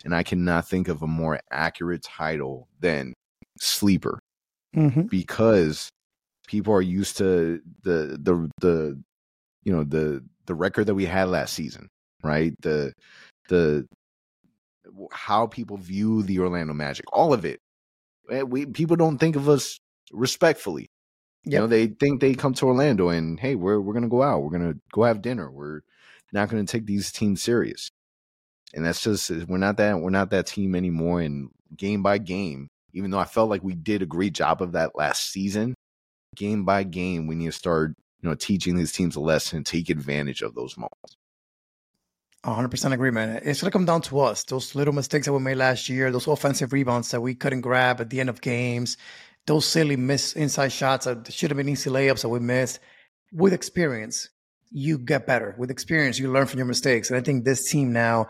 And 0.03 0.15
I 0.15 0.23
cannot 0.23 0.67
think 0.67 0.87
of 0.87 1.01
a 1.03 1.07
more 1.07 1.39
accurate 1.51 2.01
title 2.03 2.67
than 2.79 3.13
sleeper 3.59 4.19
mm-hmm. 4.75 5.03
because 5.03 5.89
people 6.47 6.73
are 6.73 6.81
used 6.81 7.17
to 7.17 7.61
the 7.83 8.19
the 8.21 8.49
the 8.59 9.01
you 9.63 9.71
know 9.71 9.83
the 9.83 10.23
the 10.47 10.55
record 10.55 10.87
that 10.87 10.95
we 10.95 11.05
had 11.05 11.29
last 11.29 11.53
season, 11.53 11.87
right? 12.23 12.53
The 12.61 12.93
the 13.49 13.85
how 15.11 15.47
people 15.47 15.77
view 15.77 16.23
the 16.23 16.39
Orlando 16.39 16.73
Magic, 16.73 17.05
all 17.13 17.33
of 17.33 17.45
it. 17.45 17.59
Eh, 18.29 18.41
we 18.41 18.65
people 18.65 18.95
don't 18.95 19.17
think 19.17 19.35
of 19.35 19.47
us 19.47 19.77
respectfully. 20.11 20.87
Yep. 21.45 21.53
You 21.53 21.59
know, 21.59 21.67
they 21.67 21.87
think 21.87 22.21
they 22.21 22.33
come 22.33 22.53
to 22.55 22.67
Orlando 22.67 23.09
and 23.09 23.39
hey, 23.39 23.55
we're 23.55 23.79
we're 23.79 23.93
gonna 23.93 24.09
go 24.09 24.21
out, 24.21 24.43
we're 24.43 24.51
gonna 24.51 24.75
go 24.91 25.03
have 25.03 25.21
dinner. 25.21 25.49
We're 25.49 25.81
not 26.31 26.49
gonna 26.49 26.65
take 26.65 26.85
these 26.85 27.11
teams 27.11 27.41
serious. 27.41 27.89
And 28.73 28.85
that's 28.85 29.01
just 29.01 29.31
uh, 29.31 29.45
we're 29.47 29.57
not 29.57 29.77
that 29.77 29.99
we're 29.99 30.11
not 30.11 30.29
that 30.31 30.47
team 30.47 30.75
anymore. 30.75 31.21
And 31.21 31.49
game 31.75 32.03
by 32.03 32.19
game, 32.19 32.67
even 32.93 33.11
though 33.11 33.19
I 33.19 33.25
felt 33.25 33.49
like 33.49 33.63
we 33.63 33.73
did 33.73 34.01
a 34.01 34.05
great 34.05 34.33
job 34.33 34.61
of 34.61 34.73
that 34.73 34.95
last 34.95 35.31
season, 35.31 35.75
game 36.35 36.63
by 36.63 36.83
game, 36.83 37.27
we 37.27 37.35
need 37.35 37.47
to 37.47 37.51
start, 37.51 37.95
you 38.21 38.29
know, 38.29 38.35
teaching 38.35 38.75
these 38.75 38.91
teams 38.91 39.15
a 39.15 39.19
lesson 39.19 39.57
and 39.57 39.65
take 39.65 39.89
advantage 39.89 40.41
of 40.41 40.53
those 40.55 40.77
moments. 40.77 41.17
100% 42.43 42.91
agree, 42.93 43.11
man. 43.11 43.39
It's 43.43 43.61
going 43.61 43.69
to 43.69 43.71
come 43.71 43.85
down 43.85 44.01
to 44.03 44.19
us. 44.19 44.43
Those 44.45 44.73
little 44.73 44.93
mistakes 44.95 45.27
that 45.27 45.33
we 45.33 45.39
made 45.39 45.57
last 45.57 45.89
year, 45.89 46.11
those 46.11 46.27
offensive 46.27 46.73
rebounds 46.73 47.11
that 47.11 47.21
we 47.21 47.35
couldn't 47.35 47.61
grab 47.61 48.01
at 48.01 48.09
the 48.09 48.19
end 48.19 48.29
of 48.29 48.41
games, 48.41 48.97
those 49.47 49.65
silly 49.65 49.95
miss 49.95 50.33
inside 50.33 50.71
shots 50.71 51.05
that 51.05 51.31
should 51.31 51.49
have 51.49 51.57
been 51.57 51.69
easy 51.69 51.89
layups 51.89 52.21
that 52.21 52.29
we 52.29 52.39
missed. 52.39 52.79
With 53.33 53.53
experience, 53.53 54.29
you 54.71 54.97
get 54.97 55.27
better. 55.27 55.55
With 55.57 55.71
experience, 55.71 56.19
you 56.19 56.31
learn 56.31 56.47
from 56.47 56.59
your 56.59 56.67
mistakes. 56.67 57.09
And 57.09 57.17
I 57.17 57.21
think 57.21 57.43
this 57.43 57.69
team 57.69 57.93
now 57.93 58.27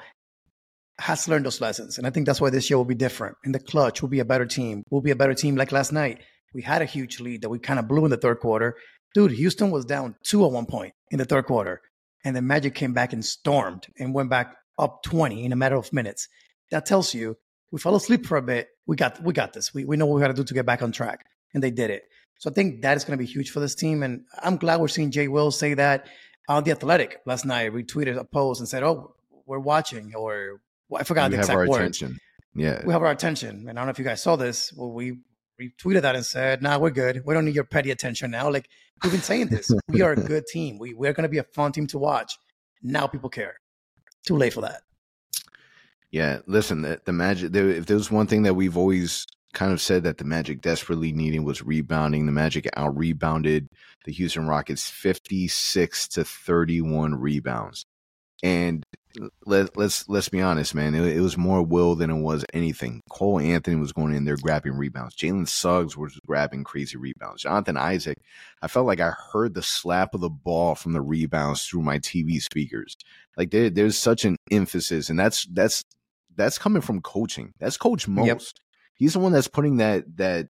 has 0.99 1.27
learned 1.27 1.45
those 1.45 1.61
lessons. 1.61 1.97
And 1.97 2.05
I 2.05 2.11
think 2.11 2.25
that's 2.25 2.41
why 2.41 2.49
this 2.49 2.69
year 2.69 2.77
will 2.77 2.85
be 2.85 2.95
different. 2.95 3.35
In 3.43 3.51
the 3.51 3.59
clutch, 3.59 4.01
we'll 4.01 4.09
be 4.09 4.19
a 4.19 4.25
better 4.25 4.45
team. 4.45 4.83
We'll 4.89 5.01
be 5.01 5.11
a 5.11 5.15
better 5.15 5.33
team 5.33 5.55
like 5.55 5.71
last 5.71 5.91
night. 5.91 6.19
We 6.53 6.61
had 6.61 6.81
a 6.81 6.85
huge 6.85 7.19
lead 7.19 7.41
that 7.41 7.49
we 7.49 7.59
kind 7.59 7.79
of 7.79 7.87
blew 7.87 8.05
in 8.05 8.11
the 8.11 8.17
third 8.17 8.39
quarter, 8.39 8.75
Dude, 9.13 9.31
Houston 9.31 9.71
was 9.71 9.85
down 9.85 10.15
two 10.23 10.45
at 10.45 10.51
one 10.51 10.65
point 10.65 10.93
in 11.09 11.17
the 11.17 11.25
third 11.25 11.45
quarter, 11.45 11.81
and 12.23 12.35
the 12.35 12.41
Magic 12.41 12.75
came 12.75 12.93
back 12.93 13.11
and 13.11 13.23
stormed 13.23 13.87
and 13.99 14.13
went 14.13 14.29
back 14.29 14.55
up 14.79 15.03
20 15.03 15.43
in 15.43 15.51
a 15.51 15.55
matter 15.55 15.75
of 15.75 15.91
minutes. 15.91 16.27
That 16.71 16.85
tells 16.85 17.13
you 17.13 17.35
we 17.71 17.79
fell 17.79 17.95
asleep 17.95 18.25
for 18.25 18.37
a 18.37 18.41
bit. 18.41 18.69
We 18.85 18.95
got 18.95 19.21
we 19.23 19.33
got 19.33 19.53
this. 19.53 19.73
We 19.73 19.85
we 19.85 19.97
know 19.97 20.05
what 20.05 20.15
we 20.15 20.21
got 20.21 20.27
to 20.27 20.33
do 20.33 20.43
to 20.43 20.53
get 20.53 20.65
back 20.65 20.81
on 20.81 20.91
track, 20.91 21.25
and 21.53 21.63
they 21.63 21.71
did 21.71 21.89
it. 21.89 22.03
So 22.39 22.49
I 22.49 22.53
think 22.53 22.81
that 22.81 22.97
is 22.97 23.03
going 23.03 23.17
to 23.17 23.23
be 23.23 23.31
huge 23.31 23.51
for 23.51 23.59
this 23.59 23.75
team, 23.75 24.03
and 24.03 24.25
I'm 24.41 24.57
glad 24.57 24.79
we're 24.79 24.87
seeing 24.87 25.11
Jay 25.11 25.27
Will 25.27 25.51
say 25.51 25.73
that 25.75 26.07
on 26.49 26.63
the 26.63 26.71
Athletic 26.71 27.21
last 27.25 27.45
night. 27.45 27.71
Retweeted 27.71 28.17
a 28.17 28.23
post 28.23 28.59
and 28.59 28.67
said, 28.67 28.83
"Oh, 28.83 29.15
we're 29.45 29.59
watching," 29.59 30.13
or 30.15 30.61
well, 30.89 31.01
I 31.01 31.03
forgot 31.03 31.31
the 31.31 31.37
have 31.37 31.49
our 31.49 31.63
exact 31.63 31.69
word. 31.69 31.81
attention. 31.81 32.17
Yeah. 32.53 32.81
We 32.85 32.91
have 32.91 33.01
our 33.01 33.11
attention, 33.11 33.67
and 33.69 33.69
I 33.69 33.73
don't 33.73 33.85
know 33.85 33.91
if 33.91 33.99
you 33.99 34.05
guys 34.05 34.21
saw 34.21 34.35
this. 34.35 34.73
Well, 34.73 34.91
we 34.91 35.19
retweeted 35.61 36.01
that 36.01 36.15
and 36.15 36.25
said, 36.25 36.61
"Nah, 36.61 36.77
we're 36.79 36.89
good. 36.89 37.21
We 37.25 37.33
don't 37.33 37.45
need 37.45 37.55
your 37.55 37.63
petty 37.63 37.91
attention 37.91 38.31
now." 38.31 38.49
Like 38.49 38.67
we've 39.03 39.11
been 39.11 39.21
saying 39.21 39.47
this, 39.47 39.71
we 39.87 40.01
are 40.01 40.11
a 40.11 40.15
good 40.33 40.45
team. 40.47 40.77
We 40.79 40.93
we're 40.93 41.13
going 41.13 41.23
to 41.23 41.29
be 41.29 41.37
a 41.37 41.43
fun 41.43 41.71
team 41.71 41.87
to 41.87 41.97
watch. 41.97 42.37
Now 42.81 43.07
people 43.07 43.29
care. 43.29 43.55
Too 44.25 44.35
late 44.35 44.53
for 44.53 44.61
that. 44.61 44.81
Yeah, 46.11 46.39
listen, 46.45 46.81
the, 46.81 47.01
the 47.05 47.13
Magic. 47.13 47.51
There, 47.53 47.69
if 47.69 47.85
there's 47.85 48.11
one 48.11 48.27
thing 48.27 48.43
that 48.43 48.53
we've 48.53 48.77
always 48.77 49.25
kind 49.53 49.71
of 49.71 49.81
said 49.81 50.03
that 50.03 50.17
the 50.17 50.23
Magic 50.23 50.61
desperately 50.61 51.11
needed 51.11 51.39
was 51.39 51.61
rebounding. 51.61 52.25
The 52.25 52.31
Magic 52.31 52.69
out 52.75 52.97
rebounded 52.97 53.67
the 54.05 54.11
Houston 54.11 54.47
Rockets 54.47 54.89
56 54.89 56.07
to 56.09 56.23
31 56.23 57.15
rebounds. 57.15 57.85
And 58.43 58.83
let, 59.45 59.77
let's 59.77 60.07
let's 60.09 60.29
be 60.29 60.41
honest, 60.41 60.73
man. 60.73 60.95
It, 60.95 61.17
it, 61.17 61.21
was 61.21 61.37
more 61.37 61.61
will 61.61 61.95
than 61.95 62.09
it 62.09 62.21
was 62.21 62.43
anything. 62.53 63.01
Cole 63.09 63.39
Anthony 63.39 63.75
was 63.75 63.91
going 63.91 64.15
in 64.15 64.25
there 64.25 64.37
grabbing 64.37 64.77
rebounds. 64.77 65.15
Jalen 65.15 65.47
Suggs 65.47 65.95
was 65.95 66.19
grabbing 66.25 66.63
crazy 66.63 66.97
rebounds. 66.97 67.43
Jonathan 67.43 67.77
Isaac, 67.77 68.17
I 68.61 68.67
felt 68.67 68.87
like 68.87 68.99
I 68.99 69.11
heard 69.31 69.53
the 69.53 69.61
slap 69.61 70.15
of 70.15 70.21
the 70.21 70.29
ball 70.29 70.73
from 70.75 70.93
the 70.93 71.01
rebounds 71.01 71.65
through 71.65 71.83
my 71.83 71.99
TV 71.99 72.41
speakers. 72.41 72.95
Like 73.37 73.51
there, 73.51 73.69
there's 73.69 73.97
such 73.97 74.25
an 74.25 74.37
emphasis, 74.49 75.09
and 75.09 75.19
that's 75.19 75.45
that's 75.45 75.83
that's 76.35 76.57
coming 76.57 76.81
from 76.81 77.01
coaching. 77.01 77.53
That's 77.59 77.77
Coach 77.77 78.07
Mose. 78.07 78.27
Yep. 78.27 78.41
He's 78.95 79.13
the 79.13 79.19
one 79.19 79.31
that's 79.31 79.47
putting 79.47 79.77
that 79.77 80.05
that 80.17 80.47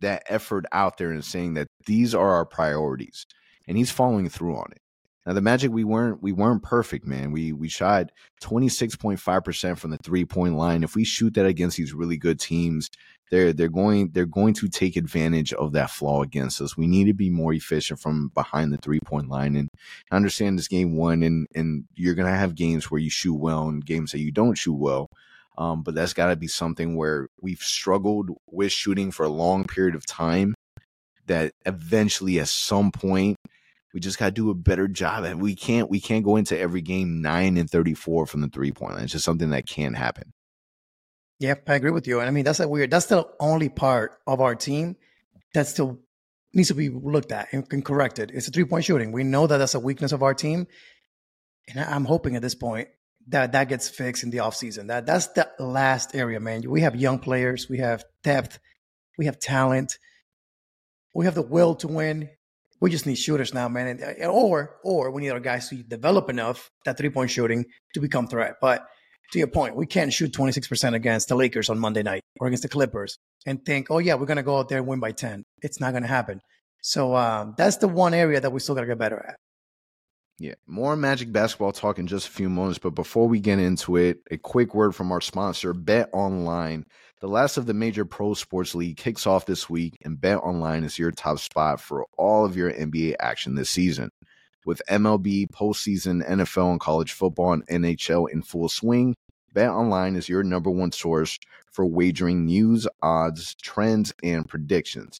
that 0.00 0.22
effort 0.28 0.64
out 0.72 0.96
there 0.96 1.10
and 1.10 1.24
saying 1.24 1.54
that 1.54 1.68
these 1.86 2.14
are 2.14 2.30
our 2.30 2.46
priorities, 2.46 3.26
and 3.68 3.76
he's 3.76 3.90
following 3.90 4.28
through 4.28 4.56
on 4.56 4.72
it. 4.72 4.80
Now 5.26 5.34
the 5.34 5.42
Magic, 5.42 5.70
we 5.70 5.84
weren't 5.84 6.22
we 6.22 6.32
weren't 6.32 6.62
perfect, 6.62 7.06
man. 7.06 7.30
We 7.30 7.52
we 7.52 7.68
shot 7.68 8.10
twenty 8.40 8.68
six 8.68 8.96
point 8.96 9.20
five 9.20 9.44
percent 9.44 9.78
from 9.78 9.90
the 9.90 9.98
three 9.98 10.24
point 10.24 10.54
line. 10.54 10.82
If 10.82 10.94
we 10.94 11.04
shoot 11.04 11.34
that 11.34 11.46
against 11.46 11.76
these 11.76 11.92
really 11.92 12.16
good 12.16 12.40
teams, 12.40 12.88
they're 13.30 13.52
they're 13.52 13.68
going 13.68 14.10
they're 14.12 14.26
going 14.26 14.54
to 14.54 14.68
take 14.68 14.96
advantage 14.96 15.52
of 15.52 15.72
that 15.72 15.90
flaw 15.90 16.22
against 16.22 16.60
us. 16.60 16.76
We 16.76 16.86
need 16.86 17.04
to 17.04 17.14
be 17.14 17.30
more 17.30 17.52
efficient 17.52 18.00
from 18.00 18.28
behind 18.34 18.72
the 18.72 18.78
three 18.78 19.00
point 19.00 19.28
line. 19.28 19.56
And 19.56 19.68
understand 20.10 20.58
this 20.58 20.68
game 20.68 20.96
one, 20.96 21.22
and 21.22 21.46
and 21.54 21.84
you're 21.94 22.14
gonna 22.14 22.36
have 22.36 22.54
games 22.54 22.90
where 22.90 23.00
you 23.00 23.10
shoot 23.10 23.34
well 23.34 23.68
and 23.68 23.84
games 23.84 24.12
that 24.12 24.20
you 24.20 24.32
don't 24.32 24.56
shoot 24.58 24.74
well. 24.74 25.08
Um, 25.56 25.82
but 25.82 25.94
that's 25.94 26.14
got 26.14 26.28
to 26.28 26.36
be 26.36 26.46
something 26.46 26.96
where 26.96 27.28
we've 27.40 27.60
struggled 27.60 28.30
with 28.46 28.72
shooting 28.72 29.10
for 29.10 29.24
a 29.24 29.30
long 29.30 29.64
period 29.64 29.94
of 29.94 30.06
time. 30.06 30.54
That 31.26 31.52
eventually, 31.66 32.40
at 32.40 32.48
some 32.48 32.90
point, 32.90 33.36
we 33.92 34.00
just 34.00 34.18
got 34.18 34.26
to 34.26 34.30
do 34.32 34.50
a 34.50 34.54
better 34.54 34.88
job. 34.88 35.24
And 35.24 35.40
we 35.40 35.54
can't 35.54 35.88
we 35.88 36.00
can't 36.00 36.24
go 36.24 36.36
into 36.36 36.58
every 36.58 36.80
game 36.80 37.22
nine 37.22 37.56
and 37.56 37.70
thirty 37.70 37.94
four 37.94 38.26
from 38.26 38.40
the 38.40 38.48
three 38.48 38.72
point 38.72 38.94
line. 38.94 39.04
It's 39.04 39.12
just 39.12 39.24
something 39.24 39.50
that 39.50 39.66
can't 39.66 39.96
happen. 39.96 40.32
Yep, 41.40 41.68
I 41.68 41.74
agree 41.74 41.90
with 41.90 42.06
you. 42.06 42.20
And 42.20 42.28
I 42.28 42.30
mean, 42.30 42.44
that's 42.44 42.60
a 42.60 42.68
weird. 42.68 42.90
That's 42.90 43.06
the 43.06 43.26
only 43.40 43.68
part 43.68 44.18
of 44.26 44.40
our 44.40 44.54
team 44.54 44.96
that 45.54 45.66
still 45.66 45.98
needs 46.52 46.68
to 46.68 46.74
be 46.74 46.88
looked 46.88 47.32
at 47.32 47.52
and 47.52 47.84
corrected. 47.84 48.30
It's 48.32 48.48
a 48.48 48.50
three 48.50 48.64
point 48.64 48.84
shooting. 48.84 49.12
We 49.12 49.24
know 49.24 49.46
that 49.46 49.58
that's 49.58 49.74
a 49.74 49.80
weakness 49.80 50.12
of 50.12 50.22
our 50.22 50.34
team, 50.34 50.66
and 51.68 51.80
I'm 51.80 52.04
hoping 52.04 52.36
at 52.36 52.42
this 52.42 52.54
point 52.54 52.88
that 53.28 53.52
that 53.52 53.68
gets 53.68 53.88
fixed 53.88 54.22
in 54.22 54.30
the 54.30 54.38
offseason. 54.38 54.88
That 54.88 55.06
that's 55.06 55.28
the 55.28 55.48
last 55.58 56.14
area, 56.14 56.40
man. 56.40 56.62
We 56.68 56.82
have 56.82 56.94
young 56.94 57.18
players, 57.18 57.68
we 57.68 57.78
have 57.78 58.04
depth, 58.22 58.58
we 59.18 59.26
have 59.26 59.40
talent, 59.40 59.96
we 61.14 61.24
have 61.24 61.34
the 61.34 61.42
will 61.42 61.74
to 61.76 61.88
win 61.88 62.28
we 62.80 62.90
just 62.90 63.06
need 63.06 63.16
shooters 63.16 63.52
now, 63.52 63.68
man. 63.68 64.00
And, 64.00 64.24
or 64.24 64.76
or 64.82 65.10
we 65.10 65.22
need 65.22 65.30
our 65.30 65.40
guys 65.40 65.68
to 65.68 65.76
develop 65.76 66.30
enough 66.30 66.70
that 66.84 66.96
three 66.96 67.10
point 67.10 67.30
shooting 67.30 67.66
to 67.94 68.00
become 68.00 68.26
threat. 68.26 68.56
But 68.60 68.86
to 69.32 69.38
your 69.38 69.48
point, 69.48 69.76
we 69.76 69.86
can't 69.86 70.12
shoot 70.12 70.32
26% 70.32 70.94
against 70.94 71.28
the 71.28 71.34
Lakers 71.34 71.70
on 71.70 71.78
Monday 71.78 72.02
night 72.02 72.22
or 72.40 72.46
against 72.46 72.62
the 72.62 72.68
Clippers 72.68 73.18
and 73.46 73.64
think, 73.64 73.90
oh 73.90 73.98
yeah, 73.98 74.14
we're 74.14 74.26
gonna 74.26 74.42
go 74.42 74.58
out 74.58 74.68
there 74.68 74.78
and 74.78 74.86
win 74.86 75.00
by 75.00 75.12
10. 75.12 75.44
It's 75.62 75.80
not 75.80 75.92
gonna 75.92 76.06
happen. 76.06 76.40
So 76.82 77.14
um, 77.14 77.54
that's 77.56 77.76
the 77.76 77.88
one 77.88 78.14
area 78.14 78.40
that 78.40 78.50
we 78.50 78.60
still 78.60 78.74
gotta 78.74 78.86
get 78.86 78.98
better 78.98 79.24
at. 79.28 79.36
Yeah, 80.40 80.54
more 80.66 80.96
Magic 80.96 81.30
basketball 81.32 81.72
talk 81.72 81.98
in 81.98 82.06
just 82.06 82.28
a 82.28 82.30
few 82.30 82.48
moments. 82.48 82.78
But 82.78 82.94
before 82.94 83.28
we 83.28 83.40
get 83.40 83.58
into 83.58 83.96
it, 83.96 84.20
a 84.30 84.38
quick 84.38 84.74
word 84.74 84.94
from 84.94 85.12
our 85.12 85.20
sponsor, 85.20 85.74
BetOnline. 85.74 86.84
The 87.20 87.28
last 87.28 87.58
of 87.58 87.66
the 87.66 87.74
major 87.74 88.06
pro 88.06 88.32
sports 88.32 88.74
league 88.74 88.96
kicks 88.96 89.26
off 89.26 89.44
this 89.44 89.68
week, 89.68 89.98
and 90.02 90.16
BetOnline 90.16 90.84
is 90.84 90.98
your 90.98 91.10
top 91.10 91.40
spot 91.40 91.78
for 91.78 92.06
all 92.16 92.46
of 92.46 92.56
your 92.56 92.72
NBA 92.72 93.16
action 93.20 93.54
this 93.54 93.68
season. 93.68 94.08
With 94.66 94.82
MLB, 94.90 95.50
postseason, 95.50 96.26
NFL, 96.28 96.72
and 96.72 96.80
college 96.80 97.12
football 97.12 97.54
and 97.54 97.66
NHL 97.68 98.30
in 98.30 98.42
full 98.42 98.68
swing, 98.68 99.16
BetOnline 99.54 100.16
is 100.16 100.28
your 100.28 100.42
number 100.42 100.70
one 100.70 100.92
source 100.92 101.38
for 101.72 101.86
wagering 101.86 102.44
news, 102.44 102.86
odds, 103.02 103.54
trends, 103.54 104.12
and 104.22 104.46
predictions. 104.46 105.18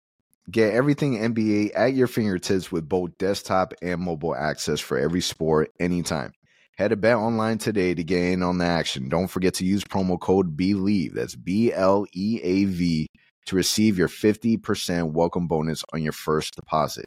Get 0.50 0.74
everything 0.74 1.16
NBA 1.16 1.70
at 1.74 1.94
your 1.94 2.06
fingertips 2.06 2.70
with 2.70 2.88
both 2.88 3.16
desktop 3.16 3.72
and 3.80 4.00
mobile 4.00 4.34
access 4.34 4.78
for 4.78 4.98
every 4.98 5.22
sport 5.22 5.70
anytime. 5.80 6.32
Head 6.76 6.88
to 6.88 6.96
BetOnline 6.96 7.60
today 7.60 7.94
to 7.94 8.04
get 8.04 8.32
in 8.32 8.42
on 8.42 8.58
the 8.58 8.64
action. 8.66 9.08
Don't 9.08 9.28
forget 9.28 9.54
to 9.54 9.64
use 9.64 9.84
promo 9.84 10.20
code 10.20 10.56
BLEAV, 10.56 11.14
that's 11.14 11.34
B 11.34 11.72
L 11.72 12.04
E 12.12 12.40
A 12.42 12.64
V, 12.66 13.06
to 13.46 13.56
receive 13.56 13.96
your 13.96 14.08
50% 14.08 15.12
welcome 15.12 15.46
bonus 15.46 15.82
on 15.94 16.02
your 16.02 16.12
first 16.12 16.56
deposit. 16.56 17.06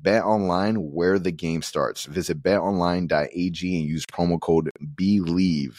BetOnline, 0.00 0.76
where 0.78 1.18
the 1.18 1.32
game 1.32 1.62
starts. 1.62 2.04
Visit 2.04 2.42
betonline.ag 2.42 3.78
and 3.80 3.88
use 3.88 4.04
promo 4.06 4.40
code 4.40 4.70
BLEAV 4.80 5.78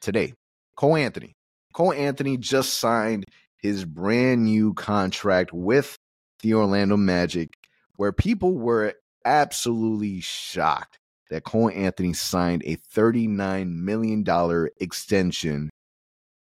today. 0.00 0.34
Cole 0.76 0.96
Anthony. 0.96 1.32
Cole 1.72 1.92
Anthony 1.92 2.36
just 2.36 2.74
signed 2.74 3.24
his 3.58 3.84
brand 3.84 4.44
new 4.44 4.74
contract 4.74 5.52
with 5.52 5.96
the 6.42 6.54
Orlando 6.54 6.96
Magic, 6.96 7.52
where 7.96 8.12
people 8.12 8.54
were 8.54 8.94
absolutely 9.24 10.20
shocked 10.20 10.98
that 11.30 11.44
Cole 11.44 11.70
Anthony 11.70 12.12
signed 12.12 12.62
a 12.64 12.76
$39 12.76 13.70
million 13.70 14.68
extension 14.80 15.70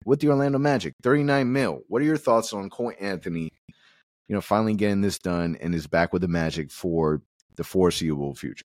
with 0.05 0.21
the 0.21 0.29
Orlando 0.29 0.59
Magic. 0.59 0.95
39 1.03 1.53
mil. 1.53 1.81
What 1.89 2.03
are 2.03 2.05
your 2.05 2.19
thoughts 2.19 2.53
on 2.53 2.69
Cole 2.71 2.93
Anthony, 3.01 3.51
you 4.29 4.35
know, 4.35 4.41
finally 4.41 4.75
getting 4.75 5.01
this 5.01 5.19
done 5.19 5.57
and 5.61 5.75
is 5.75 5.87
back 5.87 6.13
with 6.13 6.23
the 6.23 6.29
Magic 6.29 6.71
for 6.71 7.23
the 7.57 7.65
foreseeable 7.65 8.35
future? 8.35 8.65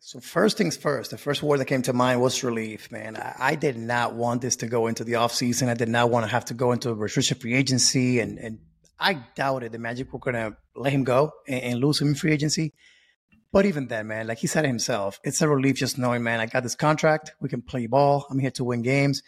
So 0.00 0.20
first 0.20 0.56
things 0.56 0.76
first, 0.76 1.10
the 1.10 1.18
first 1.18 1.42
word 1.42 1.58
that 1.58 1.64
came 1.64 1.82
to 1.82 1.92
mind 1.92 2.20
was 2.20 2.44
relief, 2.44 2.90
man. 2.92 3.16
I, 3.16 3.34
I 3.38 3.54
did 3.56 3.76
not 3.76 4.14
want 4.14 4.42
this 4.42 4.56
to 4.56 4.66
go 4.66 4.86
into 4.86 5.02
the 5.02 5.14
offseason. 5.14 5.68
I 5.68 5.74
did 5.74 5.88
not 5.88 6.10
want 6.10 6.24
to 6.24 6.30
have 6.30 6.44
to 6.46 6.54
go 6.54 6.72
into 6.72 6.90
a 6.90 6.94
restricted 6.94 7.40
free 7.40 7.54
agency 7.54 8.20
and, 8.20 8.38
and 8.38 8.58
I 9.00 9.14
doubted 9.34 9.72
the 9.72 9.78
Magic 9.78 10.12
were 10.12 10.32
to 10.32 10.56
let 10.74 10.92
him 10.92 11.04
go 11.04 11.32
and, 11.46 11.62
and, 11.62 11.80
lose 11.80 12.00
him 12.00 12.08
in 12.08 12.14
free 12.14 12.32
agency. 12.32 12.74
But 13.52 13.64
even 13.64 13.86
then, 13.86 14.08
man, 14.08 14.26
like 14.26 14.38
he 14.38 14.46
said 14.46 14.64
himself, 14.64 15.20
it's 15.24 15.40
a 15.40 15.48
relief 15.48 15.76
just 15.76 15.98
knowing, 15.98 16.22
man, 16.22 16.40
I 16.40 16.46
got 16.46 16.62
this 16.62 16.74
contract. 16.74 17.32
We 17.40 17.48
can 17.48 17.62
play 17.62 17.86
ball. 17.86 18.26
I'm 18.30 18.38
here 18.38 18.50
to 18.52 18.64
win 18.64 18.82
games. 18.82 19.22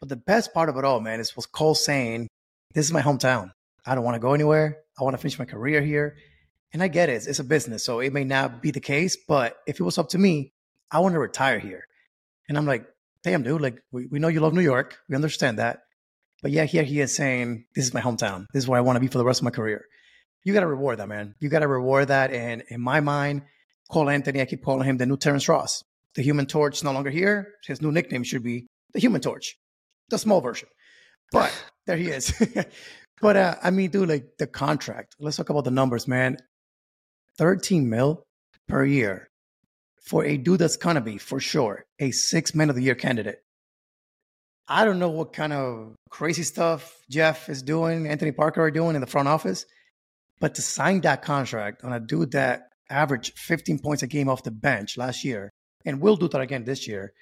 But 0.00 0.08
the 0.08 0.16
best 0.16 0.54
part 0.54 0.68
of 0.68 0.76
it 0.76 0.84
all, 0.84 1.00
man, 1.00 1.20
is 1.20 1.36
was 1.36 1.46
Cole 1.46 1.74
saying, 1.74 2.28
"This 2.74 2.86
is 2.86 2.92
my 2.92 3.02
hometown. 3.02 3.52
I 3.86 3.94
don't 3.94 4.04
want 4.04 4.14
to 4.14 4.20
go 4.20 4.34
anywhere. 4.34 4.78
I 4.98 5.04
want 5.04 5.14
to 5.14 5.18
finish 5.18 5.38
my 5.38 5.44
career 5.44 5.82
here." 5.82 6.16
And 6.72 6.82
I 6.82 6.88
get 6.88 7.08
it; 7.08 7.26
it's 7.26 7.38
a 7.38 7.44
business, 7.44 7.84
so 7.84 8.00
it 8.00 8.12
may 8.12 8.24
not 8.24 8.62
be 8.62 8.70
the 8.70 8.80
case. 8.80 9.16
But 9.28 9.56
if 9.66 9.80
it 9.80 9.82
was 9.82 9.98
up 9.98 10.10
to 10.10 10.18
me, 10.18 10.52
I 10.90 11.00
want 11.00 11.14
to 11.14 11.18
retire 11.18 11.58
here. 11.58 11.84
And 12.48 12.56
I'm 12.56 12.66
like, 12.66 12.86
"Damn, 13.24 13.42
dude! 13.42 13.60
Like 13.60 13.82
we, 13.90 14.06
we 14.06 14.18
know 14.18 14.28
you 14.28 14.40
love 14.40 14.54
New 14.54 14.62
York. 14.62 14.98
We 15.08 15.16
understand 15.16 15.58
that. 15.58 15.80
But 16.42 16.50
yeah, 16.50 16.64
here 16.64 16.82
he 16.82 17.00
is 17.00 17.14
saying, 17.14 17.66
"This 17.74 17.84
is 17.84 17.94
my 17.94 18.00
hometown. 18.00 18.46
This 18.52 18.64
is 18.64 18.68
where 18.68 18.78
I 18.78 18.82
want 18.82 18.96
to 18.96 19.00
be 19.00 19.08
for 19.08 19.18
the 19.18 19.24
rest 19.24 19.40
of 19.40 19.44
my 19.44 19.50
career." 19.50 19.84
You 20.44 20.52
got 20.52 20.60
to 20.60 20.66
reward 20.66 20.98
that, 20.98 21.08
man. 21.08 21.34
You 21.38 21.48
got 21.48 21.60
to 21.60 21.68
reward 21.68 22.08
that. 22.08 22.32
And 22.32 22.64
in 22.68 22.80
my 22.80 23.00
mind, 23.00 23.42
Cole 23.90 24.10
Anthony, 24.10 24.40
I 24.40 24.44
keep 24.44 24.64
calling 24.64 24.88
him 24.88 24.96
the 24.96 25.06
new 25.06 25.16
Terrence 25.16 25.48
Ross. 25.48 25.84
The 26.14 26.22
Human 26.22 26.46
Torch 26.46 26.78
is 26.78 26.84
no 26.84 26.92
longer 26.92 27.10
here. 27.10 27.54
His 27.66 27.80
new 27.80 27.92
nickname 27.92 28.24
should 28.24 28.42
be 28.42 28.66
the 28.92 29.00
Human 29.00 29.20
Torch, 29.20 29.56
the 30.08 30.18
small 30.18 30.40
version. 30.40 30.68
But 31.30 31.52
there 31.86 31.96
he 31.96 32.08
is. 32.08 32.32
but 33.22 33.36
uh, 33.36 33.54
I 33.62 33.70
mean, 33.70 33.90
dude, 33.90 34.08
like 34.08 34.36
the 34.38 34.48
contract. 34.48 35.14
Let's 35.20 35.36
talk 35.36 35.48
about 35.48 35.64
the 35.64 35.70
numbers, 35.70 36.06
man. 36.08 36.36
13 37.38 37.88
mil 37.88 38.24
per 38.68 38.84
year 38.84 39.30
for 40.04 40.24
a 40.24 40.36
dude 40.36 40.58
that's 40.58 40.76
gonna 40.76 41.00
be 41.00 41.16
for 41.16 41.40
sure 41.40 41.86
a 42.00 42.10
six 42.10 42.54
man 42.54 42.68
of 42.68 42.76
the 42.76 42.82
year 42.82 42.96
candidate. 42.96 43.38
I 44.68 44.84
don't 44.84 44.98
know 44.98 45.10
what 45.10 45.32
kind 45.32 45.52
of 45.52 45.94
crazy 46.10 46.42
stuff 46.42 47.00
Jeff 47.08 47.48
is 47.48 47.62
doing, 47.62 48.06
Anthony 48.06 48.32
Parker 48.32 48.62
are 48.62 48.70
doing 48.70 48.96
in 48.96 49.00
the 49.00 49.06
front 49.06 49.28
office, 49.28 49.66
but 50.40 50.56
to 50.56 50.62
sign 50.62 51.00
that 51.02 51.22
contract 51.22 51.84
on 51.84 51.92
a 51.92 52.00
dude 52.00 52.32
that 52.32 52.68
averaged 52.90 53.38
15 53.38 53.78
points 53.78 54.02
a 54.02 54.06
game 54.06 54.28
off 54.28 54.42
the 54.42 54.50
bench 54.50 54.96
last 54.96 55.24
year, 55.24 55.50
and 55.84 56.00
will 56.00 56.16
do 56.16 56.28
that 56.28 56.40
again 56.40 56.64
this 56.64 56.86
year, 56.86 57.12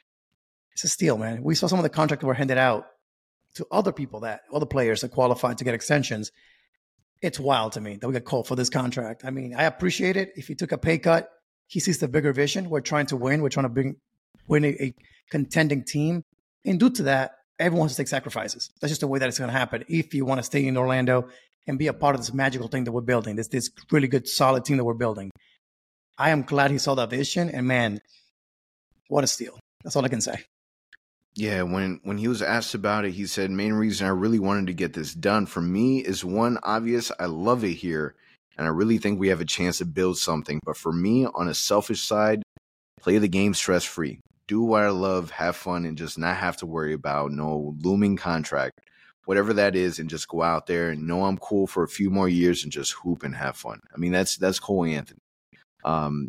it's 0.72 0.84
a 0.84 0.88
steal, 0.88 1.18
man. 1.18 1.42
We 1.42 1.54
saw 1.54 1.66
some 1.66 1.78
of 1.78 1.82
the 1.82 1.90
contracts 1.90 2.24
were 2.24 2.34
handed 2.34 2.58
out 2.58 2.86
to 3.56 3.66
other 3.70 3.92
people 3.92 4.20
that 4.20 4.42
other 4.52 4.66
players 4.66 5.00
that 5.00 5.10
qualified 5.10 5.58
to 5.58 5.64
get 5.64 5.74
extensions. 5.74 6.30
It's 7.22 7.38
wild 7.38 7.72
to 7.72 7.80
me 7.80 7.96
that 7.96 8.06
we 8.06 8.14
got 8.14 8.24
called 8.24 8.46
for 8.46 8.56
this 8.56 8.70
contract. 8.70 9.24
I 9.24 9.30
mean, 9.30 9.54
I 9.54 9.64
appreciate 9.64 10.16
it. 10.16 10.32
If 10.36 10.46
he 10.48 10.54
took 10.54 10.72
a 10.72 10.78
pay 10.78 10.98
cut, 10.98 11.28
he 11.66 11.80
sees 11.80 11.98
the 11.98 12.08
bigger 12.08 12.32
vision. 12.32 12.70
We're 12.70 12.80
trying 12.80 13.06
to 13.06 13.16
win. 13.16 13.42
We're 13.42 13.50
trying 13.50 13.66
to 13.66 13.70
bring 13.70 13.96
win 14.48 14.64
a, 14.64 14.68
a 14.68 14.94
contending 15.30 15.84
team, 15.84 16.24
and 16.64 16.80
due 16.80 16.90
to 16.90 17.04
that, 17.04 17.32
everyone 17.58 17.86
has 17.86 17.96
to 17.96 18.02
take 18.02 18.08
sacrifices. 18.08 18.70
That's 18.80 18.90
just 18.90 19.02
the 19.02 19.06
way 19.06 19.18
that 19.18 19.28
it's 19.28 19.38
going 19.38 19.50
to 19.50 19.56
happen. 19.56 19.84
If 19.88 20.14
you 20.14 20.24
want 20.24 20.38
to 20.38 20.42
stay 20.42 20.66
in 20.66 20.76
Orlando 20.76 21.28
and 21.66 21.78
be 21.78 21.86
a 21.86 21.92
part 21.92 22.14
of 22.14 22.20
this 22.20 22.32
magical 22.32 22.68
thing 22.68 22.84
that 22.84 22.92
we're 22.92 23.02
building, 23.02 23.36
this 23.36 23.48
this 23.48 23.70
really 23.92 24.08
good, 24.08 24.26
solid 24.26 24.64
team 24.64 24.78
that 24.78 24.84
we're 24.84 24.94
building. 24.94 25.30
I 26.18 26.30
am 26.30 26.42
glad 26.42 26.70
he 26.70 26.78
saw 26.78 26.94
that 26.96 27.10
vision, 27.10 27.48
and 27.50 27.66
man, 27.66 28.00
what 29.08 29.24
a 29.24 29.26
steal! 29.26 29.58
That's 29.84 29.96
all 29.96 30.04
I 30.04 30.08
can 30.08 30.20
say. 30.20 30.44
Yeah, 31.36 31.62
when 31.62 32.00
when 32.02 32.18
he 32.18 32.28
was 32.28 32.42
asked 32.42 32.74
about 32.74 33.04
it, 33.04 33.12
he 33.12 33.26
said 33.26 33.50
main 33.50 33.72
reason 33.72 34.06
I 34.06 34.10
really 34.10 34.40
wanted 34.40 34.66
to 34.66 34.74
get 34.74 34.92
this 34.92 35.14
done 35.14 35.46
for 35.46 35.62
me 35.62 36.00
is 36.00 36.24
one 36.24 36.58
obvious. 36.62 37.12
I 37.20 37.26
love 37.26 37.64
it 37.64 37.74
here, 37.74 38.14
and 38.58 38.66
I 38.66 38.70
really 38.70 38.98
think 38.98 39.18
we 39.18 39.28
have 39.28 39.40
a 39.40 39.44
chance 39.44 39.78
to 39.78 39.84
build 39.84 40.18
something. 40.18 40.60
But 40.64 40.76
for 40.76 40.92
me, 40.92 41.26
on 41.26 41.48
a 41.48 41.54
selfish 41.54 42.02
side, 42.02 42.42
play 43.00 43.18
the 43.18 43.28
game 43.28 43.54
stress 43.54 43.84
free, 43.84 44.20
do 44.48 44.60
what 44.62 44.82
I 44.82 44.90
love, 44.90 45.30
have 45.30 45.56
fun, 45.56 45.84
and 45.84 45.96
just 45.96 46.18
not 46.18 46.36
have 46.36 46.56
to 46.58 46.66
worry 46.66 46.92
about 46.94 47.30
no 47.30 47.76
looming 47.80 48.16
contract, 48.16 48.80
whatever 49.24 49.52
that 49.54 49.76
is, 49.76 50.00
and 50.00 50.10
just 50.10 50.28
go 50.28 50.42
out 50.42 50.66
there 50.66 50.90
and 50.90 51.06
know 51.06 51.24
I'm 51.24 51.38
cool 51.38 51.68
for 51.68 51.84
a 51.84 51.88
few 51.88 52.10
more 52.10 52.28
years 52.28 52.64
and 52.64 52.72
just 52.72 52.94
hoop 53.04 53.22
and 53.22 53.36
have 53.36 53.56
fun. 53.56 53.80
I 53.94 53.98
mean, 53.98 54.12
that's 54.12 54.36
that's 54.36 54.58
Cole 54.58 54.84
Anthony. 54.84 55.20
Um, 55.84 56.28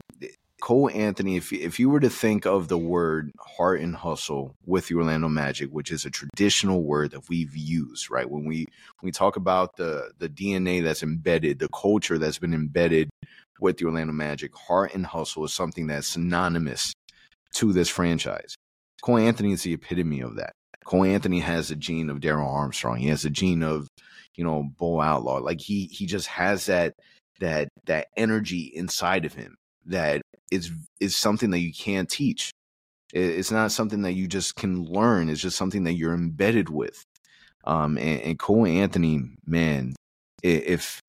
Cole 0.62 0.92
Anthony, 0.94 1.38
if 1.38 1.52
if 1.52 1.80
you 1.80 1.90
were 1.90 2.00
to 2.00 2.10
think 2.10 2.46
of 2.46 2.68
the 2.68 2.78
word 2.78 3.32
heart 3.40 3.82
and 3.82 3.96
hustle 3.96 4.56
with 4.66 4.88
the 4.88 4.96
Orlando 4.96 5.28
Magic, 5.28 5.70
which 5.72 5.92
is 5.92 6.06
a 6.06 6.12
traditional 6.12 6.84
word 6.84 7.12
that 7.12 7.28
we've 7.28 7.56
used, 7.56 8.12
right? 8.12 8.30
When 8.30 8.46
we 8.46 8.60
when 9.00 9.08
we 9.08 9.12
talk 9.12 9.36
about 9.36 9.76
the 9.76 10.12
the 10.20 10.30
DNA 10.30 10.84
that's 10.84 11.02
embedded, 11.04 11.58
the 11.60 11.68
culture 11.70 12.20
that's 12.20 12.38
been 12.38 12.54
embedded 12.54 13.10
with 13.60 13.78
the 13.78 13.86
Orlando 13.86 14.14
Magic, 14.14 14.56
heart 14.56 14.94
and 14.94 15.06
hustle 15.06 15.44
is 15.44 15.54
something 15.54 15.88
that's 15.88 16.08
synonymous 16.08 16.94
to 17.56 17.74
this 17.74 17.90
franchise. 17.90 18.56
Cole 19.02 19.18
Anthony 19.18 19.54
is 19.54 19.64
the 19.64 19.74
epitome 19.74 20.22
of 20.22 20.36
that. 20.36 20.54
Cole 20.86 21.06
Anthony 21.06 21.40
has 21.40 21.72
a 21.72 21.76
gene 21.76 22.10
of 22.10 22.22
Darrell 22.22 22.50
Armstrong. 22.50 22.98
He 22.98 23.08
has 23.08 23.26
a 23.26 23.32
gene 23.32 23.64
of, 23.64 23.88
you 24.36 24.44
know, 24.44 24.70
Bo 24.78 25.02
Outlaw. 25.02 25.38
Like 25.38 25.60
he 25.60 25.88
he 25.88 26.06
just 26.06 26.28
has 26.28 26.68
that 26.68 26.94
that 27.40 27.70
that 27.88 28.08
energy 28.16 28.72
inside 28.76 29.26
of 29.26 29.34
him 29.34 29.56
that 29.88 30.22
is 30.52 30.72
is 31.00 31.16
something 31.16 31.50
that 31.52 31.60
you 31.60 31.74
can't 31.74 32.10
teach. 32.10 32.52
It's 33.14 33.52
not 33.52 33.72
something 33.72 34.04
that 34.04 34.14
you 34.14 34.28
just 34.28 34.56
can 34.56 34.84
learn. 34.84 35.30
It's 35.30 35.42
just 35.42 35.58
something 35.58 35.84
that 35.84 35.94
you're 35.94 36.14
embedded 36.14 36.70
with. 36.70 37.04
Um, 37.66 37.98
and, 37.98 38.22
and 38.22 38.40
Cole 38.40 38.66
Anthony, 38.66 39.22
man, 39.46 39.96
if 40.44 41.02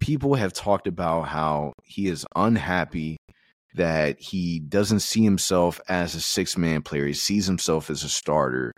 people 0.00 0.34
have 0.34 0.52
talked 0.52 0.86
about 0.86 1.28
how 1.28 1.72
he 1.84 2.08
is 2.08 2.26
unhappy 2.34 3.16
that 3.74 4.20
he 4.20 4.58
doesn't 4.58 5.00
see 5.00 5.22
himself 5.22 5.80
as 5.88 6.14
a 6.14 6.20
six 6.20 6.56
man 6.56 6.82
player, 6.82 7.06
he 7.06 7.12
sees 7.12 7.46
himself 7.46 7.88
as 7.88 8.02
a 8.02 8.08
starter, 8.08 8.72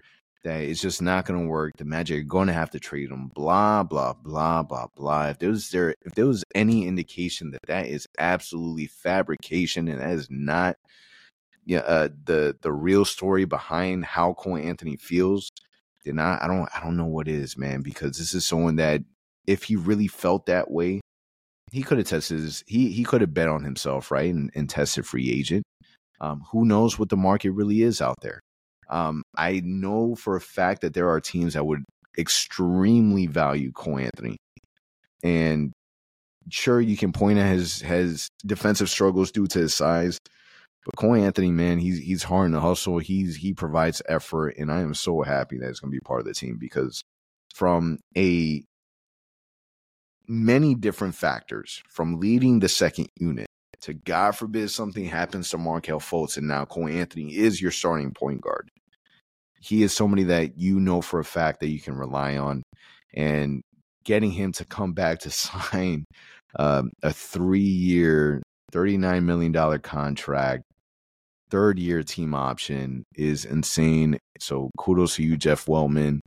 that 0.45 0.62
it's 0.62 0.80
just 0.80 1.03
not 1.03 1.26
going 1.26 1.41
to 1.41 1.49
work. 1.49 1.76
The 1.76 1.84
Magic 1.84 2.20
are 2.20 2.24
going 2.24 2.47
to 2.49 2.53
have 2.53 2.70
to 2.70 2.80
trade 2.80 3.11
him. 3.11 3.30
Blah 3.34 3.82
blah 3.82 4.14
blah 4.14 4.62
blah 4.62 4.86
blah. 4.95 5.28
If 5.28 5.39
there 5.39 5.51
was 5.51 5.70
there 5.70 5.95
if 6.05 6.14
there 6.14 6.26
was 6.26 6.45
any 6.55 6.86
indication 6.86 7.51
that 7.53 7.62
that 7.66 7.86
is 7.86 8.07
absolutely 8.18 8.86
fabrication 8.86 9.89
and 9.89 10.01
that 10.01 10.11
is 10.11 10.28
not 10.30 10.76
yeah 11.64 11.80
uh, 11.80 12.09
the 12.24 12.57
the 12.62 12.72
real 12.72 13.05
story 13.05 13.45
behind 13.45 14.05
how 14.05 14.34
Cole 14.34 14.57
Anthony 14.57 14.97
feels, 14.97 15.51
then 16.05 16.18
I, 16.18 16.39
I 16.43 16.47
don't 16.47 16.68
I 16.74 16.80
don't 16.82 16.97
know 16.97 17.07
what 17.07 17.28
is 17.28 17.59
man 17.59 17.82
because 17.82 18.18
this 18.18 18.34
is 18.34 18.47
someone 18.47 18.76
that 18.76 19.03
if 19.47 19.64
he 19.64 19.76
really 19.76 20.09
felt 20.09 20.47
that 20.47 20.70
way, 20.70 21.01
he 21.72 21.82
could 21.82 21.99
have 21.99 22.07
tested 22.07 22.41
his 22.41 22.62
he 22.66 22.91
he 22.93 23.05
could 23.05 23.20
have 23.22 23.34
bet 23.34 23.49
on 23.49 23.64
himself 23.64 24.11
right 24.11 24.32
and, 24.32 24.51
and 24.55 24.70
tested 24.70 25.07
free 25.07 25.30
agent. 25.32 25.64
Um, 26.20 26.45
who 26.51 26.64
knows 26.64 26.99
what 26.99 27.11
the 27.11 27.16
market 27.16 27.51
really 27.53 27.82
is 27.82 28.01
out 28.01 28.16
there? 28.22 28.41
Um, 28.89 29.22
I 29.36 29.61
know 29.64 30.14
for 30.14 30.36
a 30.36 30.41
fact 30.41 30.82
that 30.82 30.95
there 30.95 31.11
are 31.11 31.20
teams 31.20 31.55
that 31.55 31.66
would 31.66 31.84
extremely 32.16 33.26
value 33.26 33.72
Cole 33.72 33.99
Anthony. 33.99 34.39
And 35.22 35.72
sure, 36.49 36.80
you 36.80 36.97
can 36.97 37.12
point 37.12 37.39
at 37.39 37.53
his 37.53 37.80
his 37.80 38.28
defensive 38.47 38.89
struggles 38.89 39.30
due 39.30 39.47
to 39.49 39.59
his 39.59 39.74
size, 39.74 40.18
but 40.84 40.97
Cole 40.97 41.14
Anthony, 41.14 41.51
man, 41.51 41.78
he's 41.78 41.99
he's 41.99 42.22
hard 42.22 42.47
in 42.47 42.53
the 42.53 42.61
hustle. 42.61 42.99
He's 42.99 43.36
he 43.36 43.55
provides 43.55 44.03
effort, 44.09 44.55
and 44.59 44.70
I 44.72 44.80
am 44.80 44.95
so 44.95 45.22
happy 45.22 45.59
that 45.59 45.68
he's 45.68 45.80
going 45.80 45.93
to 45.93 45.97
be 45.97 46.01
part 46.01 46.20
of 46.20 46.26
the 46.26 46.34
team 46.34 46.57
because 46.59 47.03
from 47.55 47.99
a 48.16 48.64
many 50.26 50.74
different 50.74 51.14
factors, 51.14 51.82
from 51.89 52.20
leading 52.20 52.61
the 52.61 52.68
second 52.68 53.09
unit 53.16 53.49
to 53.80 53.95
God 53.95 54.32
forbid 54.32 54.70
something 54.70 55.05
happens 55.05 55.51
to 55.51 55.59
Markelle 55.59 56.01
Fultz, 56.01 56.36
and 56.36 56.49
now 56.49 56.64
Cole 56.64 56.89
Anthony 56.89 57.36
is 57.36 57.61
your 57.61 57.70
starting 57.70 58.12
point 58.12 58.41
guard 58.41 58.70
he 59.61 59.82
is 59.82 59.92
somebody 59.92 60.24
that 60.24 60.59
you 60.59 60.80
know 60.80 61.00
for 61.00 61.20
a 61.20 61.24
fact 61.24 61.61
that 61.61 61.68
you 61.68 61.80
can 61.80 61.96
rely 61.96 62.36
on. 62.36 62.62
And 63.14 63.62
getting 64.04 64.30
him 64.30 64.52
to 64.52 64.64
come 64.64 64.92
back 64.92 65.20
to 65.20 65.30
sign 65.30 66.04
um, 66.56 66.90
a 67.02 67.12
three 67.12 67.61
year, 67.61 68.42
$39 68.72 69.24
million 69.24 69.78
contract, 69.80 70.62
third 71.50 71.78
year 71.78 72.02
team 72.02 72.34
option 72.34 73.04
is 73.14 73.44
insane. 73.44 74.18
So 74.38 74.70
kudos 74.78 75.16
to 75.16 75.22
you, 75.22 75.36
Jeff 75.36 75.66
Weltman. 75.66 76.20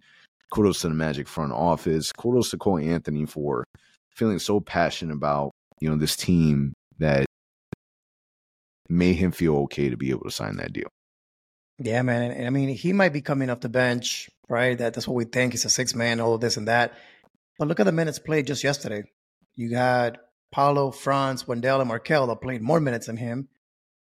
Kudos 0.52 0.82
to 0.82 0.90
the 0.90 0.96
Magic 0.96 1.28
front 1.28 1.54
office. 1.54 2.12
Kudos 2.12 2.50
to 2.52 2.58
Cole 2.58 2.78
Anthony 2.78 3.26
for 3.26 3.64
feeling 4.10 4.40
so 4.40 4.60
passionate 4.60 5.14
about, 5.14 5.52
you 5.80 5.90
know, 5.90 5.96
this 5.96 6.16
team 6.16 6.74
that 7.00 7.26
made 8.90 9.14
him 9.14 9.32
feel 9.32 9.56
okay 9.56 9.90
to 9.90 9.96
be 9.96 10.10
able 10.10 10.26
to 10.26 10.32
sign 10.32 10.58
that 10.58 10.74
deal. 10.74 10.90
Yeah, 11.84 12.04
man. 12.04 12.32
And, 12.32 12.46
I 12.46 12.50
mean, 12.52 12.70
he 12.70 12.94
might 12.94 13.14
be 13.14 13.22
coming 13.22 13.50
off 13.50 13.62
the 13.62 13.70
bench, 13.70 14.30
right? 14.48 14.78
That 14.78 14.94
that's 14.94 15.08
what 15.08 15.16
we 15.16 15.26
think. 15.26 15.54
He's 15.54 15.66
a 15.66 15.70
six 15.70 15.96
man, 15.96 16.20
all 16.20 16.38
this 16.38 16.58
and 16.58 16.68
that. 16.68 16.94
But 17.58 17.68
look 17.68 17.80
at 17.80 17.86
the 17.86 17.92
minutes 17.92 18.20
played 18.20 18.48
just 18.48 18.64
yesterday. 18.64 19.04
You 19.56 19.76
had 19.76 20.20
Paolo, 20.52 20.92
Franz, 20.92 21.48
Wendell, 21.48 21.82
and 21.82 21.88
Markelle 21.88 22.28
that 22.28 22.42
played 22.42 22.62
more 22.62 22.80
minutes 22.80 23.08
than 23.08 23.18
him. 23.18 23.48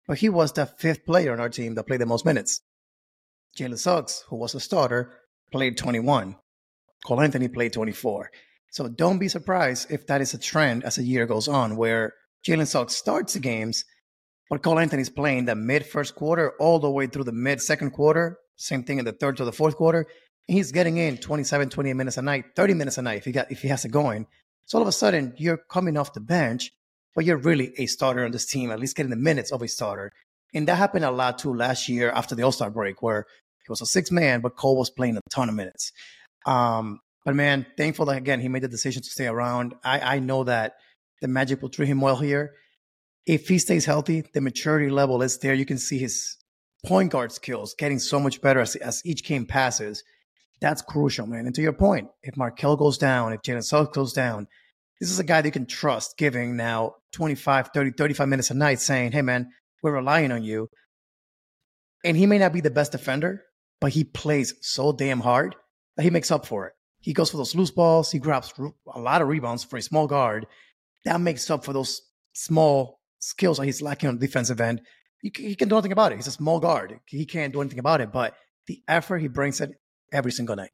But 0.07 0.19
he 0.19 0.30
was 0.30 0.53
the 0.53 0.65
fifth 0.65 1.05
player 1.05 1.34
on 1.34 1.39
our 1.39 1.49
team 1.49 1.76
that 1.76 1.88
played 1.88 2.01
the 2.01 2.05
most 2.05 2.26
minutes. 2.26 2.61
Jalen 3.57 3.80
Suggs, 3.80 4.23
who 4.30 4.38
was 4.38 4.55
a 4.55 4.59
starter, 4.59 5.13
played 5.51 5.78
21. 5.78 6.36
Cole 7.05 7.21
Anthony 7.21 7.47
played 7.47 7.73
24. 7.73 8.32
So 8.71 8.88
don't 8.88 9.19
be 9.19 9.28
surprised 9.28 9.91
if 9.91 10.07
that 10.07 10.21
is 10.21 10.34
a 10.34 10.38
trend 10.38 10.84
as 10.84 10.95
the 10.95 11.03
year 11.03 11.26
goes 11.26 11.47
on, 11.47 11.76
where 11.76 12.13
Jalen 12.47 12.67
Suggs 12.67 12.95
starts 12.95 13.34
the 13.34 13.39
games 13.39 13.84
but 14.50 14.62
Cole 14.62 14.80
Anthony's 14.80 15.10
playing 15.10 15.46
the 15.46 15.56
mid 15.56 15.86
first 15.86 16.16
quarter 16.16 16.54
all 16.60 16.80
the 16.80 16.89
way 16.89 17.08
through 17.08 17.24
the 17.24 17.32
mid 17.32 17.62
second 17.62 17.91
quarter. 17.91 18.38
Same 18.58 18.84
thing 18.84 19.00
in 19.00 19.06
the 19.06 19.12
third 19.12 19.38
to 19.38 19.46
the 19.46 19.52
fourth 19.52 19.76
quarter. 19.76 20.08
He's 20.48 20.72
getting 20.72 20.98
in 20.98 21.18
27, 21.18 21.70
28 21.70 21.93
minutes 21.93 22.18
a 22.18 22.22
night, 22.22 22.46
30 22.56 22.76
minutes 22.76 22.98
a 22.98 23.02
night 23.02 23.18
if 23.18 23.26
he 23.26 23.32
got 23.32 23.52
if 23.52 23.62
he 23.62 23.68
has 23.70 23.86
it 23.86 23.91
going. 23.91 24.28
So 24.66 24.78
all 24.78 24.82
of 24.82 24.88
a 24.88 24.91
sudden 24.91 25.34
you're 25.38 25.58
coming 25.58 25.98
off 25.98 26.14
the 26.14 26.20
bench, 26.20 26.72
but 27.16 27.26
you're 27.26 27.38
really 27.38 27.74
a 27.78 27.88
starter 27.88 28.24
on 28.24 28.32
this 28.32 28.46
team, 28.46 28.72
at 28.72 28.80
least 28.80 28.96
getting 28.96 29.10
the 29.10 29.16
minutes 29.16 29.52
of 29.52 29.62
a 29.62 29.68
starter. 29.68 30.12
And 30.54 30.68
that 30.68 30.76
happened 30.76 31.06
a 31.06 31.12
lot 31.12 31.39
too 31.39 31.54
last 31.54 31.89
year 31.89 32.12
after 32.12 32.36
the 32.36 32.43
All 32.43 32.52
Star 32.52 32.70
break, 32.70 33.02
where 33.02 33.26
he 33.66 33.70
was 33.70 33.82
a 33.82 33.86
six 33.86 34.12
man, 34.12 34.41
but 34.41 34.56
Cole 34.56 34.78
was 34.78 34.91
playing 34.91 35.18
a 35.18 35.22
ton 35.32 35.50
of 35.50 35.56
minutes. 35.56 35.91
Um, 36.46 37.00
but 37.26 37.36
man, 37.36 37.66
thankful 37.78 38.06
that 38.06 38.18
again 38.18 38.39
he 38.39 38.48
made 38.48 38.62
the 38.62 38.68
decision 38.68 39.02
to 39.02 39.10
stay 39.10 39.26
around. 39.26 39.74
I, 39.84 40.18
I 40.18 40.20
know 40.20 40.43
that 40.43 40.76
the 41.22 41.28
Magic 41.28 41.64
will 41.64 41.70
treat 41.70 41.88
him 41.88 42.00
well 42.00 42.18
here 42.18 42.54
if 43.26 43.47
he 43.47 43.57
stays 43.57 43.86
healthy, 43.86 44.23
the 44.34 44.41
maturity 44.41 44.89
level 44.89 45.21
is 45.21 45.38
there. 45.39 45.53
You 45.53 45.65
can 45.65 45.78
see 45.78 45.97
his 45.97 46.38
point 46.86 47.11
guard 47.11 47.32
skills 47.32 47.76
getting 47.78 47.99
so 47.99 48.19
much 48.19 48.41
better 48.41 48.59
as, 48.59 48.76
as 48.76 49.01
each 49.05 49.23
game 49.23 49.45
passes. 49.45 50.03
That's 50.61 50.82
crucial, 50.82 51.28
man. 51.28 51.45
And 51.45 51.55
to 51.55 51.61
your 51.61 51.73
point, 51.73 52.09
if 52.23 52.38
Markelle 52.38 52.78
goes 52.78 52.97
down, 52.97 53.34
if 53.34 53.41
Jalen 53.41 53.63
Suggs 53.63 53.89
goes 53.95 54.13
down, 54.13 54.47
this 54.99 55.11
is 55.11 55.19
a 55.19 55.23
guy 55.23 55.41
that 55.41 55.47
you 55.47 55.51
can 55.51 55.65
trust 55.65 56.17
giving 56.17 56.55
now 56.55 56.95
25, 57.13 57.71
30, 57.73 57.91
35 57.97 58.30
minutes 58.30 58.51
a 58.51 58.53
night 58.53 58.80
saying, 58.80 59.11
hey, 59.11 59.21
man, 59.21 59.49
we're 59.82 59.95
relying 59.95 60.32
on 60.32 60.43
you. 60.43 60.69
And 62.03 62.15
he 62.15 62.28
may 62.28 62.38
not 62.38 62.53
be 62.53 62.61
the 62.61 62.69
best 62.69 62.91
defender, 62.91 63.43
but 63.82 63.91
he 63.91 64.03
plays 64.03 64.53
so 64.61 64.93
damn 64.93 65.19
hard 65.19 65.55
that 65.97 66.03
he 66.03 66.09
makes 66.09 66.32
up 66.32 66.45
for 66.45 66.67
it. 66.67 66.73
He 67.01 67.13
goes 67.13 67.30
for 67.30 67.38
those 67.38 67.55
loose 67.55 67.71
balls. 67.71 68.11
He 68.11 68.19
grabs 68.19 68.53
a 68.93 68.99
lot 68.99 69.21
of 69.21 69.28
rebounds 69.28 69.63
for 69.63 69.78
a 69.78 69.82
small 69.82 70.07
guard. 70.07 70.47
That 71.03 71.21
makes 71.21 71.49
up 71.49 71.65
for 71.65 71.73
those 71.73 72.01
small 72.34 72.95
skills 73.20 73.59
he's 73.59 73.82
lacking 73.82 74.09
on 74.09 74.18
the 74.18 74.26
defensive 74.28 74.61
end. 74.61 74.82
He, 75.22 75.32
he 75.36 75.55
can 75.55 75.70
do 75.70 75.76
nothing 75.76 75.91
about 75.91 76.11
it. 76.11 76.16
He's 76.16 76.28
a 76.28 76.32
small 76.32 76.59
guard. 76.59 76.99
He 77.07 77.26
can't 77.26 77.53
do 77.53 77.61
anything 77.61 77.80
about 77.80 78.01
it. 78.01 78.11
But 78.11 78.36
the 78.68 78.82
effort 78.88 79.20
he 79.20 79.28
brings 79.28 79.61
it 79.61 79.72
every 80.13 80.32
single 80.32 80.55
night. 80.55 80.72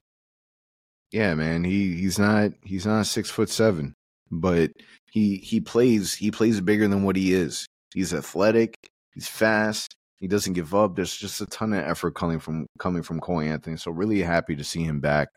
Yeah, 1.11 1.35
man. 1.35 1.63
He 1.63 1.95
he's 1.95 2.19
not 2.19 2.51
he's 2.63 2.85
not 2.85 3.05
six 3.05 3.29
foot 3.29 3.49
seven. 3.49 3.95
but 4.31 4.71
he 5.11 5.37
he 5.37 5.59
plays 5.59 6.15
he 6.15 6.31
plays 6.31 6.61
bigger 6.61 6.87
than 6.87 7.03
what 7.03 7.15
he 7.15 7.33
is. 7.33 7.65
He's 7.93 8.13
athletic. 8.13 8.75
He's 9.13 9.27
fast. 9.27 9.93
He 10.17 10.27
doesn't 10.27 10.53
give 10.53 10.73
up. 10.73 10.95
There's 10.95 11.15
just 11.15 11.41
a 11.41 11.45
ton 11.47 11.73
of 11.73 11.83
effort 11.83 12.15
coming 12.15 12.39
from 12.39 12.65
coming 12.79 13.03
from 13.03 13.19
Cole 13.19 13.41
Anthony. 13.41 13.77
So 13.77 13.91
really 13.91 14.21
happy 14.21 14.55
to 14.55 14.63
see 14.63 14.83
him 14.83 15.01
back. 15.01 15.27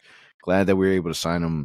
Glad 0.43 0.67
that 0.69 0.77
we 0.77 0.87
were 0.87 0.93
able 0.93 1.11
to 1.11 1.15
sign 1.15 1.43
him 1.43 1.65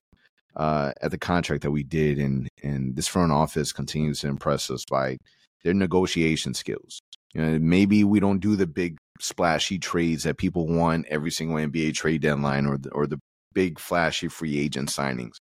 uh, 0.55 0.91
at 1.01 1.11
the 1.11 1.17
contract 1.17 1.63
that 1.63 1.71
we 1.71 1.83
did, 1.83 2.19
and 2.19 2.49
and 2.63 2.95
this 2.95 3.07
front 3.07 3.31
office 3.31 3.71
continues 3.71 4.21
to 4.21 4.27
impress 4.27 4.69
us 4.69 4.83
by 4.89 5.17
their 5.63 5.73
negotiation 5.73 6.53
skills. 6.53 7.01
You 7.33 7.41
know, 7.41 7.59
maybe 7.59 8.03
we 8.03 8.19
don't 8.19 8.39
do 8.39 8.55
the 8.55 8.67
big 8.67 8.97
splashy 9.19 9.77
trades 9.77 10.23
that 10.23 10.37
people 10.37 10.67
want 10.67 11.05
every 11.07 11.31
single 11.31 11.57
NBA 11.57 11.93
trade 11.93 12.21
deadline, 12.21 12.65
or 12.65 12.77
the, 12.77 12.89
or 12.89 13.07
the 13.07 13.19
big 13.53 13.79
flashy 13.79 14.27
free 14.27 14.57
agent 14.57 14.89
signings. 14.89 15.35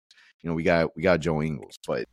You 0.41 0.49
know, 0.49 0.53
we 0.53 0.63
got 0.63 0.95
we 0.95 1.03
got 1.03 1.19
Joe 1.19 1.41
Ingles, 1.41 1.77
but 1.85 2.05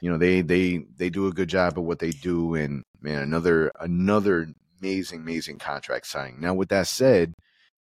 you 0.00 0.10
know 0.10 0.18
they 0.18 0.42
they 0.42 0.84
they 0.96 1.10
do 1.10 1.26
a 1.26 1.32
good 1.32 1.48
job 1.48 1.78
of 1.78 1.84
what 1.84 1.98
they 1.98 2.10
do, 2.10 2.54
and 2.54 2.82
man, 3.00 3.22
another 3.22 3.72
another 3.80 4.48
amazing 4.80 5.20
amazing 5.20 5.58
contract 5.58 6.06
signing. 6.06 6.40
Now, 6.40 6.54
with 6.54 6.68
that 6.68 6.86
said, 6.86 7.34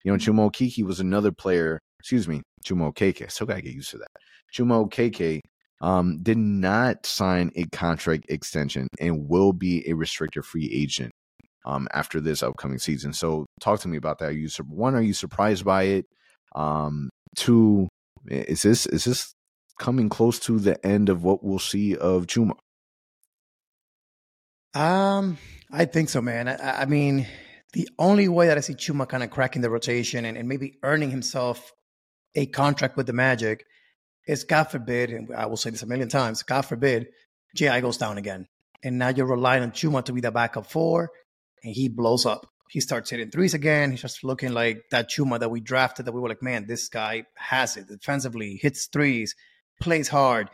you 0.04 0.12
know 0.12 0.18
Chuma 0.18 0.50
Okeke 0.50 0.84
was 0.84 1.00
another 1.00 1.32
player. 1.32 1.80
Excuse 1.98 2.28
me, 2.28 2.42
Chuma 2.64 2.92
Okeke. 2.92 3.30
Still 3.30 3.46
gotta 3.46 3.62
get 3.62 3.74
used 3.74 3.90
to 3.90 3.98
that. 3.98 4.10
Chuma 4.54 4.86
Okeke 4.86 5.40
um, 5.80 6.22
did 6.22 6.38
not 6.38 7.04
sign 7.04 7.50
a 7.56 7.64
contract 7.66 8.26
extension 8.28 8.88
and 9.00 9.28
will 9.28 9.52
be 9.52 9.88
a 9.88 9.94
restricted 9.94 10.44
free 10.44 10.70
agent 10.72 11.10
um, 11.66 11.88
after 11.92 12.20
this 12.20 12.42
upcoming 12.42 12.78
season. 12.78 13.12
So, 13.12 13.46
talk 13.60 13.80
to 13.80 13.88
me 13.88 13.96
about 13.96 14.18
that. 14.18 14.30
Are 14.30 14.32
you 14.32 14.48
one? 14.68 14.94
Are 14.94 15.02
you 15.02 15.14
surprised 15.14 15.64
by 15.64 15.84
it? 15.84 16.06
Um, 16.54 17.10
two, 17.36 17.88
is 18.26 18.62
this 18.62 18.86
is 18.86 19.04
this 19.04 19.32
coming 19.78 20.08
close 20.08 20.38
to 20.40 20.58
the 20.58 20.84
end 20.86 21.08
of 21.08 21.24
what 21.24 21.42
we'll 21.42 21.58
see 21.58 21.96
of 21.96 22.26
Chuma? 22.26 22.54
Um, 24.74 25.38
I 25.70 25.84
think 25.84 26.08
so, 26.08 26.20
man. 26.20 26.48
I, 26.48 26.82
I 26.82 26.84
mean, 26.86 27.26
the 27.72 27.88
only 27.98 28.28
way 28.28 28.46
that 28.46 28.56
I 28.56 28.60
see 28.60 28.74
Chuma 28.74 29.08
kind 29.08 29.22
of 29.22 29.30
cracking 29.30 29.62
the 29.62 29.70
rotation 29.70 30.24
and, 30.24 30.36
and 30.36 30.48
maybe 30.48 30.78
earning 30.82 31.10
himself 31.10 31.72
a 32.34 32.46
contract 32.46 32.96
with 32.96 33.06
the 33.06 33.12
Magic 33.12 33.64
is, 34.26 34.44
God 34.44 34.64
forbid, 34.64 35.10
and 35.10 35.28
I 35.34 35.46
will 35.46 35.56
say 35.56 35.70
this 35.70 35.82
a 35.82 35.86
million 35.86 36.08
times, 36.08 36.42
God 36.42 36.62
forbid, 36.62 37.08
J.I. 37.54 37.80
goes 37.80 37.98
down 37.98 38.18
again. 38.18 38.46
And 38.82 38.98
now 38.98 39.08
you're 39.08 39.26
relying 39.26 39.62
on 39.62 39.70
Chuma 39.70 40.04
to 40.04 40.12
be 40.12 40.20
the 40.20 40.30
backup 40.30 40.66
four, 40.66 41.10
and 41.62 41.74
he 41.74 41.88
blows 41.88 42.26
up. 42.26 42.46
He 42.70 42.80
starts 42.80 43.10
hitting 43.10 43.30
threes 43.30 43.54
again. 43.54 43.90
He's 43.90 44.02
just 44.02 44.24
looking 44.24 44.52
like 44.52 44.82
that 44.90 45.10
Chuma 45.10 45.38
that 45.40 45.50
we 45.50 45.60
drafted 45.60 46.06
that 46.06 46.12
we 46.12 46.20
were 46.20 46.28
like, 46.28 46.42
man, 46.42 46.66
this 46.66 46.88
guy 46.88 47.24
has 47.36 47.76
it 47.76 47.88
defensively, 47.88 48.58
hits 48.60 48.86
threes, 48.86 49.34
plays 49.80 50.08
hard. 50.08 50.50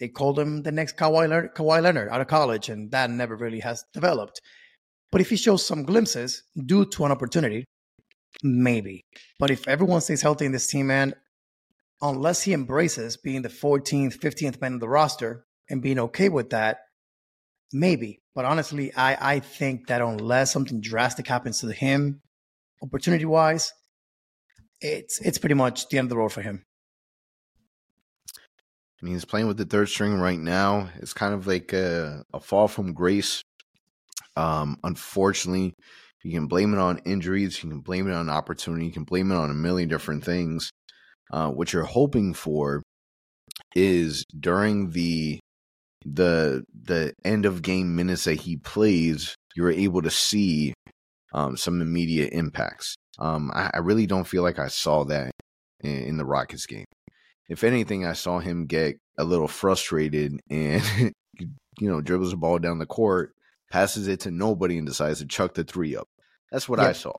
They 0.00 0.08
called 0.08 0.38
him 0.38 0.62
the 0.62 0.72
next 0.72 0.96
Kawhi 0.96 1.28
Leonard, 1.28 1.54
Kawhi 1.54 1.82
Leonard 1.82 2.08
out 2.08 2.20
of 2.20 2.26
college, 2.26 2.68
and 2.68 2.90
that 2.90 3.10
never 3.10 3.36
really 3.36 3.60
has 3.60 3.84
developed. 3.92 4.40
But 5.10 5.20
if 5.20 5.30
he 5.30 5.36
shows 5.36 5.64
some 5.64 5.84
glimpses 5.84 6.42
due 6.66 6.86
to 6.86 7.04
an 7.04 7.12
opportunity, 7.12 7.64
maybe. 8.42 9.02
But 9.38 9.50
if 9.50 9.68
everyone 9.68 10.00
stays 10.00 10.22
healthy 10.22 10.46
in 10.46 10.52
this 10.52 10.66
team, 10.66 10.88
man, 10.88 11.14
unless 12.04 12.42
he 12.42 12.52
embraces 12.52 13.16
being 13.16 13.42
the 13.42 13.48
14th, 13.48 14.18
15th 14.18 14.60
man 14.60 14.74
on 14.74 14.78
the 14.78 14.88
roster 14.88 15.46
and 15.70 15.82
being 15.82 15.98
okay 15.98 16.28
with 16.28 16.50
that, 16.50 16.78
maybe. 17.72 18.20
But 18.34 18.44
honestly, 18.44 18.92
I, 18.94 19.36
I 19.36 19.40
think 19.40 19.86
that 19.88 20.02
unless 20.02 20.52
something 20.52 20.80
drastic 20.80 21.26
happens 21.26 21.60
to 21.60 21.72
him, 21.72 22.20
opportunity 22.82 23.24
wise, 23.24 23.72
it's 24.80 25.18
it's 25.20 25.38
pretty 25.38 25.54
much 25.54 25.88
the 25.88 25.98
end 25.98 26.06
of 26.06 26.10
the 26.10 26.18
road 26.18 26.32
for 26.32 26.42
him. 26.42 26.64
I 28.36 29.04
mean, 29.04 29.14
he's 29.14 29.24
playing 29.24 29.46
with 29.46 29.56
the 29.56 29.64
third 29.64 29.88
string 29.88 30.14
right 30.14 30.38
now. 30.38 30.90
It's 30.96 31.12
kind 31.12 31.32
of 31.32 31.46
like 31.46 31.72
a, 31.72 32.24
a 32.34 32.40
fall 32.40 32.68
from 32.68 32.92
grace. 32.92 33.42
Um, 34.36 34.78
unfortunately, 34.82 35.74
you 36.22 36.32
can 36.32 36.48
blame 36.48 36.74
it 36.74 36.80
on 36.80 36.98
injuries, 37.04 37.62
you 37.62 37.70
can 37.70 37.80
blame 37.80 38.08
it 38.08 38.14
on 38.14 38.28
opportunity, 38.28 38.86
you 38.86 38.92
can 38.92 39.04
blame 39.04 39.30
it 39.30 39.36
on 39.36 39.50
a 39.50 39.54
million 39.54 39.88
different 39.88 40.24
things. 40.24 40.70
Uh, 41.30 41.50
what 41.50 41.72
you're 41.72 41.84
hoping 41.84 42.34
for 42.34 42.82
is 43.74 44.24
during 44.38 44.90
the 44.90 45.40
the 46.04 46.64
the 46.82 47.14
end 47.24 47.46
of 47.46 47.62
game 47.62 47.96
minutes 47.96 48.24
that 48.24 48.40
he 48.40 48.56
plays, 48.56 49.34
you're 49.54 49.70
able 49.70 50.02
to 50.02 50.10
see 50.10 50.74
um, 51.32 51.56
some 51.56 51.80
immediate 51.80 52.32
impacts. 52.32 52.94
Um, 53.18 53.50
I, 53.54 53.70
I, 53.74 53.78
really 53.78 54.06
don't 54.06 54.26
feel 54.26 54.42
like 54.42 54.58
I 54.58 54.68
saw 54.68 55.04
that 55.04 55.30
in, 55.80 55.96
in, 55.96 56.16
the 56.16 56.24
Rockets 56.24 56.66
game. 56.66 56.84
If 57.48 57.62
anything, 57.62 58.04
I 58.04 58.12
saw 58.12 58.40
him 58.40 58.66
get 58.66 58.96
a 59.18 59.24
little 59.24 59.46
frustrated 59.46 60.40
and 60.50 61.12
you 61.38 61.88
know 61.88 62.00
dribbles 62.00 62.30
the 62.30 62.36
ball 62.36 62.58
down 62.58 62.78
the 62.78 62.86
court, 62.86 63.32
passes 63.70 64.08
it 64.08 64.20
to 64.20 64.30
nobody, 64.30 64.78
and 64.78 64.86
decides 64.86 65.20
to 65.20 65.26
chuck 65.26 65.54
the 65.54 65.64
three 65.64 65.96
up. 65.96 66.08
That's 66.50 66.68
what 66.68 66.80
I 66.80 66.92
saw. 66.92 67.12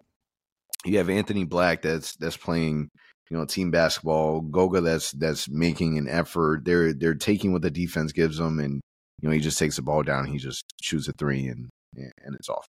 You 0.85 0.97
have 0.97 1.09
Anthony 1.09 1.45
Black 1.45 1.81
that's 1.81 2.15
that's 2.17 2.37
playing 2.37 2.89
you 3.29 3.37
know 3.37 3.45
team 3.45 3.71
basketball. 3.71 4.41
Goga 4.41 4.81
that's 4.81 5.11
that's 5.11 5.49
making 5.49 5.97
an 5.97 6.07
effort. 6.07 6.65
They're 6.65 6.93
they're 6.93 7.15
taking 7.15 7.53
what 7.53 7.61
the 7.61 7.71
defense 7.71 8.11
gives 8.11 8.37
them, 8.37 8.59
and 8.59 8.81
you 9.21 9.29
know 9.29 9.33
he 9.33 9.39
just 9.39 9.59
takes 9.59 9.77
the 9.77 9.81
ball 9.81 10.03
down. 10.03 10.25
He 10.25 10.37
just 10.37 10.63
shoots 10.81 11.07
a 11.07 11.13
three, 11.13 11.47
and 11.47 11.69
and 11.95 12.35
it's 12.35 12.49
off. 12.49 12.67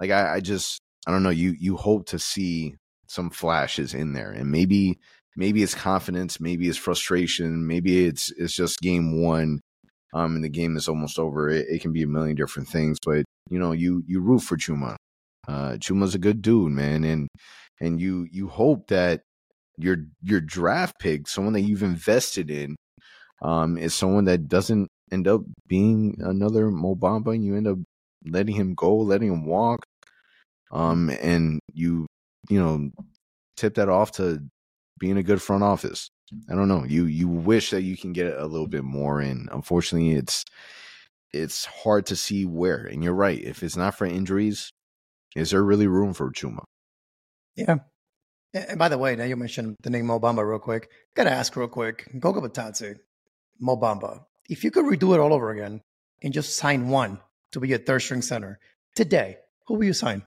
Like 0.00 0.10
I, 0.10 0.34
I 0.34 0.40
just 0.40 0.80
I 1.06 1.10
don't 1.10 1.22
know. 1.22 1.30
You 1.30 1.54
you 1.58 1.76
hope 1.76 2.06
to 2.08 2.18
see 2.18 2.74
some 3.08 3.30
flashes 3.30 3.94
in 3.94 4.12
there, 4.12 4.30
and 4.30 4.50
maybe 4.50 4.98
maybe 5.36 5.62
it's 5.62 5.74
confidence, 5.74 6.40
maybe 6.40 6.68
it's 6.68 6.78
frustration, 6.78 7.66
maybe 7.66 8.06
it's 8.06 8.30
it's 8.36 8.54
just 8.54 8.80
game 8.80 9.22
one, 9.22 9.60
um, 10.12 10.36
and 10.36 10.44
the 10.44 10.48
game 10.48 10.76
is 10.76 10.88
almost 10.88 11.18
over. 11.18 11.48
It, 11.48 11.66
it 11.68 11.80
can 11.80 11.92
be 11.92 12.02
a 12.02 12.08
million 12.08 12.36
different 12.36 12.68
things, 12.68 12.98
but 13.04 13.24
you 13.50 13.58
know 13.58 13.72
you 13.72 14.02
you 14.06 14.20
root 14.20 14.40
for 14.40 14.56
Chuma. 14.56 14.96
Uh, 15.46 15.76
Chuma's 15.78 16.14
a 16.14 16.18
good 16.18 16.42
dude, 16.42 16.72
man, 16.72 17.04
and 17.04 17.28
and 17.80 18.00
you 18.00 18.26
you 18.30 18.48
hope 18.48 18.88
that 18.88 19.22
your 19.78 19.98
your 20.22 20.40
draft 20.40 20.98
pick, 21.00 21.28
someone 21.28 21.54
that 21.54 21.62
you've 21.62 21.82
invested 21.82 22.50
in, 22.50 22.76
um, 23.42 23.76
is 23.78 23.94
someone 23.94 24.24
that 24.24 24.48
doesn't 24.48 24.88
end 25.12 25.28
up 25.28 25.42
being 25.68 26.16
another 26.20 26.70
Mo 26.70 26.94
Bamba, 26.94 27.34
and 27.34 27.44
you 27.44 27.56
end 27.56 27.68
up 27.68 27.78
letting 28.26 28.54
him 28.54 28.74
go, 28.74 28.96
letting 28.96 29.28
him 29.28 29.44
walk, 29.44 29.84
um, 30.72 31.10
and 31.22 31.60
you 31.72 32.06
you 32.48 32.60
know 32.60 32.90
tip 33.56 33.74
that 33.74 33.88
off 33.88 34.12
to 34.12 34.40
being 34.98 35.16
a 35.16 35.22
good 35.22 35.42
front 35.42 35.62
office. 35.62 36.08
I 36.50 36.54
don't 36.54 36.68
know. 36.68 36.84
You 36.84 37.04
you 37.04 37.28
wish 37.28 37.70
that 37.70 37.82
you 37.82 37.96
can 37.96 38.12
get 38.12 38.36
a 38.36 38.46
little 38.46 38.68
bit 38.68 38.84
more, 38.84 39.20
and 39.20 39.48
unfortunately, 39.52 40.12
it's 40.12 40.44
it's 41.32 41.64
hard 41.64 42.06
to 42.06 42.16
see 42.16 42.46
where. 42.46 42.84
And 42.84 43.02
you're 43.04 43.14
right. 43.14 43.42
If 43.42 43.62
it's 43.62 43.76
not 43.76 43.96
for 43.96 44.06
injuries, 44.06 44.70
is 45.36 45.50
there 45.50 45.62
really 45.62 45.86
room 45.86 46.14
for 46.14 46.30
Chuma? 46.30 46.64
Yeah, 47.56 47.78
and 48.54 48.78
by 48.78 48.88
the 48.88 48.98
way, 48.98 49.16
now 49.16 49.24
you 49.24 49.36
mentioned 49.36 49.76
the 49.82 49.90
name 49.90 50.06
Mo 50.06 50.20
Bamba 50.20 50.48
real 50.48 50.58
quick. 50.58 50.90
Gotta 51.14 51.30
ask 51.30 51.54
real 51.56 51.68
quick. 51.68 52.08
Goga 52.18 52.40
Bitadze, 52.40 52.98
Mo 53.60 53.76
Bamba, 53.76 54.24
If 54.48 54.64
you 54.64 54.70
could 54.70 54.84
redo 54.84 55.14
it 55.14 55.20
all 55.20 55.32
over 55.32 55.50
again 55.50 55.80
and 56.22 56.32
just 56.32 56.56
sign 56.56 56.88
one 56.88 57.20
to 57.52 57.60
be 57.60 57.68
your 57.68 57.78
third 57.78 58.00
string 58.00 58.22
center 58.22 58.58
today, 58.94 59.38
who 59.66 59.74
will 59.74 59.84
you 59.84 59.92
sign? 59.92 60.24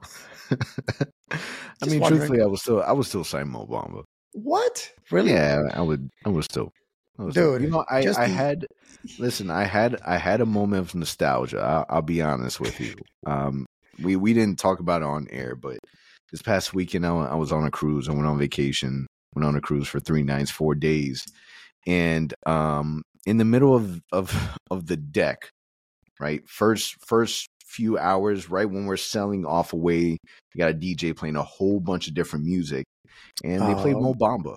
I 0.50 1.86
mean, 1.86 2.00
wondering. 2.00 2.20
truthfully, 2.20 2.42
I 2.42 2.46
was 2.46 2.62
still 2.62 2.82
I 2.82 2.92
would 2.92 3.06
still 3.06 3.24
sign 3.24 3.46
Mobamba. 3.46 4.04
What? 4.32 4.90
Really? 5.10 5.32
Yeah, 5.32 5.60
I 5.72 5.82
would. 5.82 6.10
I 6.24 6.30
would 6.30 6.44
still. 6.44 6.72
I 7.18 7.24
was 7.24 7.34
Dude, 7.34 7.42
still, 7.42 7.62
you 7.62 7.70
know, 7.70 7.84
I, 7.90 7.98
I 7.98 8.02
the... 8.02 8.28
had 8.28 8.66
listen. 9.18 9.50
I 9.50 9.64
had 9.64 10.00
I 10.06 10.16
had 10.16 10.40
a 10.40 10.46
moment 10.46 10.88
of 10.88 10.94
nostalgia. 10.94 11.60
I'll, 11.60 11.86
I'll 11.88 12.02
be 12.02 12.22
honest 12.22 12.60
with 12.60 12.80
you. 12.80 12.94
Um, 13.26 13.66
we 14.02 14.16
we 14.16 14.32
didn't 14.32 14.58
talk 14.58 14.80
about 14.80 15.02
it 15.02 15.06
on 15.06 15.26
air, 15.30 15.54
but 15.54 15.78
this 16.30 16.42
past 16.42 16.74
weekend 16.74 17.06
I, 17.06 17.10
I 17.10 17.34
was 17.34 17.52
on 17.52 17.64
a 17.64 17.70
cruise. 17.70 18.08
I 18.08 18.12
went 18.12 18.26
on 18.26 18.38
vacation. 18.38 19.06
Went 19.34 19.46
on 19.46 19.56
a 19.56 19.60
cruise 19.60 19.86
for 19.86 20.00
three 20.00 20.22
nights, 20.22 20.50
four 20.50 20.74
days, 20.74 21.26
and 21.86 22.32
um, 22.46 23.02
in 23.26 23.36
the 23.36 23.44
middle 23.44 23.74
of 23.74 24.00
of 24.10 24.34
of 24.70 24.86
the 24.86 24.96
deck, 24.96 25.50
right 26.18 26.48
first 26.48 26.96
first 27.06 27.48
few 27.64 27.98
hours, 27.98 28.48
right 28.48 28.68
when 28.68 28.86
we're 28.86 28.96
selling 28.96 29.44
off 29.44 29.72
away, 29.72 30.16
you 30.54 30.58
got 30.58 30.70
a 30.70 30.74
DJ 30.74 31.14
playing 31.14 31.36
a 31.36 31.42
whole 31.42 31.78
bunch 31.78 32.08
of 32.08 32.14
different 32.14 32.46
music, 32.46 32.86
and 33.44 33.62
they 33.62 33.74
played 33.74 33.96
Mo 33.96 34.14
Bamba. 34.14 34.56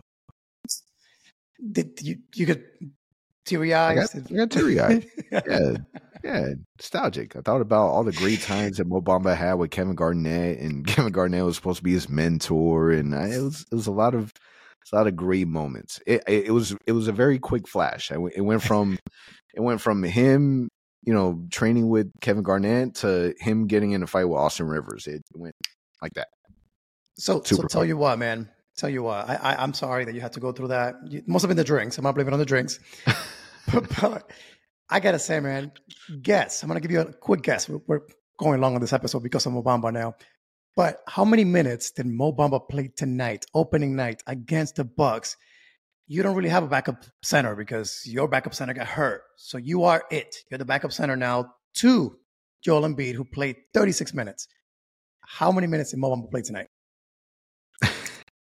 Did 1.71 2.01
you 2.01 2.17
you 2.33 2.45
get 2.45 2.63
teary 3.45 3.73
eyes? 3.73 4.15
I 4.15 4.19
got, 4.19 4.31
I 4.31 4.35
got 4.35 4.51
teary 4.51 4.79
eyed. 4.79 5.05
yeah, 5.31 5.75
yeah, 6.23 6.53
nostalgic. 6.77 7.35
I 7.35 7.41
thought 7.41 7.61
about 7.61 7.87
all 7.87 8.03
the 8.03 8.11
great 8.11 8.41
times 8.41 8.77
that 8.77 8.87
Mo 8.87 9.01
Bamba 9.01 9.35
had 9.35 9.55
with 9.55 9.71
Kevin 9.71 9.95
Garnett, 9.95 10.59
and 10.59 10.85
Kevin 10.87 11.11
Garnett 11.11 11.45
was 11.45 11.55
supposed 11.55 11.77
to 11.77 11.83
be 11.83 11.93
his 11.93 12.09
mentor, 12.09 12.91
and 12.91 13.15
I, 13.15 13.29
it 13.29 13.41
was 13.41 13.65
it 13.71 13.75
was 13.75 13.87
a 13.87 13.91
lot 13.91 14.13
of 14.13 14.33
it's 14.81 14.91
a 14.91 14.95
lot 14.95 15.07
of 15.07 15.15
great 15.15 15.47
moments. 15.47 15.99
It, 16.05 16.23
it, 16.27 16.45
it 16.47 16.51
was 16.51 16.75
it 16.85 16.91
was 16.91 17.07
a 17.07 17.13
very 17.13 17.39
quick 17.39 17.67
flash. 17.67 18.11
it 18.11 18.41
went 18.41 18.63
from 18.63 18.97
it 19.53 19.61
went 19.61 19.81
from 19.81 20.03
him, 20.03 20.69
you 21.03 21.13
know, 21.13 21.45
training 21.51 21.89
with 21.89 22.11
Kevin 22.21 22.43
Garnett 22.43 22.95
to 22.95 23.33
him 23.39 23.67
getting 23.67 23.91
in 23.91 24.03
a 24.03 24.07
fight 24.07 24.25
with 24.25 24.37
Austin 24.37 24.67
Rivers. 24.67 25.07
It 25.07 25.23
went 25.33 25.55
like 26.01 26.13
that. 26.13 26.27
So, 27.17 27.41
Super 27.43 27.63
so 27.63 27.67
tell 27.67 27.85
you 27.85 27.97
what, 27.97 28.17
man. 28.17 28.49
Tell 28.77 28.89
you 28.89 29.03
what, 29.03 29.29
I, 29.29 29.35
I 29.35 29.63
am 29.63 29.73
sorry 29.73 30.05
that 30.05 30.15
you 30.15 30.21
had 30.21 30.33
to 30.33 30.39
go 30.39 30.51
through 30.51 30.69
that. 30.69 30.95
It 31.11 31.27
must 31.27 31.43
have 31.43 31.49
been 31.49 31.57
the 31.57 31.63
drinks. 31.63 31.97
I'm 31.97 32.03
not 32.03 32.15
blaming 32.15 32.33
on 32.33 32.39
the 32.39 32.45
drinks. 32.45 32.79
but, 33.71 33.87
but 34.01 34.31
I 34.91 34.99
gotta 34.99 35.19
say, 35.19 35.39
man, 35.39 35.71
guess. 36.21 36.61
I'm 36.61 36.67
gonna 36.67 36.81
give 36.81 36.91
you 36.91 36.99
a 36.99 37.13
quick 37.13 37.41
guess. 37.41 37.69
We're, 37.69 38.01
going 38.37 38.59
long 38.59 38.73
on 38.73 38.81
this 38.81 38.91
episode 38.91 39.21
because 39.21 39.45
of 39.45 39.53
Mo 39.53 39.61
Bamba 39.61 39.93
now. 39.93 40.15
But 40.75 41.01
how 41.07 41.23
many 41.23 41.45
minutes 41.45 41.91
did 41.91 42.07
Mo 42.07 42.33
Bamba 42.33 42.67
play 42.67 42.89
tonight, 42.95 43.45
opening 43.53 43.95
night 43.95 44.23
against 44.25 44.77
the 44.77 44.83
Bucks? 44.83 45.37
You 46.07 46.23
don't 46.23 46.35
really 46.35 46.49
have 46.49 46.63
a 46.63 46.67
backup 46.67 47.05
center 47.21 47.55
because 47.55 48.01
your 48.03 48.27
backup 48.27 48.55
center 48.55 48.73
got 48.73 48.87
hurt. 48.87 49.21
So 49.37 49.59
you 49.59 49.83
are 49.83 50.03
it. 50.09 50.35
You're 50.49 50.57
the 50.57 50.65
backup 50.65 50.91
center 50.91 51.15
now 51.15 51.53
to 51.75 52.17
Joel 52.63 52.81
Embiid, 52.81 53.13
who 53.13 53.23
played 53.23 53.57
36 53.75 54.13
minutes. 54.15 54.47
How 55.21 55.51
many 55.51 55.67
minutes 55.67 55.91
did 55.91 55.99
Mo 55.99 56.09
Bamba 56.09 56.31
play 56.31 56.41
tonight? 56.41 56.67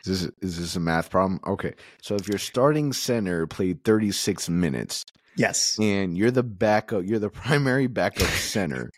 Is 0.06 0.22
this, 0.22 0.32
is 0.42 0.58
this 0.58 0.76
a 0.76 0.80
math 0.80 1.08
problem? 1.08 1.40
Okay. 1.46 1.72
So 2.02 2.14
if 2.14 2.28
your 2.28 2.38
starting 2.38 2.92
center 2.92 3.46
played 3.46 3.84
36 3.84 4.50
minutes 4.50 5.06
Yes. 5.36 5.78
and 5.80 6.16
you're 6.16 6.30
the 6.30 6.42
backup, 6.42 7.04
you're 7.04 7.18
the 7.18 7.30
primary 7.44 7.86
backup 7.86 8.28
center, 8.28 8.90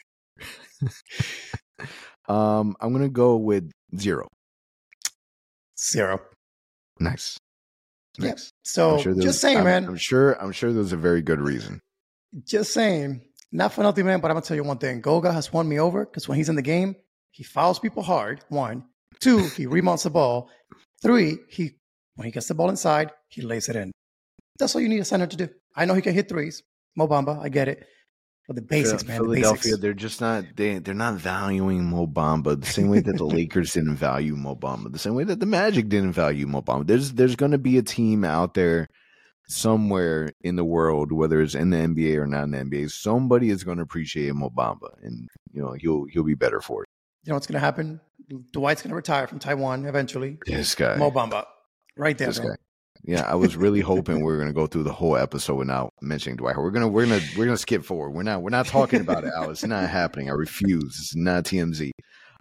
um, 2.28 2.76
I'm 2.80 2.90
going 2.92 3.02
to 3.02 3.08
go 3.08 3.36
with 3.36 3.70
zero. 3.96 4.28
Zero. 5.78 6.20
Nice. 7.00 7.36
Yep. 8.18 8.30
Nice. 8.30 8.50
So 8.64 8.98
sure 8.98 9.14
just 9.14 9.40
saying, 9.40 9.56
I'm- 9.58 9.64
man. 9.64 9.84
I'm 9.84 9.96
sure. 9.96 10.32
I'm 10.42 10.52
sure 10.52 10.72
there's 10.72 10.92
a 10.92 10.96
very 10.96 11.20
good 11.22 11.40
reason. 11.40 11.80
just 12.44 12.72
saying, 12.72 13.20
not 13.52 13.72
for 13.72 13.82
nothing, 13.82 14.06
man, 14.06 14.20
but 14.20 14.30
I'm 14.30 14.34
gonna 14.36 14.44
tell 14.46 14.56
you 14.56 14.64
one 14.64 14.78
thing. 14.78 15.00
Goga 15.02 15.32
has 15.32 15.52
won 15.52 15.68
me 15.68 15.78
over 15.78 16.04
because 16.04 16.26
when 16.28 16.36
he's 16.38 16.48
in 16.48 16.56
the 16.56 16.62
game, 16.62 16.96
he 17.30 17.44
fouls 17.44 17.78
people 17.78 18.02
hard. 18.02 18.42
One, 18.48 18.84
two, 19.20 19.46
he 19.48 19.66
remounts 19.66 20.02
the 20.04 20.10
ball. 20.10 20.48
Three, 21.02 21.36
he 21.50 21.72
when 22.16 22.24
he 22.24 22.32
gets 22.32 22.48
the 22.48 22.54
ball 22.54 22.70
inside, 22.70 23.12
he 23.28 23.42
lays 23.42 23.68
it 23.68 23.76
in. 23.76 23.92
That's 24.58 24.74
all 24.74 24.80
you 24.80 24.88
need 24.88 25.00
a 25.00 25.04
center 25.04 25.26
to 25.26 25.36
do. 25.36 25.48
I 25.76 25.84
know 25.84 25.94
he 25.94 26.02
can 26.02 26.14
hit 26.14 26.28
threes. 26.28 26.62
Mo 26.96 27.06
Bamba, 27.06 27.38
I 27.40 27.48
get 27.48 27.68
it. 27.68 27.86
But 28.46 28.56
the 28.56 28.62
basics, 28.62 29.04
man, 29.04 29.18
the 29.18 29.24
Philadelphia, 29.24 29.56
basics. 29.56 29.78
they're 29.80 29.92
just 29.92 30.20
not 30.20 30.44
they 30.54 30.78
they're 30.78 30.94
not 30.94 31.14
valuing 31.14 31.84
Mo 31.84 32.06
Bamba 32.06 32.60
the 32.60 32.66
same 32.66 32.88
way 32.88 33.00
that 33.00 33.16
the 33.16 33.24
Lakers 33.26 33.72
didn't 33.72 33.96
value 33.96 34.36
Mo 34.36 34.54
Bamba, 34.54 34.92
the 34.92 35.00
same 35.00 35.16
way 35.16 35.24
that 35.24 35.40
the 35.40 35.46
Magic 35.46 35.88
didn't 35.88 36.12
value 36.12 36.46
Mo 36.46 36.62
Bamba. 36.62 36.86
There's 36.86 37.12
there's 37.12 37.34
going 37.34 37.50
to 37.50 37.58
be 37.58 37.76
a 37.76 37.82
team 37.82 38.24
out 38.24 38.54
there 38.54 38.88
somewhere 39.48 40.30
in 40.42 40.54
the 40.54 40.64
world, 40.64 41.10
whether 41.10 41.40
it's 41.40 41.56
in 41.56 41.70
the 41.70 41.76
NBA 41.76 42.16
or 42.16 42.26
not 42.26 42.44
in 42.44 42.50
the 42.52 42.58
NBA, 42.58 42.90
somebody 42.90 43.50
is 43.50 43.64
going 43.64 43.78
to 43.78 43.82
appreciate 43.82 44.32
Mo 44.34 44.50
Bamba 44.50 44.90
and 45.02 45.28
you 45.52 45.60
know 45.60 45.72
he'll 45.72 46.04
he'll 46.04 46.22
be 46.22 46.34
better 46.34 46.60
for 46.60 46.84
it. 46.84 46.88
You 47.24 47.30
know 47.30 47.36
what's 47.36 47.48
gonna 47.48 47.58
happen? 47.58 48.00
Dwight's 48.52 48.82
gonna 48.82 48.94
retire 48.94 49.26
from 49.26 49.40
Taiwan 49.40 49.86
eventually. 49.86 50.38
This 50.46 50.76
guy, 50.76 50.94
Mo 50.96 51.10
Bamba. 51.10 51.46
Right 51.96 52.16
there, 52.16 52.28
this 52.28 52.38
guy. 52.38 52.54
Yeah, 53.04 53.22
I 53.22 53.34
was 53.34 53.56
really 53.56 53.80
hoping 53.80 54.16
we 54.16 54.24
were 54.24 54.36
going 54.36 54.48
to 54.48 54.54
go 54.54 54.66
through 54.66 54.84
the 54.84 54.92
whole 54.92 55.16
episode 55.16 55.56
without 55.56 55.92
mentioning 56.00 56.36
Dwight. 56.36 56.56
We're 56.56 56.70
gonna 56.70 56.88
we're 56.88 57.06
gonna 57.06 57.20
we're 57.36 57.44
gonna 57.44 57.56
skip 57.56 57.84
forward. 57.84 58.10
We're 58.10 58.22
not 58.22 58.42
we're 58.42 58.50
not 58.50 58.66
talking 58.66 59.00
about 59.00 59.24
it, 59.24 59.32
Al. 59.34 59.50
It's 59.50 59.64
not 59.64 59.88
happening. 59.88 60.30
I 60.30 60.34
refuse. 60.34 60.96
It's 60.98 61.16
not 61.16 61.44
TMZ. 61.44 61.90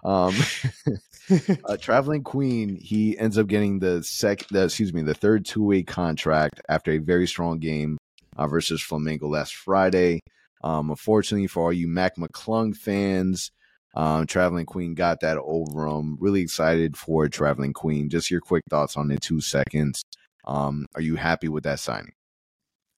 Um, 0.04 0.34
uh, 1.32 1.78
Trevelin 1.78 2.24
Queen, 2.24 2.78
he 2.80 3.18
ends 3.18 3.38
up 3.38 3.48
getting 3.48 3.80
the 3.80 4.04
sec, 4.04 4.48
the, 4.50 4.66
excuse 4.66 4.94
me, 4.94 5.02
the 5.02 5.16
third 5.16 5.46
two 5.46 5.64
way 5.64 5.84
contract 5.84 6.62
after 6.70 6.92
a 6.92 7.00
very 7.00 7.28
strong 7.28 7.60
game 7.60 7.98
uh, 8.38 8.48
versus 8.48 8.82
Flamengo 8.82 9.30
last 9.30 9.56
Friday. 9.56 10.20
Um, 10.64 10.90
unfortunately 10.90 11.48
for 11.48 11.64
all 11.64 11.74
you 11.74 11.88
Mac 11.88 12.16
McClung 12.18 12.76
fans, 12.76 13.52
um, 13.96 14.28
Trevelin 14.28 14.66
Queen 14.66 14.94
got 14.94 15.22
that 15.22 15.38
over 15.38 15.88
him. 15.88 16.18
Really 16.20 16.42
excited 16.42 16.98
for 16.98 17.28
Trevelin 17.28 17.74
Queen. 17.74 18.10
Just 18.10 18.30
your 18.30 18.42
quick 18.42 18.64
thoughts 18.70 18.98
on 18.98 19.08
the 19.08 19.18
two 19.18 19.42
seconds. 19.42 20.04
Um, 20.46 20.86
are 20.96 21.02
you 21.02 21.16
happy 21.16 21.48
with 21.48 21.64
that 21.64 21.80
signing? 21.80 22.14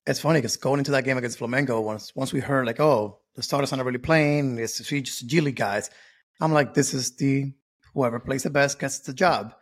it's 0.08 0.22
funny 0.22 0.40
because 0.40 0.56
going 0.58 0.80
into 0.80 0.92
that 0.92 1.04
game 1.04 1.18
against 1.18 1.38
Flamengo, 1.38 1.84
once 1.84 2.16
once 2.16 2.32
we 2.32 2.40
heard 2.40 2.66
like, 2.66 2.80
oh, 2.80 3.20
the 3.36 3.44
starters 3.44 3.74
are 3.74 3.78
not 3.78 3.86
really 3.86 3.98
playing, 3.98 4.58
it's 4.58 4.80
three 4.88 5.02
just 5.02 5.28
G 5.28 5.42
League 5.42 5.58
guys. 5.58 5.90
I'm 6.40 6.54
like, 6.54 6.74
this 6.74 6.94
is 6.94 7.16
the 7.18 7.54
whoever 7.94 8.20
plays 8.20 8.44
the 8.44 8.50
best 8.50 8.80
gets 8.80 9.00
the 9.00 9.14
job, 9.14 9.54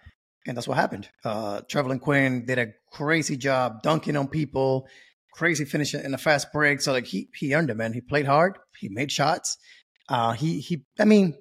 and 0.45 0.55
that's 0.55 0.67
what 0.67 0.77
happened. 0.77 1.09
Uh, 1.23 1.61
Trevelin 1.61 1.99
Queen 1.99 2.45
did 2.45 2.59
a 2.59 2.73
crazy 2.91 3.37
job 3.37 3.81
dunking 3.81 4.15
on 4.15 4.27
people, 4.27 4.87
crazy 5.33 5.65
finishing 5.65 6.03
in 6.03 6.13
a 6.13 6.17
fast 6.17 6.53
break. 6.53 6.79
So 6.79 6.91
like 6.91 7.07
he 7.07 7.27
he 7.35 7.55
earned 7.55 7.71
it, 7.71 7.75
man. 7.75 7.93
He 7.93 8.01
played 8.01 8.27
hard. 8.27 8.59
He 8.77 8.87
made 8.87 9.11
shots. 9.11 9.57
Uh, 10.07 10.33
he 10.33 10.59
he. 10.59 10.85
I 10.99 11.05
mean, 11.05 11.33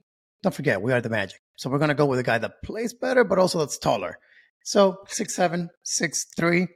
don't 0.42 0.54
forget 0.54 0.80
we 0.80 0.92
are 0.92 1.02
the 1.02 1.10
Magic, 1.10 1.40
so 1.56 1.68
we're 1.68 1.78
gonna 1.78 1.94
go 1.94 2.06
with 2.06 2.20
a 2.20 2.24
guy 2.24 2.38
that 2.38 2.62
plays 2.64 2.94
better, 2.94 3.22
but 3.22 3.38
also 3.38 3.58
that's 3.58 3.76
taller. 3.76 4.18
So 4.64 4.96
six 5.08 5.36
seven, 5.36 5.68
six 5.84 6.26
three, 6.36 6.66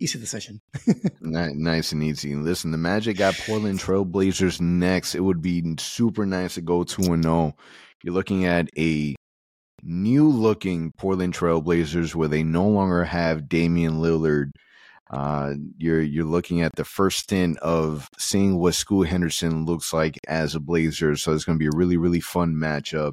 easy 0.00 0.18
decision. 0.18 0.60
Nice 1.22 1.92
and 1.92 2.02
easy. 2.02 2.34
Listen, 2.34 2.72
the 2.72 2.78
Magic 2.78 3.18
got 3.18 3.34
Portland 3.46 3.78
Trailblazers 3.78 4.60
next. 4.60 5.14
It 5.14 5.20
would 5.20 5.40
be 5.40 5.62
super 5.78 6.26
nice 6.26 6.54
to 6.54 6.60
go 6.60 6.82
2 6.82 7.12
and 7.12 7.22
0. 7.22 7.54
You're 8.02 8.14
looking 8.14 8.46
at 8.46 8.68
a 8.76 9.14
new 9.82 10.28
looking 10.28 10.92
Portland 10.98 11.34
Trailblazers 11.34 12.14
where 12.14 12.26
they 12.26 12.42
no 12.42 12.66
longer 12.66 13.04
have 13.04 13.48
Damian 13.48 14.00
Lillard. 14.00 14.50
Uh, 15.08 15.54
you're 15.76 16.02
you're 16.02 16.24
looking 16.24 16.62
at 16.62 16.74
the 16.76 16.84
first 16.84 17.18
stint 17.20 17.58
of 17.58 18.08
seeing 18.18 18.58
what 18.58 18.74
Scoot 18.74 19.08
Henderson 19.08 19.66
looks 19.66 19.92
like 19.92 20.18
as 20.26 20.54
a 20.54 20.60
Blazer, 20.60 21.16
so 21.16 21.32
it's 21.32 21.44
going 21.44 21.58
to 21.58 21.62
be 21.62 21.68
a 21.68 21.78
really 21.78 21.96
really 21.96 22.20
fun 22.20 22.54
matchup. 22.54 23.12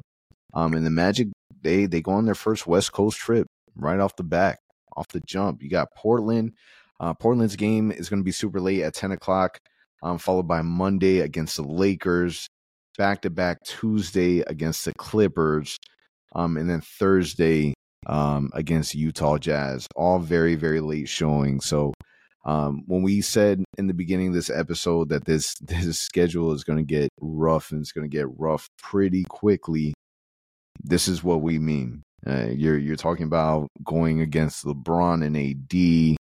Um, 0.54 0.74
and 0.74 0.84
the 0.84 0.90
Magic 0.90 1.28
they 1.62 1.86
they 1.86 2.00
go 2.00 2.12
on 2.12 2.24
their 2.24 2.34
first 2.34 2.66
West 2.66 2.92
Coast 2.92 3.18
trip 3.18 3.46
right 3.78 4.00
off 4.00 4.16
the 4.16 4.24
back, 4.24 4.58
off 4.96 5.08
the 5.08 5.20
jump. 5.20 5.62
You 5.62 5.70
got 5.70 5.94
Portland. 5.94 6.52
Uh, 7.00 7.14
Portland's 7.14 7.56
game 7.56 7.92
is 7.92 8.08
going 8.08 8.20
to 8.20 8.24
be 8.24 8.32
super 8.32 8.60
late 8.60 8.82
at 8.82 8.94
10 8.94 9.12
o'clock, 9.12 9.60
um, 10.02 10.18
followed 10.18 10.48
by 10.48 10.62
Monday 10.62 11.20
against 11.20 11.56
the 11.56 11.62
Lakers, 11.62 12.48
back 12.96 13.22
to 13.22 13.30
back 13.30 13.62
Tuesday 13.64 14.40
against 14.40 14.84
the 14.84 14.92
Clippers, 14.94 15.78
um, 16.34 16.56
and 16.56 16.68
then 16.68 16.80
Thursday 16.80 17.74
um, 18.06 18.50
against 18.54 18.94
Utah 18.94 19.38
Jazz. 19.38 19.86
All 19.94 20.18
very, 20.18 20.56
very 20.56 20.80
late 20.80 21.08
showing. 21.08 21.60
So 21.60 21.92
um, 22.44 22.82
when 22.86 23.02
we 23.02 23.20
said 23.20 23.62
in 23.76 23.86
the 23.86 23.94
beginning 23.94 24.28
of 24.28 24.34
this 24.34 24.50
episode 24.50 25.10
that 25.10 25.24
this 25.24 25.54
this 25.60 25.98
schedule 25.98 26.52
is 26.52 26.64
going 26.64 26.78
to 26.78 26.84
get 26.84 27.10
rough 27.20 27.70
and 27.70 27.80
it's 27.80 27.92
going 27.92 28.08
to 28.08 28.16
get 28.16 28.26
rough 28.38 28.68
pretty 28.82 29.24
quickly, 29.28 29.94
this 30.82 31.08
is 31.08 31.22
what 31.22 31.42
we 31.42 31.58
mean. 31.58 32.02
Uh, 32.26 32.46
you're 32.50 32.78
you're 32.78 32.96
talking 32.96 33.26
about 33.26 33.68
going 33.84 34.20
against 34.20 34.64
LeBron 34.64 35.24
and 35.24 35.36
AD 35.36 36.16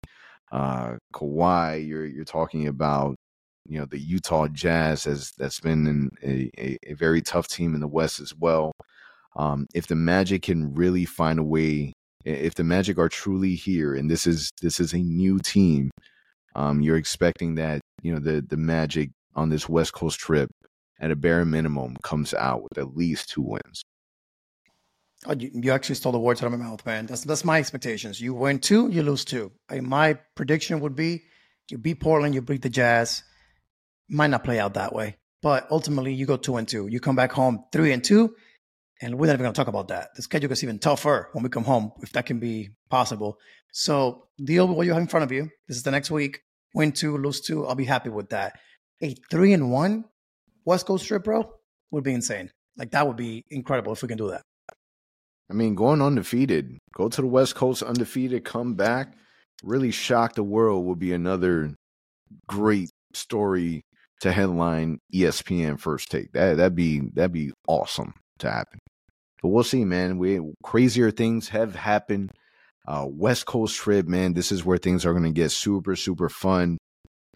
uh 0.51 0.95
Kawhi, 1.13 1.85
you're 1.85 2.05
you're 2.05 2.23
talking 2.25 2.67
about 2.67 3.15
you 3.67 3.79
know 3.79 3.85
the 3.85 3.99
Utah 3.99 4.47
Jazz 4.47 5.05
as 5.07 5.31
that's 5.37 5.59
been 5.59 6.09
a, 6.23 6.49
a, 6.57 6.77
a 6.87 6.93
very 6.93 7.21
tough 7.21 7.47
team 7.47 7.75
in 7.75 7.81
the 7.81 7.87
West 7.87 8.19
as 8.19 8.33
well. 8.35 8.71
Um, 9.35 9.67
if 9.73 9.87
the 9.87 9.95
Magic 9.95 10.43
can 10.43 10.73
really 10.73 11.05
find 11.05 11.39
a 11.39 11.43
way, 11.43 11.93
if 12.25 12.55
the 12.55 12.63
Magic 12.63 12.97
are 12.97 13.09
truly 13.09 13.55
here, 13.55 13.93
and 13.93 14.09
this 14.09 14.25
is 14.25 14.49
this 14.61 14.79
is 14.79 14.93
a 14.93 14.99
new 14.99 15.39
team, 15.39 15.91
um, 16.55 16.81
you're 16.81 16.97
expecting 16.97 17.55
that 17.55 17.81
you 18.01 18.13
know 18.13 18.19
the 18.19 18.41
the 18.41 18.57
Magic 18.57 19.11
on 19.35 19.49
this 19.49 19.67
West 19.69 19.93
Coast 19.93 20.19
trip 20.19 20.49
at 20.99 21.11
a 21.11 21.15
bare 21.15 21.45
minimum 21.45 21.95
comes 22.03 22.33
out 22.33 22.63
with 22.63 22.77
at 22.77 22.95
least 22.95 23.29
two 23.29 23.41
wins. 23.41 23.83
Oh, 25.29 25.33
you, 25.33 25.51
you 25.53 25.71
actually 25.73 25.95
stole 25.95 26.13
the 26.13 26.19
words 26.19 26.41
out 26.41 26.45
of 26.45 26.57
my 26.57 26.65
mouth, 26.65 26.85
man. 26.85 27.05
That's 27.05 27.25
that's 27.25 27.43
my 27.43 27.59
expectations. 27.59 28.21
You 28.21 28.33
win 28.33 28.59
two, 28.59 28.89
you 28.89 29.03
lose 29.03 29.25
two. 29.25 29.51
I, 29.69 29.81
my 29.81 30.13
prediction 30.35 30.79
would 30.79 30.95
be 30.95 31.23
you 31.69 31.77
beat 31.77 31.99
Portland, 31.99 32.33
you 32.33 32.41
beat 32.41 32.61
the 32.61 32.69
Jazz. 32.69 33.23
Might 34.09 34.27
not 34.27 34.45
play 34.45 34.57
out 34.57 34.75
that 34.75 34.93
way, 34.93 35.17
but 35.41 35.67
ultimately 35.69 36.13
you 36.13 36.25
go 36.25 36.37
two 36.37 36.55
and 36.55 36.65
two. 36.65 36.87
You 36.87 37.01
come 37.01 37.17
back 37.17 37.33
home 37.33 37.65
three 37.73 37.91
and 37.91 38.01
two, 38.01 38.35
and 39.01 39.19
we're 39.19 39.27
not 39.27 39.33
even 39.33 39.43
going 39.43 39.53
to 39.53 39.59
talk 39.59 39.67
about 39.67 39.89
that. 39.89 40.15
The 40.15 40.21
schedule 40.21 40.47
gets 40.47 40.63
even 40.63 40.79
tougher 40.79 41.27
when 41.33 41.43
we 41.43 41.49
come 41.49 41.65
home, 41.65 41.91
if 42.01 42.13
that 42.13 42.25
can 42.25 42.39
be 42.39 42.69
possible. 42.89 43.37
So 43.73 44.29
deal 44.41 44.65
with 44.65 44.77
what 44.77 44.85
you 44.85 44.93
have 44.93 45.01
in 45.01 45.09
front 45.09 45.25
of 45.25 45.33
you. 45.33 45.49
This 45.67 45.75
is 45.75 45.83
the 45.83 45.91
next 45.91 46.09
week. 46.09 46.39
Win 46.73 46.93
two, 46.93 47.17
lose 47.17 47.41
two. 47.41 47.67
I'll 47.67 47.75
be 47.75 47.83
happy 47.83 48.09
with 48.09 48.29
that. 48.29 48.57
A 49.03 49.13
three 49.29 49.51
and 49.51 49.71
one 49.73 50.05
West 50.63 50.85
Coast 50.85 51.05
trip, 51.05 51.25
bro, 51.25 51.51
would 51.91 52.05
be 52.05 52.13
insane. 52.13 52.49
Like 52.77 52.91
that 52.91 53.05
would 53.05 53.17
be 53.17 53.43
incredible 53.49 53.91
if 53.91 54.01
we 54.01 54.07
can 54.07 54.17
do 54.17 54.29
that. 54.29 54.43
I 55.49 55.53
mean, 55.53 55.75
going 55.75 56.01
undefeated, 56.01 56.77
go 56.93 57.07
to 57.07 57.21
the 57.21 57.27
West 57.27 57.55
Coast 57.55 57.81
undefeated, 57.81 58.43
come 58.43 58.73
back, 58.73 59.13
really 59.63 59.91
shock 59.91 60.33
the 60.33 60.43
world 60.43 60.85
would 60.85 60.99
be 60.99 61.13
another 61.13 61.73
great 62.47 62.89
story 63.13 63.85
to 64.21 64.31
headline 64.31 64.99
ESPN 65.13 65.79
first 65.79 66.11
take. 66.11 66.31
That 66.33 66.57
that'd 66.57 66.75
be 66.75 66.99
that'd 67.13 67.31
be 67.31 67.51
awesome 67.67 68.13
to 68.39 68.51
happen. 68.51 68.79
But 69.41 69.49
we'll 69.49 69.63
see, 69.63 69.85
man. 69.85 70.17
We 70.17 70.41
crazier 70.63 71.11
things 71.11 71.49
have 71.49 71.75
happened. 71.75 72.31
Uh, 72.87 73.05
West 73.07 73.45
Coast 73.45 73.75
trip, 73.75 74.07
man. 74.07 74.33
This 74.33 74.51
is 74.51 74.65
where 74.65 74.77
things 74.77 75.05
are 75.05 75.11
going 75.11 75.23
to 75.23 75.31
get 75.31 75.51
super 75.51 75.95
super 75.95 76.29
fun. 76.29 76.77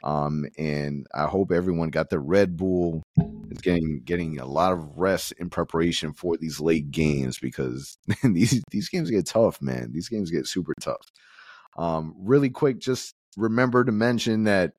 Um, 0.03 0.45
and 0.57 1.07
I 1.13 1.25
hope 1.25 1.51
everyone 1.51 1.89
got 1.89 2.09
the 2.09 2.19
Red 2.19 2.57
Bull. 2.57 3.03
Is 3.49 3.59
getting 3.59 4.01
getting 4.05 4.39
a 4.39 4.45
lot 4.45 4.71
of 4.71 4.97
rest 4.97 5.33
in 5.33 5.49
preparation 5.49 6.13
for 6.13 6.37
these 6.37 6.59
late 6.61 6.89
games 6.91 7.37
because 7.37 7.97
these 8.23 8.61
these 8.71 8.89
games 8.89 9.11
get 9.11 9.25
tough, 9.25 9.61
man. 9.61 9.91
These 9.91 10.09
games 10.09 10.31
get 10.31 10.47
super 10.47 10.73
tough. 10.81 11.11
Um, 11.77 12.15
really 12.17 12.49
quick, 12.49 12.79
just 12.79 13.13
remember 13.37 13.83
to 13.83 13.91
mention 13.91 14.45
that 14.45 14.73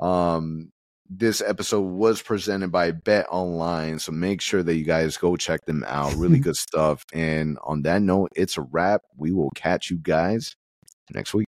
Um, 0.00 0.72
this 1.10 1.40
episode 1.40 1.80
was 1.80 2.20
presented 2.20 2.70
by 2.70 2.92
BetOnline, 2.92 4.00
so 4.00 4.12
make 4.12 4.40
sure 4.42 4.62
that 4.62 4.74
you 4.74 4.84
guys 4.84 5.16
go 5.16 5.36
check 5.36 5.64
them 5.64 5.84
out. 5.86 6.14
Really 6.14 6.38
good 6.46 6.56
stuff. 6.56 7.04
And 7.14 7.58
on 7.64 7.82
that 7.82 8.02
note, 8.02 8.30
it's 8.36 8.58
a 8.58 8.62
wrap. 8.62 9.02
We 9.16 9.32
will 9.32 9.50
catch 9.54 9.90
you 9.90 9.98
guys 9.98 10.54
next 11.14 11.34
week. 11.34 11.46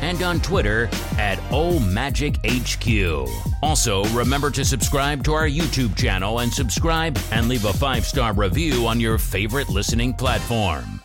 and 0.02 0.22
on 0.22 0.40
Twitter 0.40 0.90
at 1.16 1.38
OMagicHQ. 1.48 3.30
Also, 3.62 4.04
remember 4.08 4.50
to 4.50 4.66
subscribe 4.66 5.24
to 5.24 5.32
our 5.32 5.48
YouTube 5.48 5.96
channel 5.96 6.40
and 6.40 6.52
subscribe 6.52 7.18
and 7.32 7.48
leave 7.48 7.64
a 7.64 7.72
five 7.72 8.04
star 8.04 8.34
review 8.34 8.86
on 8.86 9.00
your 9.00 9.16
favorite 9.16 9.70
listening 9.70 10.12
platform. 10.12 10.97